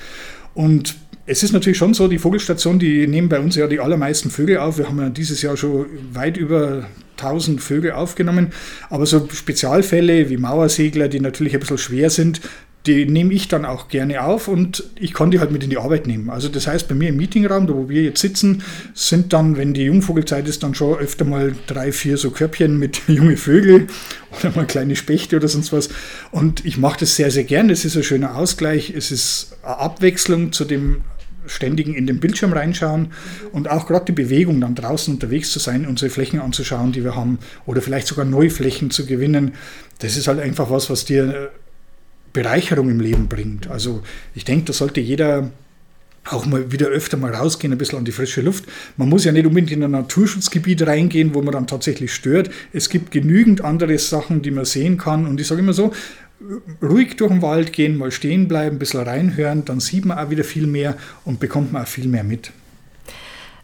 Und 0.54 0.96
es 1.26 1.42
ist 1.44 1.52
natürlich 1.52 1.78
schon 1.78 1.94
so, 1.94 2.08
die 2.08 2.18
Vogelstation, 2.18 2.78
die 2.80 3.06
nehmen 3.06 3.28
bei 3.28 3.38
uns 3.38 3.54
ja 3.54 3.68
die 3.68 3.78
allermeisten 3.78 4.30
Vögel 4.30 4.58
auf. 4.58 4.78
Wir 4.78 4.88
haben 4.88 4.98
ja 4.98 5.10
dieses 5.10 5.42
Jahr 5.42 5.56
schon 5.56 5.86
weit 6.12 6.36
über 6.36 6.86
1000 7.18 7.62
Vögel 7.62 7.92
aufgenommen. 7.92 8.48
Aber 8.88 9.06
so 9.06 9.28
Spezialfälle 9.32 10.28
wie 10.28 10.38
Mauersegler, 10.38 11.08
die 11.08 11.20
natürlich 11.20 11.54
ein 11.54 11.60
bisschen 11.60 11.78
schwer 11.78 12.10
sind, 12.10 12.40
die 12.86 13.04
nehme 13.04 13.34
ich 13.34 13.48
dann 13.48 13.64
auch 13.64 13.88
gerne 13.88 14.22
auf 14.22 14.48
und 14.48 14.84
ich 14.98 15.12
kann 15.12 15.30
die 15.30 15.38
halt 15.38 15.50
mit 15.50 15.62
in 15.62 15.70
die 15.70 15.76
Arbeit 15.76 16.06
nehmen. 16.06 16.30
Also 16.30 16.48
das 16.48 16.66
heißt, 16.66 16.88
bei 16.88 16.94
mir 16.94 17.10
im 17.10 17.16
Meetingraum, 17.16 17.66
da 17.66 17.74
wo 17.74 17.88
wir 17.88 18.02
jetzt 18.02 18.20
sitzen, 18.20 18.62
sind 18.94 19.32
dann, 19.32 19.58
wenn 19.58 19.74
die 19.74 19.82
Jungvogelzeit 19.82 20.48
ist, 20.48 20.62
dann 20.62 20.74
schon 20.74 20.98
öfter 20.98 21.26
mal 21.26 21.54
drei, 21.66 21.92
vier 21.92 22.16
so 22.16 22.30
Körbchen 22.30 22.78
mit 22.78 23.02
junge 23.06 23.36
Vögel 23.36 23.86
oder 24.38 24.54
mal 24.56 24.66
kleine 24.66 24.96
Spechte 24.96 25.36
oder 25.36 25.48
sonst 25.48 25.72
was. 25.72 25.90
Und 26.30 26.64
ich 26.64 26.78
mache 26.78 27.00
das 27.00 27.16
sehr, 27.16 27.30
sehr 27.30 27.44
gern. 27.44 27.68
Es 27.68 27.84
ist 27.84 27.96
ein 27.96 28.02
schöner 28.02 28.36
Ausgleich. 28.36 28.90
Es 28.96 29.10
ist 29.10 29.58
eine 29.62 29.78
Abwechslung 29.78 30.52
zu 30.52 30.64
dem 30.64 31.02
ständigen 31.46 31.94
in 31.94 32.06
den 32.06 32.20
Bildschirm 32.20 32.52
reinschauen 32.52 33.12
und 33.52 33.68
auch 33.68 33.86
gerade 33.86 34.06
die 34.06 34.12
Bewegung, 34.12 34.60
dann 34.60 34.74
draußen 34.74 35.14
unterwegs 35.14 35.50
zu 35.50 35.58
sein, 35.58 35.86
unsere 35.86 36.10
Flächen 36.10 36.40
anzuschauen, 36.40 36.92
die 36.92 37.02
wir 37.02 37.16
haben, 37.16 37.38
oder 37.66 37.82
vielleicht 37.82 38.06
sogar 38.06 38.24
neue 38.24 38.50
Flächen 38.50 38.90
zu 38.90 39.06
gewinnen. 39.06 39.54
Das 39.98 40.16
ist 40.16 40.28
halt 40.28 40.38
einfach 40.38 40.70
was, 40.70 40.90
was 40.90 41.04
dir 41.04 41.50
Bereicherung 42.32 42.90
im 42.90 43.00
Leben 43.00 43.28
bringt. 43.28 43.68
Also 43.68 44.02
ich 44.34 44.44
denke, 44.44 44.66
da 44.66 44.72
sollte 44.72 45.00
jeder 45.00 45.50
auch 46.24 46.46
mal 46.46 46.70
wieder 46.70 46.88
öfter 46.88 47.16
mal 47.16 47.34
rausgehen, 47.34 47.72
ein 47.72 47.78
bisschen 47.78 47.98
an 47.98 48.04
die 48.04 48.12
frische 48.12 48.42
Luft. 48.42 48.64
Man 48.96 49.08
muss 49.08 49.24
ja 49.24 49.32
nicht 49.32 49.46
unbedingt 49.46 49.72
in 49.72 49.82
ein 49.82 49.90
Naturschutzgebiet 49.90 50.86
reingehen, 50.86 51.34
wo 51.34 51.42
man 51.42 51.52
dann 51.52 51.66
tatsächlich 51.66 52.12
stört. 52.12 52.50
Es 52.72 52.88
gibt 52.90 53.10
genügend 53.10 53.62
andere 53.62 53.98
Sachen, 53.98 54.42
die 54.42 54.50
man 54.50 54.64
sehen 54.64 54.98
kann. 54.98 55.26
Und 55.26 55.40
ich 55.40 55.46
sage 55.46 55.60
immer 55.60 55.72
so, 55.72 55.92
ruhig 56.82 57.16
durch 57.16 57.30
den 57.30 57.42
Wald 57.42 57.72
gehen, 57.72 57.96
mal 57.96 58.10
stehen 58.10 58.48
bleiben, 58.48 58.76
ein 58.76 58.78
bisschen 58.78 59.00
reinhören, 59.00 59.64
dann 59.64 59.80
sieht 59.80 60.04
man 60.04 60.18
auch 60.18 60.30
wieder 60.30 60.44
viel 60.44 60.66
mehr 60.66 60.96
und 61.24 61.40
bekommt 61.40 61.72
man 61.72 61.82
auch 61.82 61.88
viel 61.88 62.08
mehr 62.08 62.24
mit. 62.24 62.52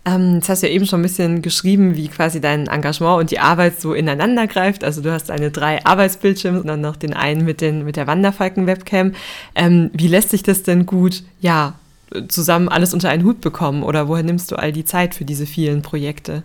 Ähm, 0.06 0.36
jetzt 0.36 0.48
hast 0.48 0.62
du 0.62 0.68
ja 0.68 0.72
eben 0.72 0.86
schon 0.86 1.00
ein 1.00 1.02
bisschen 1.02 1.42
geschrieben, 1.42 1.96
wie 1.96 2.06
quasi 2.06 2.40
dein 2.40 2.68
Engagement 2.68 3.20
und 3.20 3.30
die 3.32 3.40
Arbeit 3.40 3.80
so 3.80 3.92
ineinander 3.92 4.46
greift. 4.46 4.84
Also 4.84 5.02
du 5.02 5.12
hast 5.12 5.30
deine 5.30 5.50
drei 5.50 5.84
Arbeitsbildschirme 5.84 6.60
und 6.60 6.68
dann 6.68 6.80
noch 6.80 6.94
den 6.94 7.12
einen 7.12 7.44
mit, 7.44 7.60
den, 7.60 7.84
mit 7.84 7.96
der 7.96 8.06
Wanderfalken-Webcam. 8.06 9.12
Ähm, 9.56 9.90
wie 9.92 10.06
lässt 10.06 10.30
sich 10.30 10.44
das 10.44 10.62
denn 10.62 10.86
gut, 10.86 11.24
ja, 11.40 11.74
zusammen 12.28 12.68
alles 12.68 12.94
unter 12.94 13.08
einen 13.08 13.24
Hut 13.24 13.40
bekommen? 13.40 13.82
Oder 13.82 14.06
woher 14.06 14.22
nimmst 14.22 14.52
du 14.52 14.56
all 14.56 14.72
die 14.72 14.84
Zeit 14.84 15.16
für 15.16 15.24
diese 15.24 15.44
vielen 15.44 15.82
Projekte? 15.82 16.44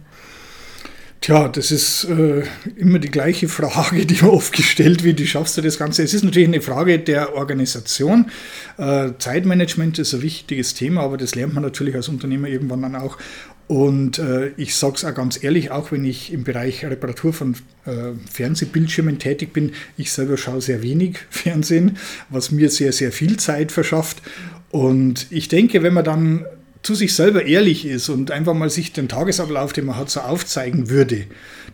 Tja, 1.21 1.50
das 1.50 1.69
ist 1.69 2.06
äh, 2.06 2.41
immer 2.78 2.97
die 2.97 3.12
gleiche 3.12 3.47
Frage, 3.47 4.08
die 4.08 4.24
mir 4.24 4.34
oft 4.34 4.54
gestellt 4.54 5.04
wird. 5.04 5.19
Wie 5.19 5.28
schaffst 5.28 5.56
du 5.56 5.62
das 5.62 5.78
Ganze? 5.78 6.02
Es 6.02 6.15
ist 6.15 6.24
natürlich 6.24 6.47
eine 6.47 6.62
Frage 6.62 6.97
der 6.97 7.36
Organisation. 7.36 8.32
Äh, 8.80 9.12
Zeitmanagement 9.19 10.00
ist 10.00 10.15
ein 10.15 10.24
wichtiges 10.24 10.74
Thema, 10.74 11.02
aber 11.02 11.17
das 11.17 11.36
lernt 11.36 11.53
man 11.53 11.62
natürlich 11.62 11.93
als 11.93 12.09
Unternehmer 12.09 12.47
irgendwann 12.47 12.82
dann 12.82 12.95
auch. 12.95 13.20
Und 13.72 14.19
äh, 14.19 14.49
ich 14.57 14.76
sage 14.76 14.95
es 14.95 15.05
auch 15.05 15.15
ganz 15.15 15.41
ehrlich, 15.41 15.72
auch 15.72 15.93
wenn 15.93 16.03
ich 16.03 16.34
im 16.34 16.43
Bereich 16.43 16.84
Reparatur 16.84 17.32
von 17.32 17.55
äh, 17.86 18.11
Fernsehbildschirmen 18.30 19.17
tätig 19.17 19.53
bin, 19.53 19.72
ich 19.95 20.11
selber 20.11 20.36
schaue 20.36 20.59
sehr 20.59 20.84
wenig 20.84 21.19
Fernsehen, 21.30 21.97
was 22.30 22.51
mir 22.51 22.69
sehr, 22.69 22.91
sehr 22.91 23.13
viel 23.13 23.38
Zeit 23.38 23.72
verschafft. 23.72 24.22
Und 24.72 25.28
ich 25.30 25.47
denke, 25.47 25.84
wenn 25.84 25.93
man 25.93 26.03
dann 26.03 26.45
zu 26.84 26.96
sich 26.96 27.14
selber 27.14 27.46
ehrlich 27.46 27.86
ist 27.86 28.10
und 28.10 28.32
einfach 28.32 28.56
mal 28.56 28.70
sich 28.70 28.92
den 28.92 29.08
Tagesablauf, 29.08 29.72
den 29.72 29.86
man 29.86 29.98
hat, 29.98 30.10
so 30.10 30.22
aufzeigen 30.22 30.90
würde, 30.90 31.26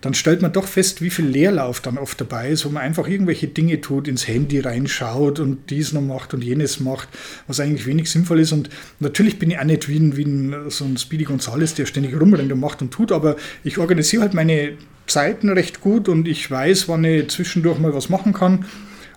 dann 0.01 0.13
stellt 0.13 0.41
man 0.41 0.51
doch 0.51 0.67
fest, 0.67 1.01
wie 1.01 1.09
viel 1.09 1.25
Leerlauf 1.25 1.79
dann 1.79 1.97
oft 1.97 2.19
dabei 2.19 2.49
ist, 2.49 2.65
wo 2.65 2.69
man 2.69 2.83
einfach 2.83 3.07
irgendwelche 3.07 3.47
Dinge 3.47 3.79
tut, 3.79 4.07
ins 4.07 4.27
Handy 4.27 4.59
reinschaut 4.59 5.39
und 5.39 5.69
dies 5.69 5.93
noch 5.93 6.01
macht 6.01 6.33
und 6.33 6.43
jenes 6.43 6.81
macht, 6.81 7.07
was 7.47 7.59
eigentlich 7.59 7.85
wenig 7.85 8.11
sinnvoll 8.11 8.41
ist. 8.41 8.51
Und 8.51 8.69
natürlich 8.99 9.39
bin 9.39 9.49
ich 9.49 9.59
auch 9.59 9.63
nicht 9.63 9.87
wie 9.87 9.97
ein, 9.97 10.17
wie 10.17 10.25
ein 10.25 10.69
so 10.69 10.83
ein 10.83 10.97
Speedy 10.97 11.23
Gonzales, 11.23 11.73
der 11.73 11.85
ständig 11.85 12.19
rumrennt 12.19 12.51
und 12.51 12.59
macht 12.59 12.81
und 12.81 12.91
tut, 12.91 13.11
aber 13.13 13.37
ich 13.63 13.77
organisiere 13.77 14.23
halt 14.23 14.33
meine 14.33 14.73
Zeiten 15.07 15.49
recht 15.49 15.79
gut 15.79 16.09
und 16.09 16.27
ich 16.27 16.51
weiß, 16.51 16.89
wann 16.89 17.05
ich 17.05 17.29
zwischendurch 17.29 17.79
mal 17.79 17.93
was 17.93 18.09
machen 18.09 18.33
kann. 18.33 18.65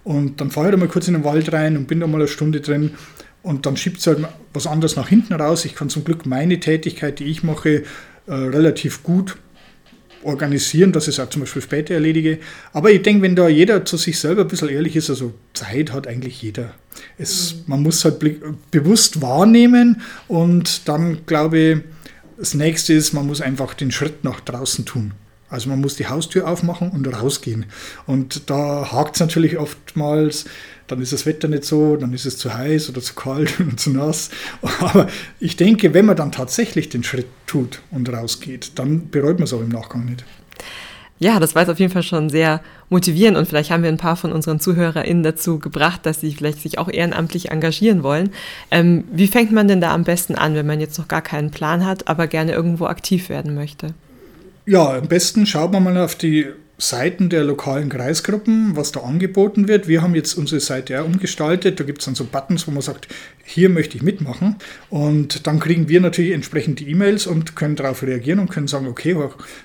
Und 0.04 0.40
dann 0.40 0.50
fahre 0.50 0.68
ich 0.68 0.70
da 0.70 0.76
mal 0.78 0.88
kurz 0.88 1.08
in 1.08 1.14
den 1.14 1.24
Wald 1.24 1.52
rein 1.52 1.76
und 1.76 1.88
bin 1.88 2.00
da 2.00 2.06
mal 2.06 2.18
eine 2.18 2.28
Stunde 2.28 2.60
drin 2.60 2.92
und 3.42 3.66
dann 3.66 3.76
schiebt 3.76 3.98
es 3.98 4.06
halt 4.06 4.18
was 4.52 4.66
anderes 4.66 4.96
nach 4.96 5.08
hinten 5.08 5.34
raus. 5.34 5.64
Ich 5.64 5.74
kann 5.74 5.88
zum 5.88 6.04
Glück 6.04 6.26
meine 6.26 6.60
Tätigkeit, 6.60 7.18
die 7.18 7.24
ich 7.24 7.42
mache, 7.42 7.84
äh, 8.26 8.32
relativ 8.32 9.02
gut 9.02 9.36
organisieren, 10.22 10.92
dass 10.92 11.08
ich 11.08 11.18
es 11.18 11.20
auch 11.20 11.30
zum 11.30 11.40
Beispiel 11.40 11.62
später 11.62 11.94
erledige. 11.94 12.38
Aber 12.72 12.90
ich 12.90 13.02
denke, 13.02 13.22
wenn 13.22 13.36
da 13.36 13.48
jeder 13.48 13.84
zu 13.84 13.96
sich 13.96 14.18
selber 14.18 14.42
ein 14.42 14.48
bisschen 14.48 14.68
ehrlich 14.68 14.96
ist, 14.96 15.08
also 15.08 15.32
Zeit 15.54 15.92
hat 15.92 16.06
eigentlich 16.06 16.42
jeder. 16.42 16.74
Es, 17.16 17.54
mhm. 17.54 17.60
Man 17.66 17.82
muss 17.82 18.04
halt 18.04 18.18
bewusst 18.70 19.22
wahrnehmen 19.22 20.02
und 20.28 20.88
dann 20.88 21.24
glaube 21.26 21.58
ich, 21.58 21.78
das 22.38 22.54
nächste 22.54 22.94
ist, 22.94 23.12
man 23.12 23.26
muss 23.26 23.40
einfach 23.40 23.74
den 23.74 23.90
Schritt 23.90 24.24
nach 24.24 24.40
draußen 24.40 24.84
tun. 24.84 25.12
Also 25.50 25.68
man 25.68 25.80
muss 25.80 25.96
die 25.96 26.06
Haustür 26.06 26.48
aufmachen 26.48 26.90
und 26.90 27.06
rausgehen. 27.06 27.66
Und 28.06 28.48
da 28.48 28.92
hakt 28.92 29.16
es 29.16 29.20
natürlich 29.20 29.58
oftmals, 29.58 30.44
dann 30.90 31.00
ist 31.00 31.12
das 31.12 31.26
Wetter 31.26 31.48
nicht 31.48 31.64
so, 31.64 31.96
dann 31.96 32.12
ist 32.12 32.26
es 32.26 32.36
zu 32.36 32.52
heiß 32.52 32.90
oder 32.90 33.00
zu 33.00 33.14
kalt 33.14 33.60
oder 33.60 33.76
zu 33.76 33.90
nass. 33.90 34.30
Aber 34.62 35.08
ich 35.38 35.56
denke, 35.56 35.94
wenn 35.94 36.06
man 36.06 36.16
dann 36.16 36.32
tatsächlich 36.32 36.88
den 36.88 37.04
Schritt 37.04 37.26
tut 37.46 37.80
und 37.90 38.12
rausgeht, 38.12 38.72
dann 38.78 39.10
bereut 39.10 39.38
man 39.38 39.44
es 39.44 39.52
auch 39.52 39.60
im 39.60 39.68
Nachgang 39.68 40.04
nicht. 40.04 40.24
Ja, 41.22 41.38
das 41.38 41.54
war 41.54 41.62
jetzt 41.62 41.70
auf 41.70 41.78
jeden 41.78 41.92
Fall 41.92 42.02
schon 42.02 42.30
sehr 42.30 42.62
motivierend 42.88 43.36
und 43.36 43.46
vielleicht 43.46 43.70
haben 43.70 43.82
wir 43.82 43.90
ein 43.90 43.98
paar 43.98 44.16
von 44.16 44.32
unseren 44.32 44.58
ZuhörerInnen 44.58 45.22
dazu 45.22 45.58
gebracht, 45.58 46.06
dass 46.06 46.20
sie 46.20 46.32
vielleicht 46.32 46.62
sich 46.62 46.78
auch 46.78 46.88
ehrenamtlich 46.88 47.50
engagieren 47.50 48.02
wollen. 48.02 48.30
Ähm, 48.70 49.04
wie 49.12 49.26
fängt 49.26 49.52
man 49.52 49.68
denn 49.68 49.82
da 49.82 49.92
am 49.92 50.04
besten 50.04 50.34
an, 50.34 50.54
wenn 50.54 50.66
man 50.66 50.80
jetzt 50.80 50.98
noch 50.98 51.08
gar 51.08 51.20
keinen 51.20 51.50
Plan 51.50 51.84
hat, 51.84 52.08
aber 52.08 52.26
gerne 52.26 52.52
irgendwo 52.52 52.86
aktiv 52.86 53.28
werden 53.28 53.54
möchte? 53.54 53.92
Ja, 54.64 54.94
am 54.96 55.08
besten 55.08 55.44
schaut 55.44 55.72
man 55.72 55.84
mal 55.84 55.98
auf 55.98 56.14
die 56.14 56.46
Seiten 56.80 57.28
der 57.28 57.44
lokalen 57.44 57.90
Kreisgruppen, 57.90 58.74
was 58.74 58.90
da 58.90 59.00
angeboten 59.00 59.68
wird. 59.68 59.86
Wir 59.86 60.00
haben 60.00 60.14
jetzt 60.14 60.34
unsere 60.34 60.60
Seite 60.60 60.94
ja 60.94 61.02
umgestaltet. 61.02 61.78
Da 61.78 61.84
gibt 61.84 61.98
es 61.98 62.06
dann 62.06 62.14
so 62.14 62.24
Buttons, 62.24 62.66
wo 62.66 62.70
man 62.70 62.80
sagt, 62.80 63.06
hier 63.44 63.68
möchte 63.68 63.96
ich 63.96 64.02
mitmachen. 64.02 64.56
Und 64.88 65.46
dann 65.46 65.60
kriegen 65.60 65.88
wir 65.88 66.00
natürlich 66.00 66.32
entsprechend 66.32 66.80
die 66.80 66.90
E-Mails 66.90 67.26
und 67.26 67.56
können 67.56 67.76
darauf 67.76 68.02
reagieren 68.02 68.38
und 68.38 68.50
können 68.50 68.68
sagen, 68.68 68.86
okay, 68.86 69.16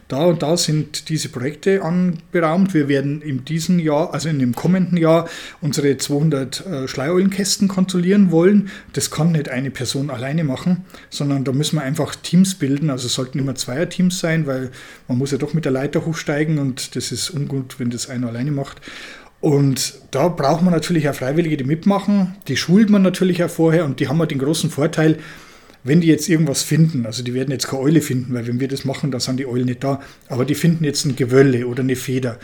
da 0.08 0.26
und 0.26 0.42
da 0.42 0.58
sind 0.58 1.10
diese 1.10 1.30
Projekte 1.30 1.84
anberaumt. 1.84 2.74
Wir 2.74 2.88
werden 2.88 3.22
in 3.22 3.46
diesem 3.46 3.80
Jahr, 3.80 4.14
also 4.14 4.30
in 4.30 4.40
dem 4.40 4.56
kommenden 4.56 4.98
Jahr, 4.98 5.28
unsere 5.62 5.98
200 5.98 6.66
äh, 6.66 6.88
Schleiereulenkästen 6.88 7.68
kontrollieren 7.68 8.32
wollen. 8.32 8.70
Das 8.94 9.12
kann 9.12 9.34
nicht 9.34 9.50
eine 9.50 9.72
Person 9.72 10.10
alleine 10.10 10.44
machen, 10.44 10.86
sondern 11.10 11.44
da 11.44 11.52
müssen 11.52 11.78
wir 11.78 11.84
einfach 11.84 12.16
Teams 12.16 12.56
bilden. 12.56 12.90
Also 12.90 13.08
es 13.08 13.14
sollten 13.14 13.40
immer 13.40 13.56
Zweierteams 13.56 14.20
sein, 14.20 14.48
weil 14.48 14.72
man 15.08 15.18
muss 15.18 15.32
ja 15.32 15.38
doch 15.38 15.54
mit 15.54 15.66
der 15.66 15.72
Leiter 15.72 16.06
hochsteigen 16.06 16.58
und 16.58 16.96
das 16.96 17.12
ist 17.12 17.30
ungut, 17.30 17.80
wenn 17.80 17.90
das 17.90 18.10
einer 18.10 18.28
alleine 18.28 18.52
macht. 18.52 18.82
Und 19.42 19.96
da 20.12 20.28
braucht 20.28 20.64
man 20.64 20.74
natürlich 20.74 21.08
auch 21.10 21.16
Freiwillige, 21.16 21.58
die 21.58 21.64
mitmachen. 21.64 22.36
Die 22.48 22.58
schult 22.58 22.90
man 22.90 23.02
natürlich 23.02 23.44
auch 23.44 23.50
vorher 23.50 23.86
und 23.86 24.00
die 24.00 24.08
haben 24.08 24.20
halt 24.20 24.32
den 24.32 24.40
großen 24.40 24.70
Vorteil, 24.70 25.18
wenn 25.86 26.02
die 26.02 26.08
jetzt 26.08 26.28
irgendwas 26.28 26.64
finden, 26.64 27.06
also 27.06 27.22
die 27.24 27.36
werden 27.36 27.52
jetzt 27.52 27.68
keine 27.68 27.84
Eule 27.84 28.02
finden, 28.02 28.34
weil 28.34 28.48
wenn 28.48 28.60
wir 28.60 28.68
das 28.68 28.86
machen, 28.86 29.12
dann 29.12 29.20
sind 29.20 29.40
die 29.40 29.46
Eulen 29.46 29.66
nicht 29.66 29.84
da, 29.84 30.02
aber 30.28 30.44
die 30.44 30.56
finden 30.56 30.84
jetzt 30.84 31.06
ein 31.06 31.16
Gewölle 31.16 31.68
oder 31.68 31.84
eine 31.84 31.96
Feder. 31.96 32.40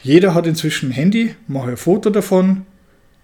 Jeder 0.00 0.32
hat 0.32 0.46
inzwischen 0.46 0.90
ein 0.90 0.92
Handy, 0.92 1.34
mache 1.48 1.70
ein 1.70 1.76
Foto 1.76 2.10
davon, 2.10 2.66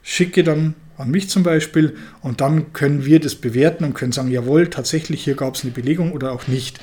schicke 0.02 0.42
dann 0.42 0.74
an 0.96 1.12
mich 1.12 1.28
zum 1.28 1.44
Beispiel 1.44 1.94
und 2.20 2.40
dann 2.40 2.72
können 2.72 3.04
wir 3.04 3.20
das 3.20 3.36
bewerten 3.36 3.84
und 3.84 3.94
können 3.94 4.10
sagen, 4.10 4.30
jawohl, 4.32 4.68
tatsächlich 4.68 5.22
hier 5.22 5.36
gab 5.36 5.54
es 5.54 5.62
eine 5.62 5.70
Belegung 5.70 6.10
oder 6.12 6.32
auch 6.32 6.48
nicht. 6.48 6.80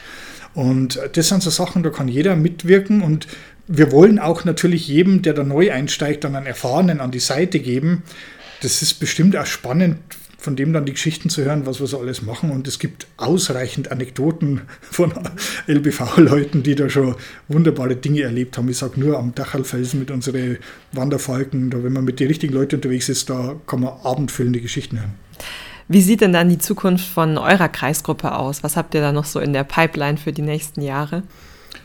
Und 0.54 0.98
das 1.14 1.28
sind 1.28 1.44
so 1.44 1.50
Sachen, 1.50 1.84
da 1.84 1.90
kann 1.90 2.08
jeder 2.08 2.38
mitwirken 2.38 3.02
und 3.02 3.28
wir 3.68 3.92
wollen 3.92 4.20
auch 4.20 4.46
natürlich 4.46 4.88
jedem, 4.88 5.22
der 5.22 5.34
da 5.34 5.44
neu 5.44 5.72
einsteigt, 5.72 6.24
dann 6.24 6.36
einen 6.36 6.46
Erfahrenen 6.46 7.00
an 7.02 7.12
die 7.12 7.20
Seite 7.20 7.60
geben. 7.60 8.04
Das 8.62 8.82
ist 8.82 8.96
bestimmt 8.96 9.36
auch 9.36 9.46
spannend, 9.46 9.98
von 10.38 10.56
dem 10.56 10.72
dann 10.72 10.86
die 10.86 10.94
Geschichten 10.94 11.30
zu 11.30 11.44
hören, 11.44 11.66
was 11.66 11.80
wir 11.80 11.88
so 11.88 12.00
alles 12.00 12.22
machen. 12.22 12.52
Und 12.52 12.68
es 12.68 12.80
gibt 12.80 13.08
ausreichend 13.18 13.92
Anekdoten 13.92 14.62
von 14.82 15.12
LBV-Leuten, 15.68 16.64
die 16.64 16.76
da 16.76 16.90
schon 16.90 17.16
wunderbare 17.50 17.96
Dinge 17.96 18.22
erlebt 18.22 18.58
haben. 18.58 18.70
Ich 18.70 18.78
sage 18.78 19.00
nur 19.00 19.20
am 19.20 19.36
Dachalfelsen 19.36 20.00
mit 20.00 20.12
unseren 20.12 20.58
Wanderfalken, 20.94 21.70
da 21.70 21.84
wenn 21.84 21.94
man 21.94 22.06
mit 22.06 22.20
den 22.20 22.28
richtigen 22.28 22.54
Leuten 22.54 22.76
unterwegs 22.76 23.10
ist, 23.10 23.30
da 23.30 23.56
kann 23.68 23.82
man 23.82 23.94
abendfüllende 24.04 24.62
Geschichten 24.62 25.00
hören. 25.00 25.16
Wie 25.90 26.02
sieht 26.02 26.22
denn 26.22 26.34
dann 26.34 26.50
die 26.50 26.58
Zukunft 26.58 27.08
von 27.08 27.38
eurer 27.38 27.70
Kreisgruppe 27.70 28.36
aus? 28.36 28.64
Was 28.64 28.76
habt 28.76 28.94
ihr 28.94 29.02
da 29.02 29.12
noch 29.12 29.26
so 29.26 29.40
in 29.40 29.54
der 29.54 29.64
Pipeline 29.64 30.18
für 30.18 30.34
die 30.34 30.42
nächsten 30.42 30.82
Jahre? 30.82 31.24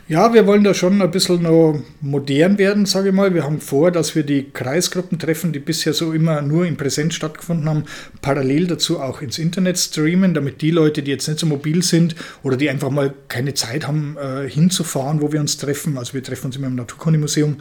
Ja, 0.09 0.33
wir 0.33 0.45
wollen 0.45 0.65
da 0.65 0.73
schon 0.73 1.01
ein 1.01 1.11
bisschen 1.11 1.43
noch 1.43 1.79
modern 2.01 2.57
werden, 2.57 2.85
sage 2.85 3.09
ich 3.09 3.15
mal. 3.15 3.33
Wir 3.33 3.45
haben 3.45 3.61
vor, 3.61 3.89
dass 3.89 4.15
wir 4.15 4.23
die 4.23 4.49
Kreisgruppentreffen, 4.51 5.53
die 5.53 5.59
bisher 5.59 5.93
so 5.93 6.11
immer 6.11 6.41
nur 6.41 6.65
in 6.65 6.75
Präsenz 6.75 7.13
stattgefunden 7.13 7.69
haben, 7.69 7.85
parallel 8.21 8.67
dazu 8.67 8.99
auch 8.99 9.21
ins 9.21 9.39
Internet 9.39 9.79
streamen, 9.79 10.33
damit 10.33 10.61
die 10.61 10.71
Leute, 10.71 11.03
die 11.03 11.11
jetzt 11.11 11.29
nicht 11.29 11.39
so 11.39 11.45
mobil 11.45 11.83
sind 11.83 12.15
oder 12.43 12.57
die 12.57 12.69
einfach 12.69 12.89
mal 12.89 13.13
keine 13.29 13.53
Zeit 13.53 13.87
haben, 13.87 14.17
äh, 14.17 14.49
hinzufahren, 14.49 15.21
wo 15.21 15.31
wir 15.31 15.39
uns 15.39 15.55
treffen, 15.55 15.97
also 15.97 16.13
wir 16.13 16.21
treffen 16.21 16.47
uns 16.47 16.57
immer 16.57 16.67
im 16.67 16.75
Naturkundemuseum, 16.75 17.55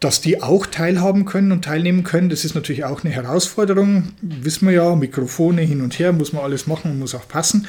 dass 0.00 0.22
die 0.22 0.42
auch 0.42 0.64
teilhaben 0.64 1.26
können 1.26 1.52
und 1.52 1.66
teilnehmen 1.66 2.02
können. 2.02 2.30
Das 2.30 2.46
ist 2.46 2.54
natürlich 2.54 2.84
auch 2.84 3.04
eine 3.04 3.12
Herausforderung. 3.12 4.14
Wissen 4.22 4.66
wir 4.68 4.74
ja, 4.74 4.96
Mikrofone 4.96 5.60
hin 5.60 5.82
und 5.82 5.98
her, 5.98 6.14
muss 6.14 6.32
man 6.32 6.44
alles 6.44 6.66
machen 6.66 6.92
und 6.92 6.98
muss 6.98 7.14
auch 7.14 7.28
passen. 7.28 7.66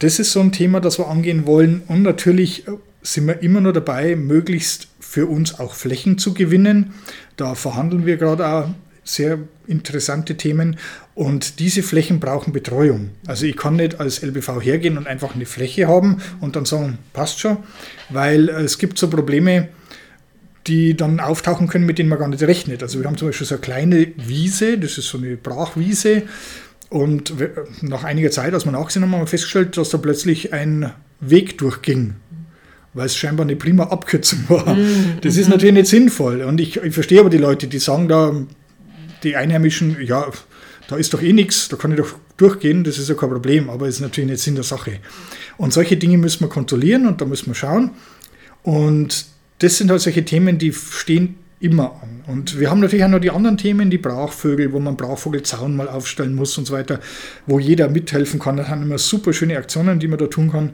Das 0.00 0.18
ist 0.18 0.32
so 0.32 0.40
ein 0.40 0.50
Thema, 0.50 0.80
das 0.80 0.98
wir 0.98 1.06
angehen 1.06 1.46
wollen. 1.46 1.82
Und 1.86 2.02
natürlich 2.02 2.64
sind 3.02 3.26
wir 3.26 3.42
immer 3.42 3.60
noch 3.60 3.72
dabei, 3.72 4.16
möglichst 4.16 4.88
für 5.00 5.26
uns 5.26 5.58
auch 5.58 5.74
Flächen 5.74 6.18
zu 6.18 6.34
gewinnen. 6.34 6.94
Da 7.36 7.54
verhandeln 7.54 8.06
wir 8.06 8.16
gerade 8.16 8.46
auch 8.46 8.68
sehr 9.04 9.38
interessante 9.66 10.36
Themen 10.36 10.76
und 11.14 11.58
diese 11.58 11.82
Flächen 11.82 12.20
brauchen 12.20 12.52
Betreuung. 12.52 13.10
Also 13.26 13.46
ich 13.46 13.56
kann 13.56 13.76
nicht 13.76 14.00
als 14.00 14.22
LBV 14.22 14.60
hergehen 14.62 14.96
und 14.96 15.06
einfach 15.06 15.34
eine 15.34 15.44
Fläche 15.44 15.88
haben 15.88 16.22
und 16.40 16.54
dann 16.56 16.64
sagen, 16.64 16.98
passt 17.12 17.40
schon, 17.40 17.58
weil 18.10 18.48
es 18.48 18.78
gibt 18.78 18.98
so 18.98 19.10
Probleme, 19.10 19.68
die 20.68 20.96
dann 20.96 21.18
auftauchen 21.18 21.66
können, 21.66 21.86
mit 21.86 21.98
denen 21.98 22.08
man 22.08 22.20
gar 22.20 22.28
nicht 22.28 22.42
rechnet. 22.44 22.82
Also 22.82 23.00
wir 23.00 23.06
haben 23.06 23.16
zum 23.16 23.28
Beispiel 23.28 23.46
so 23.46 23.56
eine 23.56 23.62
kleine 23.62 24.12
Wiese, 24.16 24.78
das 24.78 24.96
ist 24.96 25.08
so 25.08 25.18
eine 25.18 25.36
Brachwiese 25.36 26.22
und 26.88 27.34
nach 27.82 28.04
einiger 28.04 28.30
Zeit, 28.30 28.54
als 28.54 28.64
wir 28.64 28.72
nachgesehen 28.72 29.04
haben, 29.04 29.12
haben 29.12 29.22
wir 29.22 29.26
festgestellt, 29.26 29.76
dass 29.76 29.90
da 29.90 29.98
plötzlich 29.98 30.52
ein 30.52 30.92
Weg 31.20 31.58
durchging 31.58 32.14
weil 32.94 33.06
es 33.06 33.16
scheinbar 33.16 33.46
eine 33.46 33.56
prima 33.56 33.84
Abkürzung 33.84 34.40
war. 34.48 34.74
Mhm. 34.74 35.18
Das 35.22 35.36
ist 35.36 35.48
natürlich 35.48 35.74
nicht 35.74 35.88
sinnvoll. 35.88 36.42
Und 36.42 36.60
ich, 36.60 36.76
ich 36.76 36.94
verstehe 36.94 37.20
aber 37.20 37.30
die 37.30 37.38
Leute, 37.38 37.66
die 37.66 37.78
sagen 37.78 38.08
da, 38.08 38.34
die 39.22 39.36
Einheimischen, 39.36 39.96
ja, 40.02 40.26
da 40.88 40.96
ist 40.96 41.14
doch 41.14 41.22
eh 41.22 41.32
nichts, 41.32 41.68
da 41.68 41.76
kann 41.76 41.92
ich 41.92 41.98
doch 41.98 42.14
durchgehen, 42.36 42.84
das 42.84 42.98
ist 42.98 43.08
ja 43.08 43.14
kein 43.14 43.30
Problem, 43.30 43.70
aber 43.70 43.86
es 43.86 43.96
ist 43.96 44.00
natürlich 44.00 44.30
nicht 44.30 44.42
Sinn 44.42 44.56
der 44.56 44.64
Sache. 44.64 44.98
Und 45.56 45.72
solche 45.72 45.96
Dinge 45.96 46.18
müssen 46.18 46.40
wir 46.40 46.48
kontrollieren 46.48 47.06
und 47.06 47.20
da 47.20 47.24
müssen 47.24 47.46
wir 47.46 47.54
schauen. 47.54 47.92
Und 48.62 49.26
das 49.60 49.78
sind 49.78 49.90
halt 49.90 50.00
solche 50.00 50.24
Themen, 50.24 50.58
die 50.58 50.72
stehen 50.72 51.36
immer 51.60 52.02
an. 52.02 52.24
Und 52.26 52.58
wir 52.58 52.70
haben 52.70 52.80
natürlich 52.80 53.04
auch 53.04 53.08
noch 53.08 53.20
die 53.20 53.30
anderen 53.30 53.56
Themen, 53.56 53.88
die 53.88 53.98
Brachvögel, 53.98 54.72
wo 54.72 54.80
man 54.80 54.96
Brachvogelzaun 54.96 55.76
mal 55.76 55.88
aufstellen 55.88 56.34
muss 56.34 56.58
und 56.58 56.66
so 56.66 56.74
weiter, 56.74 57.00
wo 57.46 57.60
jeder 57.60 57.88
mithelfen 57.88 58.40
kann. 58.40 58.56
Das 58.56 58.68
sind 58.68 58.82
immer 58.82 58.98
super 58.98 59.32
schöne 59.32 59.56
Aktionen, 59.56 60.00
die 60.00 60.08
man 60.08 60.18
da 60.18 60.26
tun 60.26 60.50
kann. 60.50 60.70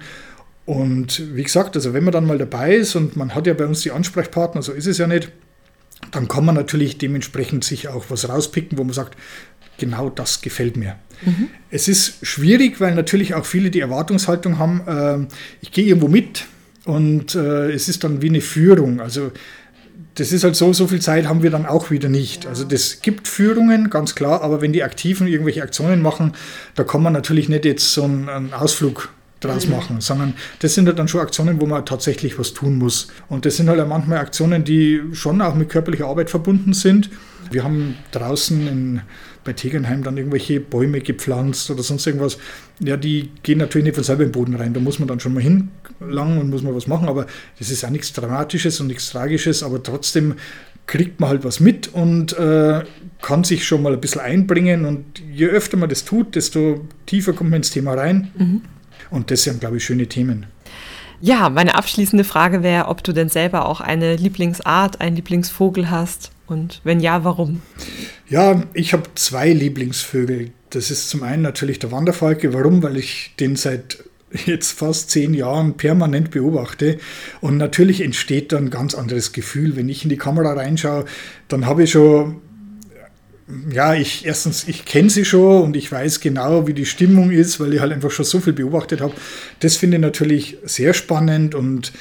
Und 0.68 1.34
wie 1.34 1.44
gesagt, 1.44 1.76
also 1.76 1.94
wenn 1.94 2.04
man 2.04 2.12
dann 2.12 2.26
mal 2.26 2.36
dabei 2.36 2.74
ist 2.74 2.94
und 2.94 3.16
man 3.16 3.34
hat 3.34 3.46
ja 3.46 3.54
bei 3.54 3.64
uns 3.64 3.80
die 3.80 3.90
Ansprechpartner, 3.90 4.60
so 4.60 4.72
ist 4.72 4.84
es 4.84 4.98
ja 4.98 5.06
nicht, 5.06 5.32
dann 6.10 6.28
kann 6.28 6.44
man 6.44 6.54
natürlich 6.54 6.98
dementsprechend 6.98 7.64
sich 7.64 7.88
auch 7.88 8.04
was 8.10 8.28
rauspicken, 8.28 8.76
wo 8.76 8.84
man 8.84 8.92
sagt, 8.92 9.16
genau 9.78 10.10
das 10.10 10.42
gefällt 10.42 10.76
mir. 10.76 10.96
Mhm. 11.24 11.48
Es 11.70 11.88
ist 11.88 12.18
schwierig, 12.20 12.82
weil 12.82 12.94
natürlich 12.94 13.32
auch 13.32 13.46
viele 13.46 13.70
die 13.70 13.80
Erwartungshaltung 13.80 14.58
haben, 14.58 14.82
äh, 14.86 15.34
ich 15.62 15.72
gehe 15.72 15.86
irgendwo 15.86 16.08
mit 16.08 16.44
und 16.84 17.34
äh, 17.34 17.70
es 17.70 17.88
ist 17.88 18.04
dann 18.04 18.20
wie 18.20 18.28
eine 18.28 18.42
Führung. 18.42 19.00
Also 19.00 19.32
das 20.16 20.32
ist 20.32 20.44
halt 20.44 20.54
so, 20.54 20.74
so 20.74 20.86
viel 20.86 21.00
Zeit 21.00 21.26
haben 21.26 21.42
wir 21.42 21.50
dann 21.50 21.64
auch 21.64 21.90
wieder 21.90 22.10
nicht. 22.10 22.46
Also 22.46 22.64
das 22.64 23.00
gibt 23.00 23.26
Führungen, 23.26 23.88
ganz 23.88 24.14
klar, 24.14 24.42
aber 24.42 24.60
wenn 24.60 24.74
die 24.74 24.82
Aktiven 24.82 25.28
irgendwelche 25.28 25.62
Aktionen 25.62 26.02
machen, 26.02 26.34
da 26.74 26.84
kann 26.84 27.02
man 27.02 27.14
natürlich 27.14 27.48
nicht 27.48 27.64
jetzt 27.64 27.90
so 27.94 28.04
einen, 28.04 28.28
einen 28.28 28.52
Ausflug 28.52 29.08
draus 29.40 29.68
machen, 29.68 30.00
sondern 30.00 30.34
das 30.60 30.74
sind 30.74 30.86
halt 30.86 30.98
dann 30.98 31.08
schon 31.08 31.20
Aktionen, 31.20 31.60
wo 31.60 31.66
man 31.66 31.86
tatsächlich 31.86 32.38
was 32.38 32.54
tun 32.54 32.76
muss. 32.76 33.08
Und 33.28 33.46
das 33.46 33.56
sind 33.56 33.68
halt 33.68 33.80
auch 33.80 33.86
manchmal 33.86 34.18
Aktionen, 34.18 34.64
die 34.64 35.00
schon 35.12 35.40
auch 35.40 35.54
mit 35.54 35.68
körperlicher 35.68 36.06
Arbeit 36.06 36.30
verbunden 36.30 36.72
sind. 36.72 37.10
Wir 37.50 37.64
haben 37.64 37.96
draußen 38.10 38.66
in, 38.66 39.00
bei 39.44 39.52
Tegernheim 39.52 40.02
dann 40.02 40.16
irgendwelche 40.16 40.60
Bäume 40.60 41.00
gepflanzt 41.00 41.70
oder 41.70 41.82
sonst 41.82 42.06
irgendwas. 42.06 42.38
Ja, 42.80 42.96
die 42.96 43.30
gehen 43.42 43.58
natürlich 43.58 43.86
nicht 43.86 43.94
von 43.94 44.04
selber 44.04 44.24
im 44.24 44.32
Boden 44.32 44.54
rein. 44.56 44.74
Da 44.74 44.80
muss 44.80 44.98
man 44.98 45.08
dann 45.08 45.20
schon 45.20 45.34
mal 45.34 45.42
hinlangen 45.42 46.38
und 46.38 46.50
muss 46.50 46.62
man 46.62 46.74
was 46.74 46.86
machen. 46.86 47.08
Aber 47.08 47.26
das 47.58 47.70
ist 47.70 47.84
auch 47.84 47.90
nichts 47.90 48.12
Dramatisches 48.12 48.80
und 48.80 48.88
nichts 48.88 49.10
Tragisches. 49.10 49.62
Aber 49.62 49.82
trotzdem 49.82 50.34
kriegt 50.86 51.20
man 51.20 51.30
halt 51.30 51.44
was 51.44 51.60
mit 51.60 51.88
und 51.94 52.36
äh, 52.38 52.82
kann 53.22 53.44
sich 53.44 53.66
schon 53.66 53.82
mal 53.82 53.92
ein 53.92 54.00
bisschen 54.00 54.20
einbringen. 54.20 54.84
Und 54.84 55.04
je 55.32 55.46
öfter 55.46 55.76
man 55.76 55.88
das 55.88 56.04
tut, 56.04 56.34
desto 56.34 56.86
tiefer 57.06 57.32
kommt 57.32 57.50
man 57.50 57.58
ins 57.58 57.70
Thema 57.70 57.94
rein. 57.94 58.32
Mhm. 58.36 58.62
Und 59.10 59.30
das 59.30 59.42
sind, 59.42 59.60
glaube 59.60 59.78
ich, 59.78 59.84
schöne 59.84 60.06
Themen. 60.06 60.46
Ja, 61.20 61.48
meine 61.48 61.74
abschließende 61.74 62.24
Frage 62.24 62.62
wäre, 62.62 62.86
ob 62.86 63.02
du 63.02 63.12
denn 63.12 63.28
selber 63.28 63.66
auch 63.66 63.80
eine 63.80 64.16
Lieblingsart, 64.16 65.00
einen 65.00 65.16
Lieblingsvogel 65.16 65.90
hast 65.90 66.30
und 66.46 66.80
wenn 66.84 67.00
ja, 67.00 67.24
warum? 67.24 67.62
Ja, 68.28 68.62
ich 68.72 68.92
habe 68.92 69.04
zwei 69.14 69.52
Lieblingsvögel. 69.52 70.50
Das 70.70 70.90
ist 70.90 71.10
zum 71.10 71.22
einen 71.22 71.42
natürlich 71.42 71.78
der 71.78 71.92
Wanderfalke. 71.92 72.54
Warum? 72.54 72.82
Weil 72.82 72.96
ich 72.96 73.34
den 73.38 73.56
seit 73.56 74.04
jetzt 74.46 74.72
fast 74.72 75.10
zehn 75.10 75.34
Jahren 75.34 75.76
permanent 75.76 76.30
beobachte. 76.30 76.98
Und 77.40 77.56
natürlich 77.56 78.00
entsteht 78.00 78.52
dann 78.52 78.66
ein 78.66 78.70
ganz 78.70 78.94
anderes 78.94 79.32
Gefühl. 79.32 79.76
Wenn 79.76 79.88
ich 79.88 80.04
in 80.04 80.10
die 80.10 80.16
Kamera 80.16 80.54
reinschaue, 80.54 81.04
dann 81.48 81.66
habe 81.66 81.84
ich 81.84 81.92
schon 81.92 82.40
ja, 83.70 83.94
ich 83.94 84.26
erstens, 84.26 84.68
ich 84.68 84.84
kenne 84.84 85.08
sie 85.08 85.24
schon 85.24 85.62
und 85.62 85.76
ich 85.76 85.90
weiß 85.90 86.20
genau, 86.20 86.66
wie 86.66 86.74
die 86.74 86.84
Stimmung 86.84 87.30
ist, 87.30 87.60
weil 87.60 87.72
ich 87.72 87.80
halt 87.80 87.92
einfach 87.92 88.10
schon 88.10 88.24
so 88.24 88.40
viel 88.40 88.52
beobachtet 88.52 89.00
habe. 89.00 89.14
Das 89.60 89.76
finde 89.76 89.96
ich 89.96 90.02
natürlich 90.02 90.58
sehr 90.64 90.92
spannend 90.92 91.54
und 91.54 91.92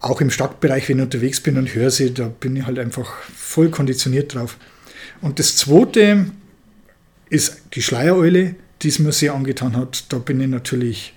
auch 0.00 0.20
im 0.20 0.30
Stadtbereich, 0.30 0.88
wenn 0.88 0.98
ich 0.98 1.04
unterwegs 1.04 1.40
bin 1.40 1.56
und 1.56 1.74
höre 1.74 1.90
sie, 1.90 2.12
da 2.12 2.28
bin 2.28 2.56
ich 2.56 2.66
halt 2.66 2.78
einfach 2.78 3.10
voll 3.34 3.70
konditioniert 3.70 4.34
drauf. 4.34 4.58
Und 5.22 5.38
das 5.38 5.56
zweite 5.56 6.26
ist 7.30 7.62
die 7.74 7.82
Schleiereule, 7.82 8.54
die 8.82 8.88
es 8.88 8.98
mir 8.98 9.12
sehr 9.12 9.34
angetan 9.34 9.76
hat. 9.76 10.12
Da 10.12 10.18
bin 10.18 10.40
ich 10.40 10.48
natürlich 10.48 11.14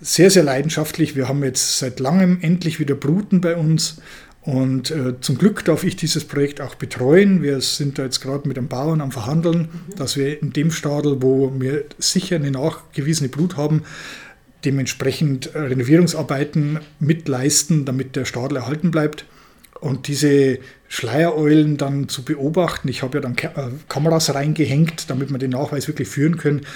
sehr, 0.00 0.30
sehr 0.30 0.44
leidenschaftlich. 0.44 1.16
Wir 1.16 1.28
haben 1.28 1.42
jetzt 1.42 1.78
seit 1.78 2.00
langem 2.00 2.38
endlich 2.40 2.78
wieder 2.78 2.94
Bruten 2.94 3.40
bei 3.40 3.56
uns 3.56 4.00
und 4.42 4.90
äh, 4.90 5.20
zum 5.20 5.38
Glück 5.38 5.64
darf 5.64 5.84
ich 5.84 5.94
dieses 5.94 6.24
Projekt 6.24 6.60
auch 6.60 6.74
betreuen. 6.74 7.42
Wir 7.42 7.60
sind 7.60 7.98
da 7.98 8.02
jetzt 8.02 8.20
gerade 8.20 8.48
mit 8.48 8.56
den 8.56 8.66
Bauern 8.66 9.00
am 9.00 9.12
Verhandeln, 9.12 9.68
mhm. 9.72 9.94
dass 9.96 10.16
wir 10.16 10.42
in 10.42 10.52
dem 10.52 10.72
Stadel, 10.72 11.22
wo 11.22 11.52
wir 11.60 11.84
sicher 11.98 12.36
eine 12.36 12.50
nachgewiesene 12.50 13.28
Brut 13.28 13.56
haben, 13.56 13.84
dementsprechend 14.64 15.54
Renovierungsarbeiten 15.54 16.80
mitleisten, 16.98 17.84
damit 17.84 18.16
der 18.16 18.24
Stadel 18.24 18.56
erhalten 18.56 18.90
bleibt. 18.90 19.26
Und 19.80 20.08
diese 20.08 20.58
Schleiereulen 20.94 21.78
dann 21.78 22.10
zu 22.10 22.22
beobachten, 22.22 22.86
ich 22.88 23.02
habe 23.02 23.16
ja 23.16 23.22
dann 23.22 23.34
äh, 23.38 23.70
Kameras 23.88 24.34
reingehängt, 24.34 25.08
damit 25.08 25.30
wir 25.30 25.38
den 25.38 25.52
Nachweis 25.52 25.88
wirklich 25.88 26.06
führen 26.06 26.36
können, 26.36 26.66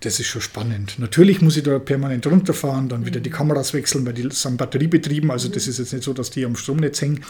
das 0.00 0.18
ist 0.18 0.28
schon 0.28 0.40
spannend. 0.40 0.94
Natürlich 0.98 1.42
muss 1.42 1.58
ich 1.58 1.62
da 1.62 1.78
permanent 1.78 2.26
runterfahren, 2.26 2.88
dann 2.88 3.04
wieder 3.04 3.20
die 3.20 3.28
Kameras 3.28 3.74
wechseln, 3.74 4.06
weil 4.06 4.14
die 4.14 4.26
sind 4.30 4.56
batteriebetrieben, 4.56 5.30
also 5.30 5.50
das 5.50 5.68
ist 5.68 5.78
jetzt 5.78 5.92
nicht 5.92 6.04
so, 6.04 6.14
dass 6.14 6.30
die 6.30 6.46
am 6.46 6.56
Stromnetz 6.56 7.02
hängen. 7.02 7.20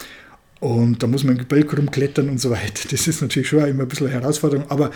Und 0.61 1.03
da 1.03 1.07
muss 1.07 1.25
man 1.25 1.33
im 1.33 1.39
Gebälk 1.39 1.77
rumklettern 1.77 2.29
und 2.29 2.39
so 2.39 2.49
weiter. 2.49 2.87
Das 2.91 3.09
ist 3.09 3.21
natürlich 3.21 3.49
schon 3.49 3.67
immer 3.67 3.83
ein 3.83 3.89
bisschen 3.89 4.07
eine 4.07 4.21
Herausforderung, 4.21 4.71
aber 4.71 4.91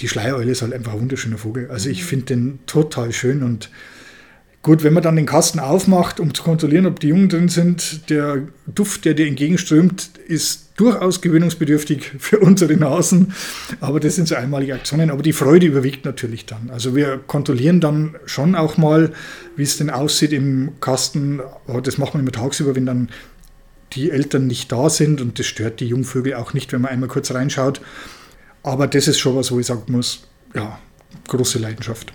die 0.00 0.08
Schleiereule 0.08 0.50
ist 0.50 0.62
halt 0.62 0.72
einfach 0.72 0.94
ein 0.94 1.00
wunderschöner 1.00 1.36
Vogel. 1.36 1.70
Also 1.70 1.90
ich 1.90 2.04
finde 2.04 2.24
den 2.24 2.58
total 2.64 3.12
schön 3.12 3.42
und 3.42 3.68
Gut, 4.62 4.84
wenn 4.84 4.92
man 4.92 5.02
dann 5.02 5.16
den 5.16 5.24
Kasten 5.24 5.58
aufmacht, 5.58 6.20
um 6.20 6.34
zu 6.34 6.42
kontrollieren, 6.42 6.84
ob 6.84 7.00
die 7.00 7.08
Jungen 7.08 7.30
drin 7.30 7.48
sind, 7.48 8.10
der 8.10 8.46
Duft, 8.66 9.06
der 9.06 9.14
dir 9.14 9.26
entgegenströmt, 9.26 10.10
ist 10.28 10.69
durchaus 10.80 11.20
gewöhnungsbedürftig 11.20 12.12
für 12.18 12.38
unsere 12.38 12.74
Nasen. 12.74 13.34
Aber 13.80 14.00
das 14.00 14.16
sind 14.16 14.28
so 14.28 14.34
einmalige 14.34 14.74
Aktionen. 14.74 15.10
Aber 15.10 15.22
die 15.22 15.32
Freude 15.32 15.66
überwiegt 15.66 16.04
natürlich 16.04 16.46
dann. 16.46 16.70
Also 16.70 16.96
wir 16.96 17.18
kontrollieren 17.18 17.80
dann 17.80 18.16
schon 18.24 18.54
auch 18.54 18.76
mal, 18.76 19.12
wie 19.56 19.62
es 19.62 19.76
denn 19.76 19.90
aussieht 19.90 20.32
im 20.32 20.72
Kasten. 20.80 21.40
Aber 21.66 21.82
das 21.82 21.98
machen 21.98 22.14
wir 22.14 22.20
immer 22.20 22.32
tagsüber, 22.32 22.74
wenn 22.74 22.86
dann 22.86 23.10
die 23.92 24.10
Eltern 24.10 24.46
nicht 24.46 24.72
da 24.72 24.88
sind. 24.88 25.20
Und 25.20 25.38
das 25.38 25.46
stört 25.46 25.80
die 25.80 25.86
Jungvögel 25.86 26.34
auch 26.34 26.54
nicht, 26.54 26.72
wenn 26.72 26.80
man 26.80 26.90
einmal 26.90 27.08
kurz 27.08 27.30
reinschaut. 27.32 27.80
Aber 28.62 28.86
das 28.86 29.08
ist 29.08 29.18
schon 29.18 29.36
was, 29.36 29.52
wo 29.52 29.60
ich 29.60 29.66
sagen 29.66 29.92
muss, 29.92 30.26
ja, 30.54 30.78
große 31.28 31.58
Leidenschaft. 31.58 32.12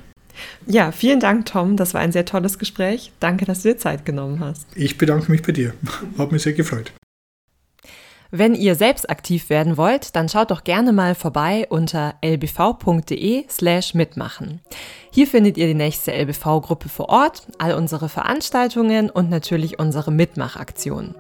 Ja, 0.67 0.91
vielen 0.91 1.19
Dank, 1.19 1.45
Tom. 1.45 1.77
Das 1.77 1.93
war 1.93 2.01
ein 2.01 2.11
sehr 2.11 2.25
tolles 2.25 2.59
Gespräch. 2.59 3.11
Danke, 3.19 3.45
dass 3.45 3.61
du 3.61 3.69
dir 3.69 3.77
Zeit 3.77 4.05
genommen 4.05 4.39
hast. 4.39 4.65
Ich 4.75 4.97
bedanke 4.97 5.31
mich 5.31 5.41
bei 5.41 5.51
dir. 5.51 5.73
Hat 6.17 6.31
mich 6.31 6.43
sehr 6.43 6.53
gefreut. 6.53 6.91
Wenn 8.37 8.53
ihr 8.53 8.75
selbst 8.75 9.09
aktiv 9.09 9.49
werden 9.49 9.77
wollt, 9.77 10.13
dann 10.17 10.27
schaut 10.27 10.51
doch 10.51 10.65
gerne 10.65 10.91
mal 10.91 11.15
vorbei 11.15 11.67
unter 11.69 12.15
lbv.de 12.21 13.45
slash 13.49 13.93
mitmachen. 13.93 14.59
Hier 15.09 15.25
findet 15.25 15.55
ihr 15.55 15.67
die 15.67 15.73
nächste 15.73 16.11
LBV-Gruppe 16.11 16.89
vor 16.89 17.07
Ort, 17.07 17.47
all 17.59 17.75
unsere 17.75 18.09
Veranstaltungen 18.09 19.09
und 19.09 19.29
natürlich 19.29 19.79
unsere 19.79 20.11
Mitmachaktionen. 20.11 21.15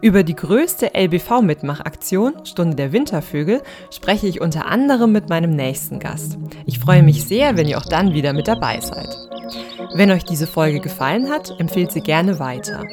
Über 0.00 0.22
die 0.22 0.34
größte 0.34 0.94
LBV-Mitmachaktion, 0.94 2.44
Stunde 2.44 2.76
der 2.76 2.92
Wintervögel, 2.92 3.62
spreche 3.90 4.26
ich 4.26 4.40
unter 4.40 4.66
anderem 4.66 5.12
mit 5.12 5.28
meinem 5.28 5.50
nächsten 5.50 5.98
Gast. 5.98 6.38
Ich 6.66 6.78
freue 6.78 7.02
mich 7.02 7.24
sehr, 7.24 7.56
wenn 7.56 7.68
ihr 7.68 7.78
auch 7.78 7.86
dann 7.86 8.14
wieder 8.14 8.32
mit 8.32 8.48
dabei 8.48 8.80
seid. 8.80 9.08
Wenn 9.94 10.10
euch 10.10 10.24
diese 10.24 10.46
Folge 10.46 10.80
gefallen 10.80 11.30
hat, 11.30 11.58
empfehlt 11.58 11.92
sie 11.92 12.02
gerne 12.02 12.38
weiter. 12.38 12.84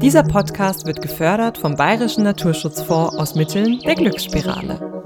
Dieser 0.00 0.22
Podcast 0.22 0.86
wird 0.86 1.00
gefördert 1.02 1.58
vom 1.58 1.76
Bayerischen 1.76 2.24
Naturschutzfonds 2.24 3.16
aus 3.16 3.34
Mitteln 3.34 3.78
der 3.80 3.94
Glücksspirale. 3.94 4.96